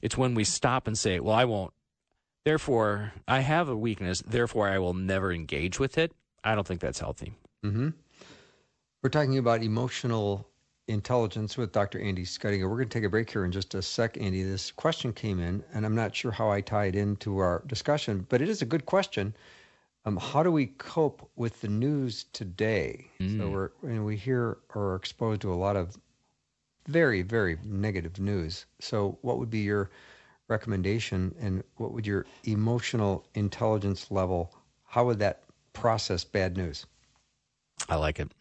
It's 0.00 0.16
when 0.16 0.34
we 0.34 0.44
stop 0.44 0.86
and 0.86 0.98
say, 0.98 1.20
"Well, 1.20 1.36
I 1.36 1.44
won't 1.44 1.74
Therefore, 2.44 3.12
I 3.28 3.40
have 3.40 3.68
a 3.68 3.76
weakness. 3.76 4.22
Therefore, 4.26 4.66
I 4.66 4.78
will 4.78 4.94
never 4.94 5.30
engage 5.30 5.78
with 5.78 5.98
it. 5.98 6.12
I 6.42 6.54
don't 6.54 6.66
think 6.66 6.80
that's 6.80 6.98
healthy. 6.98 7.34
Mm-hmm. 7.64 7.90
We're 9.02 9.10
talking 9.10 9.36
about 9.36 9.62
emotional 9.62 10.46
intelligence 10.90 11.56
with 11.56 11.72
Dr. 11.72 12.00
Andy 12.00 12.24
Schuttinga. 12.24 12.68
We're 12.68 12.76
going 12.76 12.88
to 12.88 12.98
take 12.98 13.04
a 13.04 13.08
break 13.08 13.30
here 13.30 13.44
in 13.44 13.52
just 13.52 13.74
a 13.74 13.82
sec, 13.82 14.16
Andy. 14.20 14.42
This 14.42 14.70
question 14.72 15.12
came 15.12 15.40
in, 15.40 15.62
and 15.72 15.86
I'm 15.86 15.94
not 15.94 16.14
sure 16.14 16.30
how 16.32 16.50
I 16.50 16.60
tie 16.60 16.86
it 16.86 16.96
into 16.96 17.38
our 17.38 17.62
discussion, 17.66 18.26
but 18.28 18.42
it 18.42 18.48
is 18.48 18.60
a 18.62 18.66
good 18.66 18.86
question. 18.86 19.34
Um, 20.04 20.16
how 20.16 20.42
do 20.42 20.50
we 20.50 20.66
cope 20.66 21.30
with 21.36 21.60
the 21.60 21.68
news 21.68 22.24
today? 22.32 23.06
So 23.18 23.24
Mm. 23.24 23.50
we're 23.52 23.70
and 23.82 24.04
we 24.04 24.16
hear 24.16 24.58
or 24.74 24.92
are 24.92 24.96
exposed 24.96 25.42
to 25.42 25.52
a 25.52 25.56
lot 25.56 25.76
of 25.76 25.98
very 26.88 27.22
very 27.22 27.58
negative 27.64 28.18
news. 28.18 28.64
So 28.80 29.18
what 29.20 29.38
would 29.38 29.50
be 29.50 29.60
your 29.60 29.90
recommendation, 30.48 31.34
and 31.38 31.62
what 31.76 31.92
would 31.92 32.06
your 32.06 32.26
emotional 32.44 33.24
intelligence 33.34 34.10
level? 34.10 34.52
How 34.84 35.04
would 35.04 35.18
that 35.20 35.44
process 35.74 36.24
bad 36.24 36.56
news? 36.56 36.86
I 37.88 37.96
like 37.96 38.18
it. 38.18 38.32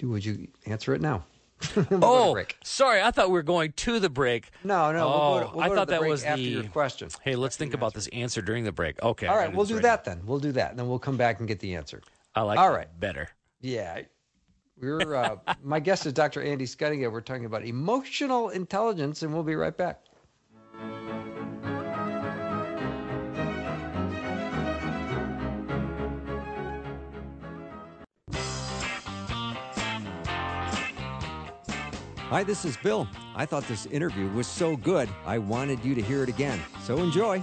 Do 0.00 0.08
would 0.08 0.24
you 0.24 0.48
answer 0.64 0.94
it 0.94 1.00
now? 1.02 1.24
We'll 1.90 2.02
Oh, 2.02 2.42
sorry. 2.64 3.02
I 3.02 3.10
thought 3.10 3.28
we 3.28 3.34
were 3.34 3.42
going 3.42 3.72
to 3.72 4.00
the 4.00 4.08
break. 4.08 4.48
no, 4.64 4.90
no. 4.92 5.06
we'll 5.06 5.14
Oh, 5.14 5.40
go 5.40 5.46
to, 5.50 5.56
we'll 5.56 5.64
I 5.64 5.68
thought 5.76 5.88
that 5.88 6.02
was 6.02 6.24
after 6.24 6.42
the 6.42 6.48
your 6.48 6.62
question. 6.64 7.10
Hey, 7.22 7.36
let's 7.36 7.58
think 7.58 7.74
about 7.74 7.92
this 7.92 8.06
answer 8.08 8.40
during 8.40 8.64
the 8.64 8.72
break. 8.72 9.00
Okay. 9.02 9.26
All 9.26 9.36
right, 9.36 9.54
we'll 9.54 9.66
do 9.66 9.78
that 9.80 10.04
then. 10.04 10.22
We'll 10.24 10.38
do 10.38 10.52
that, 10.52 10.70
and 10.70 10.78
then 10.78 10.88
we'll 10.88 10.98
come 10.98 11.18
back 11.18 11.38
and 11.38 11.46
get 11.46 11.60
the 11.60 11.74
answer. 11.74 12.00
now. 12.34 12.40
I 12.42 12.44
like 12.44 12.58
All 12.58 12.70
right. 12.70 12.88
better. 12.98 13.28
Yeah, 13.60 14.00
we're. 14.80 15.14
Uh, 15.14 15.36
my 15.62 15.80
guest 15.80 16.06
is 16.06 16.14
Dr. 16.14 16.42
Andy 16.42 16.64
Schuttinga. 16.64 17.12
We're 17.12 17.20
talking 17.20 17.44
about 17.44 17.62
emotional 17.66 18.48
intelligence, 18.48 19.22
and 19.22 19.34
we'll 19.34 19.42
be 19.42 19.54
right 19.54 19.76
back. 19.76 20.00
Hi, 32.30 32.44
this 32.44 32.64
is 32.64 32.76
Bill. 32.76 33.08
I 33.34 33.44
thought 33.44 33.66
this 33.66 33.86
interview 33.86 34.28
was 34.28 34.46
so 34.46 34.76
good, 34.76 35.08
I 35.26 35.38
wanted 35.38 35.84
you 35.84 35.96
to 35.96 36.00
hear 36.00 36.22
it 36.22 36.28
again. 36.28 36.60
So 36.84 36.98
enjoy. 36.98 37.42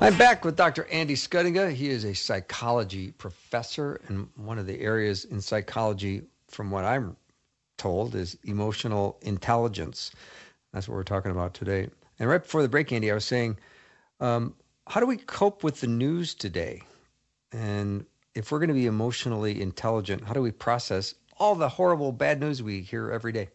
I'm 0.00 0.16
back 0.16 0.44
with 0.44 0.54
Dr. 0.54 0.84
Andy 0.84 1.16
Schuttinga. 1.16 1.72
He 1.72 1.88
is 1.88 2.04
a 2.04 2.14
psychology 2.14 3.10
professor, 3.10 4.00
and 4.06 4.28
one 4.36 4.60
of 4.60 4.68
the 4.68 4.80
areas 4.80 5.24
in 5.24 5.40
psychology, 5.40 6.22
from 6.46 6.70
what 6.70 6.84
I'm 6.84 7.16
told, 7.76 8.14
is 8.14 8.38
emotional 8.44 9.18
intelligence. 9.22 10.12
That's 10.72 10.88
what 10.88 10.94
we're 10.94 11.02
talking 11.02 11.32
about 11.32 11.54
today. 11.54 11.88
And 12.20 12.28
right 12.30 12.40
before 12.40 12.62
the 12.62 12.68
break, 12.68 12.92
Andy, 12.92 13.10
I 13.10 13.14
was 13.14 13.24
saying, 13.24 13.58
um, 14.20 14.54
how 14.86 15.00
do 15.00 15.06
we 15.06 15.16
cope 15.16 15.64
with 15.64 15.80
the 15.80 15.88
news 15.88 16.32
today? 16.32 16.82
And 17.52 18.06
if 18.34 18.50
we're 18.50 18.58
going 18.58 18.68
to 18.68 18.74
be 18.74 18.86
emotionally 18.86 19.60
intelligent, 19.60 20.24
how 20.24 20.32
do 20.32 20.42
we 20.42 20.52
process 20.52 21.14
all 21.38 21.54
the 21.54 21.68
horrible 21.68 22.12
bad 22.12 22.40
news 22.40 22.62
we 22.62 22.80
hear 22.80 23.10
every 23.10 23.32
day? 23.32 23.48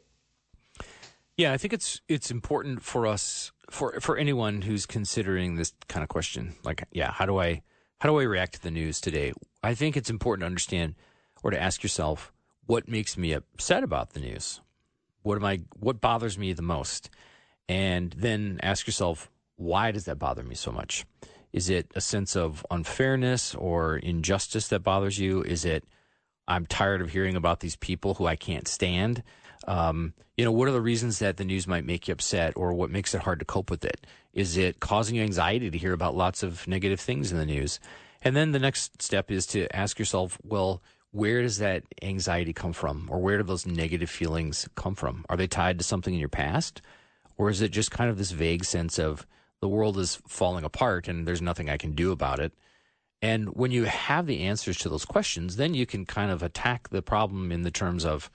Yeah, 1.37 1.53
I 1.53 1.57
think 1.57 1.73
it's 1.73 2.01
it's 2.07 2.29
important 2.29 2.83
for 2.83 3.07
us 3.07 3.51
for 3.69 3.99
for 3.99 4.17
anyone 4.17 4.61
who's 4.61 4.85
considering 4.85 5.55
this 5.55 5.73
kind 5.87 6.03
of 6.03 6.09
question. 6.09 6.55
Like, 6.63 6.83
yeah, 6.91 7.11
how 7.11 7.25
do 7.25 7.39
I 7.39 7.63
how 7.99 8.09
do 8.09 8.19
I 8.19 8.23
react 8.23 8.53
to 8.53 8.61
the 8.61 8.71
news 8.71 9.01
today? 9.01 9.33
I 9.63 9.73
think 9.73 9.95
it's 9.95 10.09
important 10.09 10.41
to 10.41 10.47
understand 10.47 10.95
or 11.43 11.51
to 11.51 11.61
ask 11.61 11.83
yourself 11.83 12.31
what 12.65 12.87
makes 12.87 13.17
me 13.17 13.33
upset 13.33 13.83
about 13.83 14.13
the 14.13 14.19
news. 14.19 14.61
What 15.23 15.35
am 15.35 15.45
I 15.45 15.61
what 15.79 16.01
bothers 16.01 16.37
me 16.37 16.53
the 16.53 16.61
most? 16.61 17.09
And 17.69 18.13
then 18.17 18.59
ask 18.61 18.85
yourself 18.85 19.29
why 19.55 19.91
does 19.91 20.05
that 20.05 20.19
bother 20.19 20.43
me 20.43 20.55
so 20.55 20.71
much? 20.71 21.05
Is 21.54 21.70
it 21.70 21.91
a 21.95 22.02
sense 22.02 22.36
of 22.36 22.66
unfairness 22.72 23.56
or 23.56 23.97
injustice 23.97 24.68
that 24.70 24.84
bothers 24.84 25.20
you? 25.20 25.41
Is 25.43 25.66
it 25.66 25.84
I'm 26.47 26.66
tired 26.66 27.02
of 27.02 27.12
hearing 27.12 27.36
about 27.36 27.60
these 27.60 27.76
people 27.76 28.16
who 28.16 28.26
I 28.26 28.36
can't 28.36 28.68
stand? 28.68 29.24
Um, 29.68 30.14
you 30.38 30.45
know, 30.45 30.52
what 30.52 30.68
are 30.68 30.74
the 30.74 30.82
reasons 30.82 31.20
that 31.20 31.38
the 31.38 31.45
news 31.45 31.68
might 31.68 31.86
make 31.86 32.08
you 32.08 32.14
upset 32.14 32.54
or 32.56 32.74
what 32.74 32.89
makes 32.89 33.14
it 33.14 33.22
hard 33.22 33.39
to 33.39 33.45
cope 33.45 33.70
with 33.70 33.86
it? 33.86 34.08
Is 34.34 34.58
it 34.58 34.80
causing 34.80 35.16
you 35.16 35.24
anxiety 35.24 35.70
to 35.70 35.78
hear 35.78 35.93
about 35.93 36.16
lots 36.16 36.41
of 36.41 36.68
negative 36.68 36.99
things 36.99 37.32
in 37.32 37.38
the 37.38 37.45
news? 37.45 37.80
And 38.22 38.36
then 38.36 38.52
the 38.52 38.60
next 38.60 39.02
step 39.02 39.30
is 39.30 39.45
to 39.47 39.74
ask 39.76 39.99
yourself, 39.99 40.38
well, 40.43 40.82
where 41.12 41.41
does 41.41 41.58
that 41.58 41.84
anxiety 42.02 42.54
come 42.54 42.74
from? 42.74 43.08
Or 43.12 43.20
where 43.20 43.38
do 43.38 43.43
those 43.43 43.66
negative 43.66 44.10
feelings 44.10 44.68
come 44.76 44.95
from? 44.95 45.26
Are 45.30 45.38
they 45.38 45.47
tied 45.47 45.78
to 45.80 45.84
something 45.84 46.14
in 46.14 46.20
your 46.20 46.30
past? 46.30 46.82
Or 47.38 47.49
is 47.49 47.62
it 47.62 47.70
just 47.70 47.91
kind 47.91 48.10
of 48.10 48.18
this 48.18 48.32
vague 48.32 48.64
sense 48.64 48.97
of 48.97 49.28
the 49.62 49.70
world 49.70 49.97
is 49.97 50.18
falling 50.28 50.66
apart 50.66 51.07
and 51.07 51.28
there's 51.28 51.41
nothing 51.41 51.70
I 51.70 51.78
can 51.78 51.93
do 51.93 52.12
about 52.12 52.39
it? 52.39 52.53
And 53.22 53.49
when 53.55 53.72
you 53.72 53.84
have 53.84 54.26
the 54.26 54.41
answers 54.41 54.78
to 54.80 54.89
those 54.89 55.05
questions, 55.05 55.55
then 55.55 55.74
you 55.74 55.86
can 55.86 56.05
kind 56.05 56.32
of 56.32 56.41
attack 56.41 56.89
the 56.89 57.01
problem 57.03 57.51
in 57.51 57.62
the 57.62 57.72
terms 57.72 58.03
of, 58.03 58.32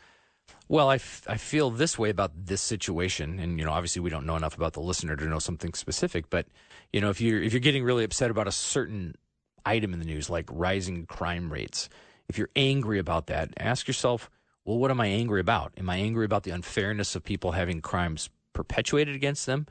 well, 0.68 0.88
I, 0.88 0.96
f- 0.96 1.24
I 1.28 1.36
feel 1.36 1.70
this 1.70 1.98
way 1.98 2.08
about 2.08 2.46
this 2.46 2.62
situation. 2.62 3.40
And, 3.40 3.58
you 3.58 3.64
know, 3.64 3.72
obviously 3.72 4.00
we 4.00 4.10
don't 4.10 4.26
know 4.26 4.36
enough 4.36 4.56
about 4.56 4.74
the 4.74 4.80
listener 4.80 5.16
to 5.16 5.24
know 5.26 5.40
something 5.40 5.74
specific, 5.74 6.30
but, 6.30 6.46
you 6.92 7.00
know, 7.00 7.10
if 7.10 7.20
you're, 7.20 7.42
if 7.42 7.52
you're 7.52 7.60
getting 7.60 7.82
really 7.82 8.04
upset 8.04 8.30
about 8.30 8.46
a 8.46 8.52
certain 8.52 9.16
item 9.64 9.92
in 9.92 9.98
the 9.98 10.06
news, 10.06 10.30
like 10.30 10.48
rising 10.52 11.06
crime 11.06 11.52
rates, 11.52 11.88
if 12.28 12.38
you're 12.38 12.50
angry 12.54 13.00
about 13.00 13.26
that, 13.26 13.50
ask 13.58 13.88
yourself, 13.88 14.30
well, 14.64 14.78
what 14.78 14.90
am 14.90 15.00
I 15.00 15.06
angry 15.06 15.40
about? 15.40 15.72
Am 15.76 15.88
I 15.88 15.96
angry 15.96 16.24
about 16.24 16.44
the 16.44 16.50
unfairness 16.50 17.14
of 17.14 17.24
people 17.24 17.52
having 17.52 17.80
crimes 17.80 18.30
perpetuated 18.52 19.14
against 19.14 19.46
them? 19.46 19.66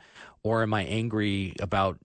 Or 0.46 0.62
am 0.62 0.76
I 0.76 0.84
angry 0.84 1.56
about 1.60 1.98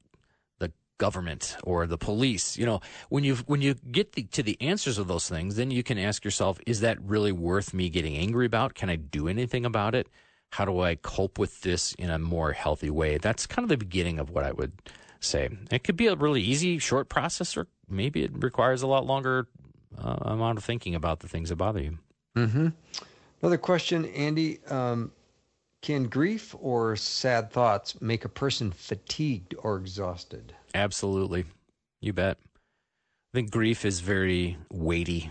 the 0.58 0.72
government 0.96 1.56
or 1.62 1.86
the 1.86 1.98
police. 1.98 2.56
You 2.56 2.66
know, 2.66 2.80
when 3.08 3.22
you 3.24 3.36
when 3.46 3.60
you 3.60 3.74
get 3.74 4.12
the, 4.12 4.22
to 4.24 4.42
the 4.42 4.56
answers 4.60 4.98
of 4.98 5.08
those 5.08 5.28
things, 5.28 5.56
then 5.56 5.70
you 5.70 5.82
can 5.82 5.98
ask 5.98 6.24
yourself, 6.24 6.58
is 6.66 6.80
that 6.80 7.00
really 7.02 7.32
worth 7.32 7.74
me 7.74 7.90
getting 7.90 8.16
angry 8.16 8.46
about? 8.46 8.74
Can 8.74 8.88
I 8.88 8.96
do 8.96 9.28
anything 9.28 9.66
about 9.66 9.94
it? 9.94 10.08
How 10.50 10.64
do 10.64 10.80
I 10.80 10.94
cope 10.96 11.38
with 11.38 11.60
this 11.60 11.94
in 11.94 12.10
a 12.10 12.18
more 12.18 12.52
healthy 12.52 12.90
way? 12.90 13.18
That's 13.18 13.46
kind 13.46 13.64
of 13.64 13.68
the 13.68 13.76
beginning 13.76 14.18
of 14.18 14.30
what 14.30 14.44
I 14.44 14.52
would 14.52 14.72
say. 15.20 15.48
It 15.70 15.84
could 15.84 15.96
be 15.96 16.06
a 16.06 16.14
really 16.14 16.42
easy, 16.42 16.78
short 16.78 17.08
process, 17.08 17.56
or 17.56 17.66
maybe 17.88 18.22
it 18.22 18.30
requires 18.34 18.82
a 18.82 18.86
lot 18.86 19.06
longer 19.06 19.48
uh, 19.98 20.16
amount 20.22 20.58
of 20.58 20.64
thinking 20.64 20.94
about 20.94 21.20
the 21.20 21.28
things 21.28 21.50
that 21.50 21.56
bother 21.56 21.80
you. 21.80 21.98
Mm-hmm. 22.36 22.68
Another 23.42 23.58
question, 23.58 24.06
Andy. 24.06 24.60
Um, 24.66 25.12
can 25.82 26.04
grief 26.04 26.54
or 26.58 26.94
sad 26.96 27.50
thoughts 27.50 28.00
make 28.00 28.24
a 28.24 28.28
person 28.28 28.70
fatigued 28.70 29.54
or 29.58 29.76
exhausted? 29.78 30.54
Absolutely. 30.74 31.44
You 32.00 32.12
bet. 32.12 32.38
I 33.32 33.38
think 33.38 33.50
grief 33.50 33.84
is 33.84 34.00
very 34.00 34.58
weighty. 34.70 35.30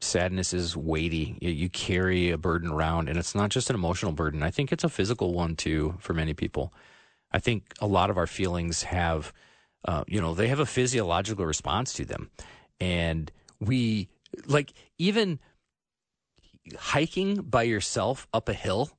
Sadness 0.00 0.52
is 0.52 0.76
weighty. 0.76 1.36
You, 1.40 1.68
carry 1.68 2.30
a 2.30 2.38
burden 2.38 2.70
around, 2.70 3.08
and 3.08 3.18
it's 3.18 3.34
not 3.34 3.50
just 3.50 3.68
an 3.68 3.74
emotional 3.76 4.12
burden. 4.12 4.42
I 4.42 4.50
think 4.50 4.72
it's 4.72 4.84
a 4.84 4.88
physical 4.88 5.34
one 5.34 5.56
too 5.56 5.96
for 5.98 6.14
many 6.14 6.34
people. 6.34 6.72
I 7.32 7.38
think 7.38 7.74
a 7.80 7.86
lot 7.86 8.08
of 8.08 8.16
our 8.16 8.26
feelings 8.26 8.84
have, 8.84 9.32
uh, 9.84 10.04
you 10.06 10.20
know, 10.20 10.34
they 10.34 10.48
have 10.48 10.60
a 10.60 10.66
physiological 10.66 11.44
response 11.44 11.92
to 11.94 12.04
them. 12.04 12.30
And 12.80 13.30
we, 13.60 14.08
like, 14.46 14.72
even 14.98 15.40
hiking 16.78 17.36
by 17.42 17.64
yourself 17.64 18.26
up 18.32 18.48
a 18.48 18.54
hill 18.54 18.90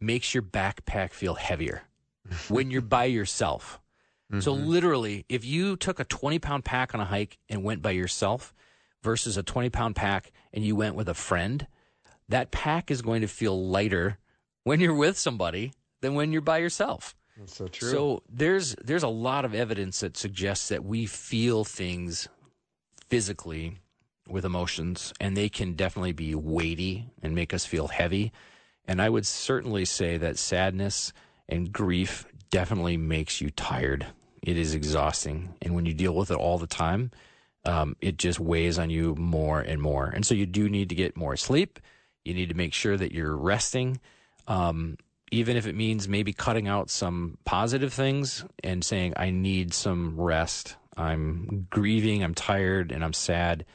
makes 0.00 0.34
your 0.34 0.42
backpack 0.42 1.12
feel 1.12 1.34
heavier 1.34 1.82
when 2.48 2.70
you're 2.70 2.80
by 2.80 3.04
yourself. 3.04 3.80
Mm-hmm. 4.30 4.40
So 4.40 4.52
literally, 4.52 5.24
if 5.28 5.44
you 5.44 5.76
took 5.76 6.00
a 6.00 6.04
20 6.04 6.38
pound 6.38 6.64
pack 6.64 6.94
on 6.94 7.00
a 7.00 7.04
hike 7.04 7.38
and 7.48 7.64
went 7.64 7.82
by 7.82 7.92
yourself 7.92 8.54
versus 9.02 9.36
a 9.36 9.42
20 9.42 9.70
pound 9.70 9.96
pack 9.96 10.32
and 10.52 10.64
you 10.64 10.76
went 10.76 10.94
with 10.94 11.08
a 11.08 11.14
friend, 11.14 11.66
that 12.28 12.50
pack 12.50 12.90
is 12.90 13.00
going 13.00 13.22
to 13.22 13.28
feel 13.28 13.68
lighter 13.68 14.18
when 14.64 14.80
you're 14.80 14.94
with 14.94 15.16
somebody 15.16 15.72
than 16.02 16.14
when 16.14 16.32
you're 16.32 16.42
by 16.42 16.58
yourself. 16.58 17.16
That's 17.38 17.56
so 17.56 17.68
true. 17.68 17.90
So 17.90 18.22
there's 18.28 18.74
there's 18.84 19.02
a 19.02 19.08
lot 19.08 19.44
of 19.44 19.54
evidence 19.54 20.00
that 20.00 20.16
suggests 20.16 20.68
that 20.68 20.84
we 20.84 21.06
feel 21.06 21.64
things 21.64 22.28
physically 23.08 23.78
with 24.28 24.44
emotions 24.44 25.14
and 25.20 25.36
they 25.36 25.48
can 25.48 25.72
definitely 25.72 26.12
be 26.12 26.34
weighty 26.34 27.06
and 27.22 27.34
make 27.34 27.54
us 27.54 27.64
feel 27.64 27.88
heavy. 27.88 28.32
And 28.88 29.00
I 29.00 29.08
would 29.08 29.26
certainly 29.26 29.84
say 29.84 30.16
that 30.16 30.38
sadness 30.38 31.12
and 31.48 31.72
grief 31.72 32.26
definitely 32.50 32.96
makes 32.96 33.40
you 33.40 33.50
tired 33.50 34.06
it 34.42 34.56
is 34.56 34.74
exhausting. 34.74 35.54
And 35.60 35.74
when 35.74 35.86
you 35.86 35.94
deal 35.94 36.14
with 36.14 36.30
it 36.30 36.36
all 36.36 36.58
the 36.58 36.66
time, 36.66 37.10
um, 37.64 37.96
it 38.00 38.16
just 38.16 38.40
weighs 38.40 38.78
on 38.78 38.90
you 38.90 39.14
more 39.16 39.60
and 39.60 39.80
more. 39.82 40.06
And 40.06 40.24
so 40.24 40.34
you 40.34 40.46
do 40.46 40.68
need 40.68 40.88
to 40.88 40.94
get 40.94 41.16
more 41.16 41.36
sleep. 41.36 41.78
You 42.24 42.34
need 42.34 42.48
to 42.48 42.54
make 42.54 42.72
sure 42.72 42.96
that 42.96 43.12
you're 43.12 43.36
resting. 43.36 44.00
Um, 44.46 44.96
even 45.30 45.56
if 45.56 45.66
it 45.66 45.74
means 45.74 46.08
maybe 46.08 46.32
cutting 46.32 46.68
out 46.68 46.88
some 46.88 47.36
positive 47.44 47.92
things 47.92 48.44
and 48.64 48.82
saying, 48.82 49.12
I 49.16 49.30
need 49.30 49.74
some 49.74 50.18
rest. 50.18 50.76
I'm 50.96 51.66
grieving, 51.68 52.24
I'm 52.24 52.34
tired, 52.34 52.90
and 52.90 53.04
I'm 53.04 53.12
sad. 53.12 53.66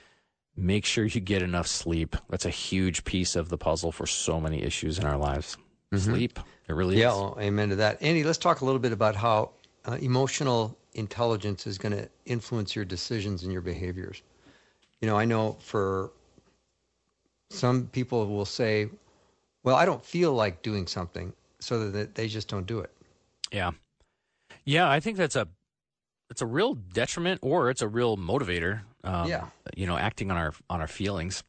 Make 0.56 0.86
sure 0.86 1.06
you 1.06 1.20
get 1.20 1.42
enough 1.42 1.68
sleep. 1.68 2.16
That's 2.30 2.46
a 2.46 2.52
huge 2.52 3.04
piece 3.06 3.36
of 3.36 3.50
the 3.50 3.58
puzzle 3.58 3.92
for 3.92 4.06
so 4.06 4.40
many 4.40 4.62
issues 4.62 5.00
in 5.00 5.06
our 5.06 5.18
lives. 5.18 5.58
Mm-hmm. 5.92 6.12
Sleep, 6.12 6.40
it 6.68 6.74
really 6.74 7.00
yeah, 7.00 7.10
is. 7.10 7.16
Yeah, 7.16 7.22
well, 7.22 7.38
amen 7.40 7.70
to 7.70 7.76
that. 7.78 8.02
Andy, 8.02 8.24
let's 8.24 8.38
talk 8.38 8.62
a 8.62 8.66
little 8.66 8.80
bit 8.80 8.92
about 8.92 9.16
how 9.16 9.52
uh, 9.86 9.98
emotional 10.02 10.78
intelligence 10.94 11.66
is 11.68 11.78
going 11.78 11.92
to 11.92 12.08
influence 12.26 12.76
your 12.76 12.86
decisions 12.86 13.44
and 13.44 13.52
your 13.52 13.62
behaviors. 13.62 14.22
You 15.02 15.08
know, 15.08 15.18
I 15.18 15.26
know 15.26 15.58
for 15.60 16.12
some 17.50 17.88
people 17.88 18.26
will 18.28 18.46
say, 18.46 18.90
well, 19.64 19.76
I 19.76 19.86
don't 19.86 20.04
feel 20.04 20.34
like 20.34 20.62
doing 20.62 20.88
something, 20.88 21.34
so 21.60 21.90
that 21.90 22.16
they 22.16 22.28
just 22.28 22.48
don't 22.48 22.66
do 22.66 22.80
it. 22.80 22.92
Yeah. 23.52 23.72
Yeah, 24.66 24.90
I 24.90 25.00
think 25.00 25.18
that's 25.18 25.36
a 25.36 25.48
it's 26.30 26.42
a 26.42 26.46
real 26.46 26.74
detriment 26.74 27.40
or 27.44 27.70
it's 27.70 27.82
a 27.82 27.88
real 27.88 28.18
motivator. 28.18 28.82
Um, 29.04 29.28
yeah. 29.28 29.48
You 29.76 29.88
know, 29.88 29.98
acting 29.98 30.32
on 30.32 30.38
our 30.38 30.54
on 30.70 30.82
our 30.82 30.88
feelings. 30.88 31.44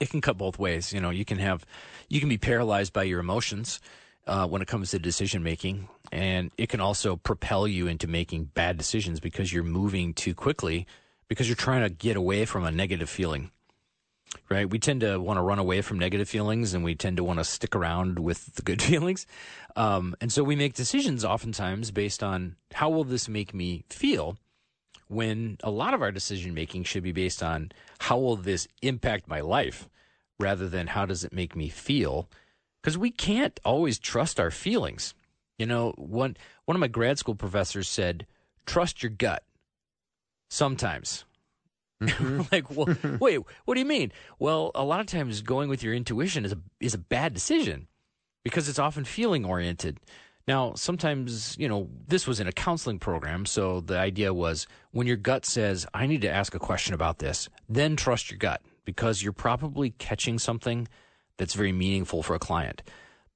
It 0.00 0.10
can 0.10 0.20
cut 0.20 0.36
both 0.36 0.58
ways. 0.58 0.92
You 0.92 1.00
know, 1.00 1.10
you 1.10 1.24
can 1.24 1.38
have 1.38 1.64
you 2.08 2.20
can 2.20 2.28
be 2.28 2.38
paralyzed 2.38 2.92
by 2.92 3.04
your 3.04 3.20
emotions 3.20 3.80
uh, 4.28 4.46
when 4.46 4.62
it 4.62 4.68
comes 4.68 4.90
to 4.90 4.98
decision 4.98 5.42
making. 5.42 5.88
And 6.12 6.52
it 6.56 6.68
can 6.68 6.80
also 6.80 7.16
propel 7.16 7.66
you 7.66 7.86
into 7.86 8.06
making 8.06 8.44
bad 8.54 8.76
decisions 8.76 9.18
because 9.20 9.52
you're 9.52 9.64
moving 9.64 10.14
too 10.14 10.34
quickly 10.34 10.86
because 11.26 11.48
you're 11.48 11.56
trying 11.56 11.82
to 11.82 11.90
get 11.90 12.16
away 12.16 12.44
from 12.44 12.64
a 12.64 12.70
negative 12.70 13.10
feeling. 13.10 13.50
Right? 14.50 14.68
We 14.68 14.78
tend 14.78 15.00
to 15.00 15.18
want 15.18 15.38
to 15.38 15.42
run 15.42 15.58
away 15.58 15.80
from 15.80 15.98
negative 15.98 16.28
feelings 16.28 16.74
and 16.74 16.84
we 16.84 16.94
tend 16.94 17.16
to 17.16 17.24
want 17.24 17.38
to 17.38 17.44
stick 17.44 17.74
around 17.74 18.18
with 18.18 18.54
the 18.54 18.62
good 18.62 18.80
feelings. 18.90 19.26
Um, 19.74 20.14
and 20.20 20.30
so 20.30 20.44
we 20.44 20.56
make 20.56 20.74
decisions 20.74 21.24
oftentimes 21.24 21.90
based 21.90 22.22
on 22.22 22.56
how 22.74 22.90
will 22.90 23.04
this 23.04 23.28
make 23.28 23.54
me 23.54 23.84
feel 23.88 24.36
when 25.08 25.58
a 25.62 25.70
lot 25.70 25.94
of 25.94 26.02
our 26.02 26.12
decision 26.12 26.54
making 26.54 26.84
should 26.84 27.02
be 27.02 27.12
based 27.12 27.42
on 27.42 27.72
how 27.98 28.18
will 28.18 28.36
this 28.36 28.68
impact 28.82 29.28
my 29.28 29.40
life 29.40 29.88
rather 30.38 30.68
than 30.68 30.88
how 30.88 31.04
does 31.04 31.24
it 31.24 31.32
make 31.32 31.56
me 31.56 31.68
feel 31.68 32.28
because 32.82 32.96
we 32.96 33.10
can't 33.10 33.58
always 33.64 33.98
trust 33.98 34.38
our 34.38 34.50
feelings. 34.50 35.14
You 35.58 35.66
know, 35.66 35.92
one 35.96 36.36
one 36.64 36.76
of 36.76 36.80
my 36.80 36.88
grad 36.88 37.18
school 37.18 37.34
professors 37.34 37.88
said, 37.88 38.26
"Trust 38.66 39.02
your 39.02 39.10
gut." 39.10 39.42
Sometimes. 40.50 41.24
Mm-hmm. 42.02 42.42
like, 42.52 42.70
well, 42.70 42.96
wait, 43.20 43.40
what 43.64 43.74
do 43.74 43.80
you 43.80 43.86
mean? 43.86 44.12
Well, 44.38 44.70
a 44.74 44.84
lot 44.84 45.00
of 45.00 45.06
times 45.06 45.42
going 45.42 45.68
with 45.68 45.82
your 45.82 45.94
intuition 45.94 46.44
is 46.44 46.52
a 46.52 46.58
is 46.80 46.94
a 46.94 46.98
bad 46.98 47.34
decision 47.34 47.88
because 48.44 48.68
it's 48.68 48.78
often 48.78 49.04
feeling 49.04 49.44
oriented. 49.44 49.98
Now, 50.48 50.72
sometimes, 50.76 51.54
you 51.58 51.68
know, 51.68 51.90
this 52.06 52.26
was 52.26 52.40
in 52.40 52.46
a 52.48 52.52
counseling 52.52 52.98
program, 52.98 53.44
so 53.44 53.82
the 53.82 53.98
idea 53.98 54.32
was 54.32 54.66
when 54.92 55.06
your 55.06 55.18
gut 55.18 55.44
says, 55.44 55.86
"I 55.92 56.06
need 56.06 56.22
to 56.22 56.30
ask 56.30 56.54
a 56.54 56.58
question 56.58 56.94
about 56.94 57.18
this," 57.18 57.50
then 57.68 57.96
trust 57.96 58.30
your 58.30 58.38
gut 58.38 58.62
because 58.86 59.22
you're 59.22 59.34
probably 59.34 59.90
catching 59.90 60.38
something 60.38 60.88
that's 61.36 61.52
very 61.52 61.70
meaningful 61.70 62.22
for 62.22 62.34
a 62.34 62.38
client. 62.38 62.82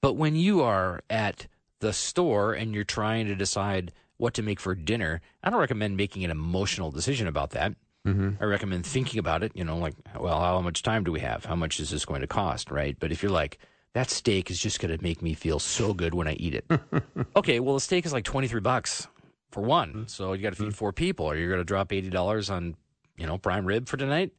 But 0.01 0.15
when 0.15 0.37
you 0.37 0.63
are 0.63 1.03
at 1.11 1.49
the 1.81 1.93
store 1.93 2.55
and 2.55 2.75
you're 2.75 2.83
trying 2.83 3.27
to 3.27 3.35
decide 3.35 3.93
what 4.17 4.33
to 4.33 4.43
make 4.43 4.59
for 4.59 4.75
dinner, 4.75 5.21
I 5.45 5.51
don't 5.51 5.61
recommend 5.61 5.99
making 5.99 6.25
an 6.25 6.31
emotional 6.31 6.91
decision 6.91 7.27
about 7.27 7.51
that. 7.51 7.75
Mm-hmm. 8.07 8.43
I 8.43 8.47
recommend 8.47 8.87
thinking 8.87 9.19
about 9.19 9.43
it, 9.43 9.53
you 9.55 9.65
know, 9.65 9.77
like, 9.77 9.97
well, 10.19 10.41
how 10.41 10.63
much 10.63 10.83
time 10.83 11.05
do 11.05 11.13
we 11.13 11.21
have? 11.21 11.45
How 11.45 11.57
much 11.57 11.79
is 11.79 11.91
this 11.91 12.07
going 12.07 12.23
to 12.23 12.27
cost? 12.27 12.71
Right. 12.71 12.97
But 12.99 13.13
if 13.13 13.23
you're 13.23 13.31
like, 13.31 13.59
that 13.95 14.11
steak 14.11 14.51
is 14.51 14.59
just 14.59 14.81
going 14.81 14.97
to 14.97 15.03
make 15.03 15.23
me 15.23 15.35
feel 15.35 15.59
so 15.59 15.93
good 15.93 16.15
when 16.15 16.29
I 16.29 16.33
eat 16.35 16.55
it. 16.55 16.65
okay. 17.37 17.61
Well, 17.61 17.75
the 17.75 17.81
steak 17.81 18.07
is 18.07 18.13
like 18.13 18.25
23 18.25 18.61
bucks 18.61 19.09
for 19.51 19.63
one. 19.63 19.89
Mm-hmm. 19.89 20.03
So 20.07 20.33
you 20.33 20.43
got 20.43 20.51
to 20.51 20.57
feed 20.57 20.65
mm-hmm. 20.69 20.75
four 20.75 20.93
people. 20.93 21.29
Are 21.29 21.37
you 21.37 21.47
going 21.47 21.61
to 21.61 21.65
drop 21.65 21.91
$80 21.91 22.51
on, 22.51 22.77
you 23.17 23.27
know, 23.27 23.39
prime 23.39 23.67
rib 23.67 23.89
for 23.89 23.97
tonight? 23.97 24.33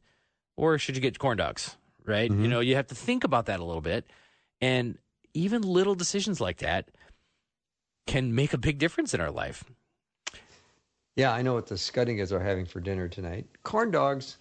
Or 0.56 0.78
should 0.78 0.96
you 0.96 1.02
get 1.02 1.18
corn 1.18 1.36
dogs? 1.36 1.76
right? 2.04 2.30
Mm-hmm. 2.30 2.42
You 2.42 2.48
know, 2.48 2.60
you 2.60 2.76
have 2.76 2.86
to 2.88 2.94
think 2.94 3.24
about 3.24 3.46
that 3.46 3.60
a 3.60 3.64
little 3.64 3.82
bit. 3.82 4.06
And 4.60 4.98
even 5.32 5.62
little 5.62 5.94
decisions 5.94 6.40
like 6.40 6.58
that 6.58 6.90
can 8.06 8.34
make 8.34 8.52
a 8.52 8.58
big 8.58 8.78
difference 8.78 9.14
in 9.14 9.20
our 9.20 9.30
life. 9.30 9.64
Yeah, 11.16 11.32
I 11.32 11.42
know 11.42 11.54
what 11.54 11.66
the 11.66 11.76
Schuttingas 11.76 12.32
are 12.32 12.40
having 12.40 12.66
for 12.66 12.80
dinner 12.80 13.08
tonight. 13.08 13.46
Corn 13.62 13.90
dogs. 13.90 14.38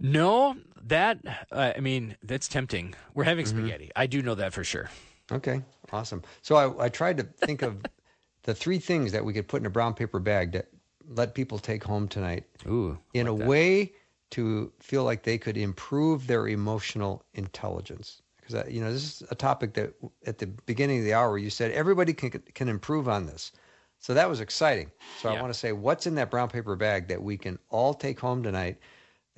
No, 0.00 0.56
that 0.82 1.18
uh, 1.52 1.72
I 1.76 1.80
mean 1.80 2.16
that's 2.22 2.48
tempting. 2.48 2.94
We're 3.14 3.24
having 3.24 3.46
Mm-hmm. 3.46 3.66
spaghetti. 3.66 3.90
I 3.94 4.06
do 4.06 4.22
know 4.22 4.34
that 4.34 4.52
for 4.52 4.64
sure. 4.64 4.90
Okay, 5.30 5.62
awesome. 5.92 6.22
So 6.42 6.56
I, 6.56 6.86
I 6.86 6.88
tried 6.88 7.16
to 7.18 7.22
think 7.22 7.62
of 7.62 7.76
the 8.44 8.54
three 8.54 8.78
things 8.78 9.12
that 9.12 9.24
we 9.24 9.32
could 9.32 9.46
put 9.48 9.60
in 9.62 9.66
a 9.66 9.70
brown 9.70 9.94
paper 9.94 10.18
bag 10.18 10.52
that 10.52 10.66
let 11.08 11.34
people 11.34 11.58
take 11.58 11.84
home 11.84 12.08
tonight 12.08 12.44
Ooh, 12.66 12.98
in 13.14 13.26
like 13.26 13.28
a 13.28 13.34
that. 13.38 13.46
way 13.46 13.92
to 14.30 14.72
feel 14.80 15.04
like 15.04 15.22
they 15.22 15.38
could 15.38 15.56
improve 15.56 16.26
their 16.26 16.48
emotional 16.48 17.24
intelligence. 17.34 18.22
Because 18.40 18.72
you 18.72 18.80
know 18.80 18.92
this 18.92 19.20
is 19.20 19.28
a 19.30 19.34
topic 19.34 19.74
that 19.74 19.92
at 20.26 20.38
the 20.38 20.46
beginning 20.46 20.98
of 21.00 21.04
the 21.04 21.14
hour 21.14 21.38
you 21.38 21.50
said 21.50 21.70
everybody 21.72 22.12
can 22.12 22.30
can 22.30 22.68
improve 22.68 23.08
on 23.08 23.26
this. 23.26 23.52
So 23.98 24.14
that 24.14 24.28
was 24.28 24.40
exciting. 24.40 24.90
So 25.14 25.28
I 25.28 25.34
want 25.34 25.52
to 25.52 25.58
say 25.58 25.72
what's 25.72 26.06
in 26.06 26.14
that 26.14 26.30
brown 26.30 26.48
paper 26.48 26.74
bag 26.74 27.08
that 27.08 27.22
we 27.22 27.36
can 27.36 27.58
all 27.68 27.92
take 27.92 28.18
home 28.18 28.42
tonight 28.42 28.78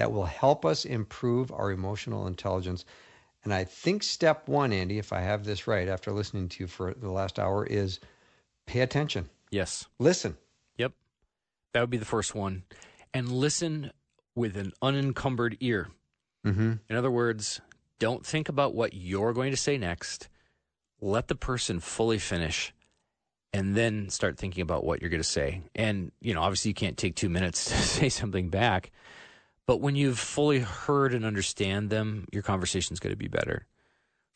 that 0.02 0.10
will 0.10 0.26
help 0.26 0.66
us 0.66 0.84
improve 0.84 1.52
our 1.52 1.70
emotional 1.70 2.26
intelligence. 2.26 2.84
And 3.44 3.54
I 3.54 3.62
think 3.62 4.02
step 4.02 4.48
one, 4.48 4.72
Andy, 4.72 4.98
if 4.98 5.12
I 5.12 5.20
have 5.20 5.44
this 5.44 5.68
right 5.68 5.86
after 5.86 6.10
listening 6.10 6.48
to 6.48 6.64
you 6.64 6.66
for 6.66 6.92
the 6.92 7.12
last 7.12 7.38
hour, 7.38 7.64
is 7.64 8.00
pay 8.66 8.80
attention. 8.80 9.28
Yes. 9.52 9.86
Listen. 10.00 10.36
Yep. 10.76 10.94
That 11.72 11.82
would 11.82 11.90
be 11.90 11.98
the 11.98 12.04
first 12.04 12.34
one. 12.34 12.64
And 13.14 13.30
listen 13.30 13.92
with 14.34 14.56
an 14.56 14.72
unencumbered 14.82 15.56
ear. 15.60 15.90
Mm-hmm. 16.44 16.72
In 16.88 16.96
other 16.96 17.10
words, 17.12 17.60
don't 18.00 18.26
think 18.26 18.48
about 18.48 18.74
what 18.74 18.94
you're 18.94 19.32
going 19.32 19.52
to 19.52 19.56
say 19.56 19.78
next. 19.78 20.28
Let 21.00 21.28
the 21.28 21.36
person 21.36 21.78
fully 21.78 22.18
finish 22.18 22.74
and 23.52 23.76
then 23.76 24.10
start 24.10 24.36
thinking 24.36 24.62
about 24.62 24.82
what 24.82 25.00
you're 25.00 25.10
going 25.10 25.22
to 25.22 25.28
say. 25.28 25.62
And, 25.76 26.10
you 26.20 26.34
know, 26.34 26.42
obviously 26.42 26.70
you 26.70 26.74
can't 26.74 26.98
take 26.98 27.14
two 27.14 27.28
minutes 27.28 27.64
to 27.70 27.76
say 27.76 28.08
something 28.08 28.48
back. 28.48 28.90
But 29.66 29.80
when 29.80 29.94
you've 29.96 30.18
fully 30.18 30.58
heard 30.60 31.14
and 31.14 31.24
understand 31.24 31.90
them, 31.90 32.26
your 32.32 32.42
conversation's 32.42 33.00
going 33.00 33.12
to 33.12 33.16
be 33.16 33.28
better. 33.28 33.66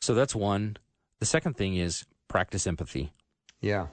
So 0.01 0.13
that's 0.13 0.35
one. 0.35 0.77
The 1.19 1.25
second 1.25 1.57
thing 1.57 1.75
is 1.75 2.05
practice 2.27 2.67
empathy 2.67 3.11
Yeah. 3.61 3.87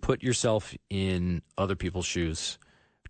put 0.00 0.22
yourself 0.22 0.74
in 0.90 1.42
other 1.58 1.76
people's 1.76 2.06
shoes. 2.06 2.58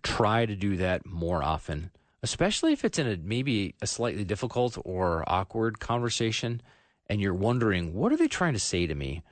Try 0.03 0.45
to 0.45 0.55
do 0.55 0.75
that 0.77 1.05
more 1.05 1.41
often, 1.43 1.91
especially 2.21 2.73
if 2.73 2.83
it's 2.83 2.99
in 2.99 3.07
a 3.07 3.17
maybe 3.17 3.75
a 3.81 3.87
slightly 3.87 4.23
difficult 4.25 4.77
or 4.83 5.23
awkward 5.27 5.79
conversation 5.79 6.61
and 7.07 7.21
you're 7.21 7.33
wondering, 7.33 7.93
what 7.93 8.11
are 8.11 8.17
they 8.17 8.27
trying 8.27 8.53
to 8.53 8.59
say 8.59 8.85
to 8.87 8.95
me? 8.95 9.23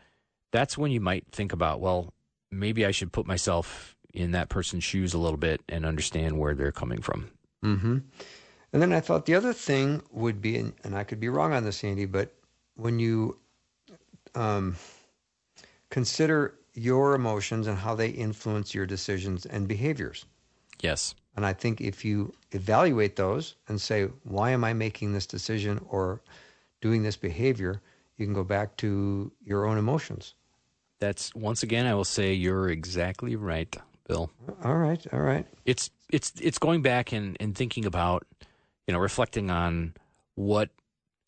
That's 0.52 0.78
when 0.78 0.92
you 0.92 1.00
might 1.02 1.26
think 1.32 1.52
about, 1.54 1.80
well, 1.82 2.14
maybe 2.52 2.86
I 2.86 2.92
should 2.92 3.12
put 3.12 3.26
myself 3.26 3.96
in 4.14 4.32
that 4.32 4.50
person's 4.50 4.84
shoes 4.84 5.14
a 5.14 5.18
little 5.18 5.38
bit 5.38 5.62
and 5.70 5.86
understand 5.86 6.38
where 6.38 6.54
they're 6.56 6.72
coming 6.72 7.02
from. 7.02 7.30
Mm-hmm. 7.64 7.98
And 8.74 8.82
then 8.82 8.94
I 8.94 9.00
thought 9.00 9.26
the 9.26 9.36
other 9.36 9.54
thing 9.54 10.02
would 10.12 10.42
be, 10.42 10.58
and, 10.58 10.74
and 10.84 10.96
I 10.96 11.04
could 11.04 11.20
be 11.20 11.30
wrong 11.30 11.54
on 11.54 11.64
this, 11.64 11.84
Andy, 11.84 12.06
but 12.06 12.34
when 12.76 13.00
you 13.00 13.38
um, 14.36 14.76
consider 15.90 16.56
your 16.74 17.16
emotions 17.16 17.68
and 17.68 17.78
how 17.78 17.96
they 17.96 18.10
influence 18.10 18.74
your 18.74 18.86
decisions 18.86 19.46
and 19.46 19.68
behaviors. 19.68 20.26
Yes. 20.80 21.16
And 21.36 21.46
I 21.46 21.54
think 21.54 21.82
if 21.82 22.04
you 22.04 22.34
evaluate 22.52 23.16
those 23.16 23.56
and 23.68 23.80
say, 23.80 24.04
why 24.24 24.52
am 24.52 24.64
I 24.64 24.74
making 24.74 25.14
this 25.14 25.26
decision 25.26 25.84
or 25.90 26.22
doing 26.82 27.04
this 27.04 27.16
behavior, 27.16 27.82
you 28.18 28.26
can 28.26 28.34
go 28.34 28.44
back 28.44 28.76
to 28.78 29.32
your 29.44 29.66
own 29.66 29.78
emotions. 29.78 30.34
That's 31.00 31.34
once 31.34 31.64
again, 31.64 31.86
I 31.86 31.96
will 31.96 32.06
say 32.06 32.34
you're 32.34 32.70
exactly 32.70 33.36
right, 33.36 33.76
Bill. 34.08 34.30
All 34.64 34.78
right. 34.78 35.06
All 35.14 35.22
right. 35.22 35.46
it's 35.66 35.90
it's 36.12 36.34
it's 36.42 36.60
going 36.60 36.82
back 36.82 37.12
and, 37.12 37.38
and 37.40 37.56
thinking 37.56 37.86
about 37.86 38.26
you 38.88 38.94
know 38.94 39.00
reflecting 39.00 39.50
on 39.50 39.94
what 40.36 40.70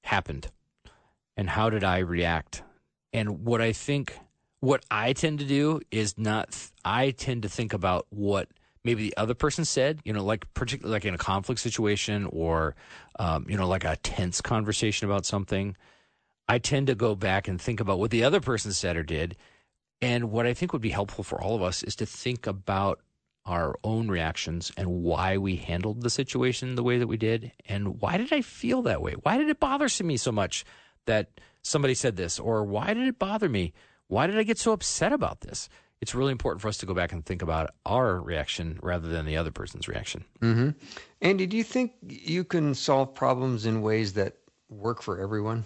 happened 0.03 0.49
and 1.37 1.49
how 1.49 1.69
did 1.69 1.83
i 1.83 1.99
react. 1.99 2.63
And 3.11 3.45
what 3.45 3.61
i 3.61 3.71
think 3.73 4.17
what 4.59 4.83
i 4.91 5.13
tend 5.13 5.39
to 5.39 5.45
do 5.45 5.81
is 5.91 6.17
not 6.17 6.55
i 6.83 7.11
tend 7.11 7.43
to 7.43 7.49
think 7.49 7.73
about 7.73 8.07
what 8.09 8.49
maybe 8.83 9.03
the 9.03 9.17
other 9.17 9.33
person 9.33 9.65
said 9.65 9.99
you 10.03 10.13
know 10.13 10.23
like 10.23 10.51
particularly 10.53 10.93
like 10.93 11.05
in 11.05 11.13
a 11.13 11.17
conflict 11.17 11.61
situation 11.61 12.27
or 12.31 12.75
um, 13.19 13.45
you 13.47 13.57
know 13.57 13.67
like 13.67 13.83
a 13.83 13.95
tense 13.97 14.41
conversation 14.41 15.07
about 15.07 15.25
something. 15.25 15.75
I 16.47 16.59
tend 16.59 16.87
to 16.87 16.95
go 16.95 17.15
back 17.15 17.47
and 17.47 17.59
think 17.59 17.79
about 17.79 17.99
what 17.99 18.11
the 18.11 18.25
other 18.25 18.41
person 18.41 18.73
said 18.73 18.97
or 18.97 19.03
did. 19.03 19.37
And 20.01 20.31
what 20.31 20.45
i 20.45 20.53
think 20.53 20.73
would 20.73 20.81
be 20.81 20.89
helpful 20.89 21.23
for 21.23 21.41
all 21.41 21.55
of 21.55 21.61
us 21.61 21.83
is 21.83 21.95
to 21.97 22.05
think 22.05 22.47
about 22.47 22.99
our 23.45 23.75
own 23.83 24.07
reactions 24.07 24.71
and 24.77 24.87
why 24.87 25.37
we 25.37 25.57
handled 25.57 26.01
the 26.01 26.09
situation 26.09 26.75
the 26.75 26.83
way 26.83 26.97
that 26.97 27.07
we 27.07 27.17
did 27.17 27.51
and 27.67 27.99
why 28.01 28.17
did 28.17 28.31
i 28.31 28.41
feel 28.41 28.81
that 28.83 29.01
way? 29.01 29.13
Why 29.23 29.37
did 29.37 29.49
it 29.49 29.59
bother 29.59 29.87
me 30.03 30.17
so 30.17 30.31
much 30.31 30.63
that 31.05 31.39
somebody 31.61 31.93
said 31.93 32.15
this? 32.15 32.39
Or 32.39 32.63
why 32.63 32.93
did 32.93 33.07
it 33.07 33.19
bother 33.19 33.49
me? 33.49 33.73
Why 34.07 34.27
did 34.27 34.37
i 34.37 34.43
get 34.43 34.57
so 34.57 34.71
upset 34.71 35.11
about 35.11 35.41
this? 35.41 35.69
It's 36.01 36.15
really 36.15 36.31
important 36.33 36.61
for 36.61 36.67
us 36.67 36.77
to 36.79 36.85
go 36.85 36.93
back 36.93 37.13
and 37.13 37.25
think 37.25 37.41
about 37.41 37.71
our 37.85 38.19
reaction 38.19 38.77
rather 38.81 39.07
than 39.07 39.25
the 39.25 39.37
other 39.37 39.51
person's 39.51 39.87
reaction. 39.87 40.25
Mm-hmm. 40.41 40.71
Andy, 41.21 41.47
do 41.47 41.55
you 41.55 41.63
think 41.63 41.93
you 42.05 42.43
can 42.43 42.75
solve 42.75 43.15
problems 43.15 43.65
in 43.65 43.81
ways 43.81 44.13
that 44.13 44.35
work 44.69 45.01
for 45.01 45.19
everyone? 45.19 45.65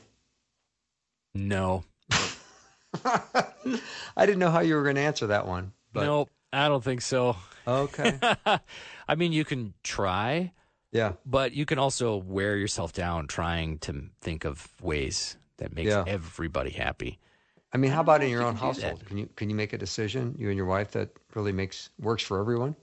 no. 1.34 1.84
I 3.06 4.26
didn't 4.26 4.40
know 4.40 4.50
how 4.50 4.62
you 4.62 4.76
were 4.76 4.84
going 4.84 4.96
to 4.96 5.02
answer 5.02 5.28
that 5.28 5.46
one. 5.46 5.74
But 5.94 6.06
nope. 6.06 6.30
I 6.52 6.68
don't 6.68 6.84
think 6.84 7.02
so 7.02 7.36
okay. 7.68 8.20
i 9.08 9.16
mean 9.16 9.32
you 9.34 9.44
can 9.46 9.74
try 9.84 10.52
Yeah. 10.92 11.14
but 11.26 11.54
you 11.54 11.66
can 11.66 11.78
also 11.80 12.18
wear 12.18 12.56
yourself 12.58 12.94
down 12.94 13.28
trying 13.28 13.80
to 13.80 14.10
think 14.22 14.46
of 14.46 14.68
ways 14.82 15.38
that 15.58 15.74
makes 15.76 15.90
Yeah. 15.90 16.04
everybody 16.08 16.72
happy 16.72 17.20
I 17.74 17.78
mean, 17.78 17.92
how 17.92 18.00
about 18.00 18.24
in 18.24 18.30
your 18.30 18.42
you 18.42 18.48
own 18.48 18.54
can 18.54 18.62
household? 18.68 19.06
Can 19.06 19.18
you 19.18 19.30
can 19.36 19.50
you 19.50 19.56
make 19.56 19.74
a 19.74 19.78
decision, 19.78 20.36
you 20.40 20.48
and 20.48 20.56
your 20.56 20.66
wife, 20.66 20.92
that 20.92 21.10
really 21.36 21.52
makes 21.52 21.90
works 22.00 22.24
for 22.24 22.40
everyone? 22.40 22.76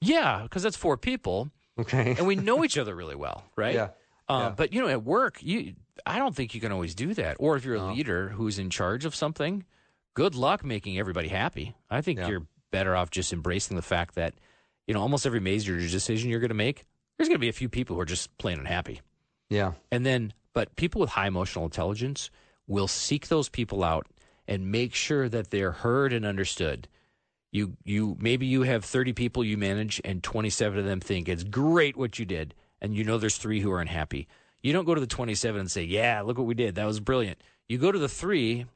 yeah 0.00 0.42
because 0.44 0.62
that's 0.62 0.76
four 0.76 0.96
people 0.96 1.50
Okay. 1.78 2.14
and 2.16 2.26
we 2.26 2.36
know 2.36 2.64
each 2.66 2.78
other 2.78 2.94
really 2.94 3.16
well, 3.16 3.44
right? 3.56 3.74
Yeah. 3.74 3.88
Uh, 4.28 4.38
Yeah. 4.48 4.54
But 4.56 4.72
you 4.72 4.80
know, 4.80 4.88
at 4.88 5.02
work, 5.02 5.42
you 5.42 5.74
I 6.06 6.18
don't 6.20 6.34
think 6.36 6.54
you 6.54 6.60
can 6.60 6.70
always 6.70 6.94
do 6.94 7.14
that. 7.14 7.36
Or 7.40 7.56
if 7.56 7.64
you're 7.64 7.74
a 7.74 7.78
No. 7.80 7.92
leader 7.92 8.28
who's 8.28 8.58
in 8.60 8.70
charge 8.70 9.04
of 9.04 9.14
something, 9.14 9.64
good 10.14 10.34
luck 10.36 10.64
making 10.64 10.98
everybody 10.98 11.28
happy. 11.28 11.74
I 11.90 12.00
think 12.00 12.20
Yeah. 12.20 12.28
you're 12.28 12.46
better 12.70 12.94
off 12.96 13.10
just 13.10 13.32
embracing 13.32 13.76
the 13.76 13.82
fact 13.82 14.14
that 14.14 14.34
you 14.86 14.94
know 14.94 15.00
almost 15.00 15.26
every 15.26 15.40
major 15.40 15.78
decision 15.78 16.30
you're 16.30 16.40
going 16.40 16.48
to 16.48 16.54
make, 16.54 16.84
there's 17.16 17.28
going 17.28 17.36
to 17.36 17.40
be 17.40 17.48
a 17.48 17.52
few 17.52 17.68
people 17.68 17.96
who 17.96 18.00
are 18.02 18.06
just 18.06 18.36
plain 18.38 18.58
unhappy, 18.58 19.00
Yeah. 19.50 19.72
and 19.90 20.04
then 20.06 20.32
but 20.54 20.74
people 20.76 21.00
with 21.00 21.10
high 21.10 21.26
emotional 21.28 21.64
intelligence 21.64 22.30
will 22.66 22.88
seek 22.88 23.28
those 23.28 23.48
people 23.48 23.84
out 23.84 24.06
and 24.46 24.70
make 24.72 24.94
sure 24.94 25.28
that 25.28 25.50
they're 25.50 25.72
heard 25.72 26.12
and 26.12 26.24
understood. 26.24 26.88
You 27.52 27.76
you 27.84 28.16
maybe 28.20 28.46
you 28.46 28.62
have 28.62 28.84
30 28.84 29.12
people 29.14 29.42
you 29.44 29.56
manage 29.56 30.00
and 30.04 30.22
27 30.22 30.78
of 30.78 30.84
them 30.84 31.00
think 31.00 31.28
it's 31.28 31.44
great 31.44 31.96
what 31.96 32.18
you 32.18 32.24
did 32.26 32.54
and 32.80 32.94
you 32.94 33.04
know 33.04 33.18
there's 33.18 33.38
3 33.38 33.60
who 33.60 33.70
are 33.72 33.80
unhappy. 33.80 34.28
You 34.62 34.72
don't 34.72 34.84
go 34.84 34.94
to 34.94 35.00
the 35.00 35.06
27 35.06 35.60
and 35.60 35.70
say, 35.70 35.82
"Yeah, 35.84 36.20
look 36.22 36.36
what 36.36 36.46
we 36.46 36.54
did. 36.54 36.74
That 36.74 36.84
was 36.86 37.00
brilliant." 37.00 37.40
You 37.68 37.78
go 37.78 37.90
to 37.92 37.98
the 37.98 38.08
3 38.08 38.66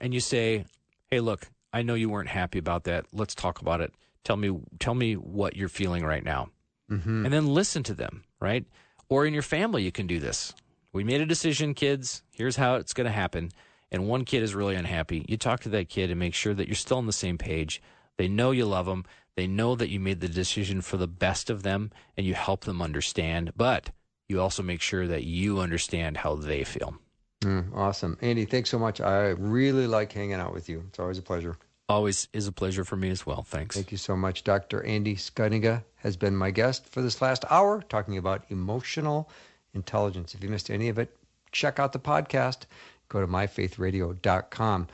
and 0.00 0.12
you 0.12 0.20
say, 0.20 0.64
"Hey, 1.10 1.20
look, 1.20 1.48
I 1.72 1.82
know 1.82 1.94
you 1.94 2.08
weren't 2.08 2.28
happy 2.28 2.58
about 2.58 2.84
that. 2.84 3.06
Let's 3.12 3.34
talk 3.34 3.60
about 3.60 3.80
it. 3.80 3.92
Tell 4.24 4.36
me 4.36 4.60
tell 4.78 4.94
me 4.94 5.14
what 5.14 5.56
you're 5.56 5.68
feeling 5.68 6.04
right 6.04 6.24
now." 6.24 6.50
Mm-hmm. 6.90 7.24
and 7.24 7.32
then 7.32 7.46
listen 7.46 7.84
to 7.84 7.94
them, 7.94 8.24
right? 8.40 8.64
Or 9.08 9.24
in 9.24 9.32
your 9.32 9.44
family, 9.44 9.84
you 9.84 9.92
can 9.92 10.08
do 10.08 10.18
this. 10.18 10.52
We 10.92 11.04
made 11.04 11.20
a 11.20 11.26
decision, 11.26 11.72
kids. 11.72 12.24
Here's 12.32 12.56
how 12.56 12.74
it's 12.74 12.94
going 12.94 13.04
to 13.04 13.12
happen. 13.12 13.50
And 13.92 14.08
one 14.08 14.24
kid 14.24 14.42
is 14.42 14.56
really 14.56 14.74
unhappy. 14.74 15.24
You 15.28 15.36
talk 15.36 15.60
to 15.60 15.68
that 15.68 15.88
kid 15.88 16.10
and 16.10 16.18
make 16.18 16.34
sure 16.34 16.52
that 16.52 16.66
you're 16.66 16.74
still 16.74 16.98
on 16.98 17.06
the 17.06 17.12
same 17.12 17.38
page. 17.38 17.80
They 18.16 18.26
know 18.26 18.50
you 18.50 18.66
love 18.66 18.86
them. 18.86 19.04
They 19.36 19.46
know 19.46 19.76
that 19.76 19.90
you 19.90 20.00
made 20.00 20.20
the 20.20 20.28
decision 20.28 20.80
for 20.80 20.96
the 20.96 21.06
best 21.06 21.48
of 21.48 21.62
them 21.62 21.92
and 22.16 22.26
you 22.26 22.34
help 22.34 22.64
them 22.64 22.82
understand. 22.82 23.52
But 23.56 23.90
you 24.28 24.40
also 24.40 24.62
make 24.62 24.80
sure 24.80 25.06
that 25.06 25.24
you 25.24 25.60
understand 25.60 26.18
how 26.18 26.34
they 26.34 26.64
feel. 26.64 26.98
Mm, 27.42 27.74
awesome, 27.74 28.18
Andy. 28.20 28.44
Thanks 28.44 28.68
so 28.68 28.78
much. 28.78 29.00
I 29.00 29.28
really 29.28 29.86
like 29.86 30.12
hanging 30.12 30.34
out 30.34 30.52
with 30.52 30.68
you. 30.68 30.84
It's 30.88 30.98
always 30.98 31.18
a 31.18 31.22
pleasure. 31.22 31.56
Always 31.88 32.28
is 32.32 32.46
a 32.46 32.52
pleasure 32.52 32.84
for 32.84 32.96
me 32.96 33.10
as 33.10 33.26
well. 33.26 33.42
Thanks. 33.42 33.74
Thank 33.74 33.90
you 33.90 33.98
so 33.98 34.14
much. 34.14 34.44
Dr. 34.44 34.84
Andy 34.84 35.16
Schuttinga 35.16 35.82
has 35.96 36.16
been 36.16 36.36
my 36.36 36.50
guest 36.50 36.86
for 36.86 37.02
this 37.02 37.20
last 37.20 37.44
hour 37.50 37.82
talking 37.88 38.18
about 38.18 38.44
emotional 38.50 39.28
intelligence. 39.74 40.34
If 40.34 40.44
you 40.44 40.50
missed 40.50 40.70
any 40.70 40.88
of 40.88 40.98
it, 40.98 41.16
check 41.50 41.78
out 41.78 41.92
the 41.92 41.98
podcast. 41.98 42.66
Go 43.08 43.20
to 43.20 43.26
myfaithradio.com. 43.26 44.88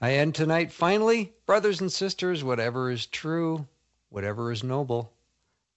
I 0.00 0.14
end 0.14 0.34
tonight, 0.34 0.72
finally, 0.72 1.32
brothers 1.46 1.80
and 1.80 1.90
sisters, 1.90 2.42
whatever 2.42 2.90
is 2.90 3.06
true, 3.06 3.66
whatever 4.10 4.50
is 4.50 4.64
noble, 4.64 5.12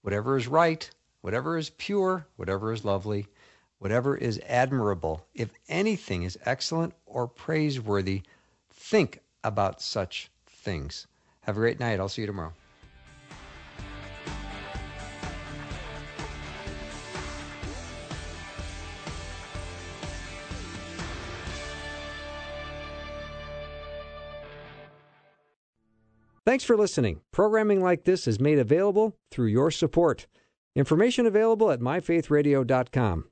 whatever 0.01 0.35
is 0.35 0.47
right, 0.47 0.89
whatever 1.21 1.57
is 1.57 1.69
pure, 1.69 2.25
whatever 2.35 2.73
is 2.73 2.83
lovely, 2.83 3.27
whatever 3.85 4.17
is 4.17 4.41
admirable, 4.47 5.23
if 5.35 5.51
anything 5.69 6.23
is 6.23 6.39
excellent 6.43 6.91
or 7.05 7.27
praiseworthy, 7.27 8.23
think 8.71 9.19
about 9.43 9.79
such 9.79 10.31
things. 10.47 11.05
Have 11.41 11.55
a 11.55 11.59
great 11.59 11.79
night. 11.79 11.99
I'll 11.99 12.09
see 12.09 12.23
you 12.23 12.25
tomorrow. 12.25 12.51
Thanks 26.43 26.63
for 26.63 26.75
listening. 26.75 27.21
Programming 27.31 27.83
like 27.83 28.05
this 28.05 28.27
is 28.27 28.39
made 28.39 28.57
available 28.57 29.15
through 29.29 29.49
your 29.49 29.69
support. 29.69 30.25
Information 30.75 31.27
available 31.27 31.69
at 31.69 31.79
myfaithradio.com. 31.79 33.25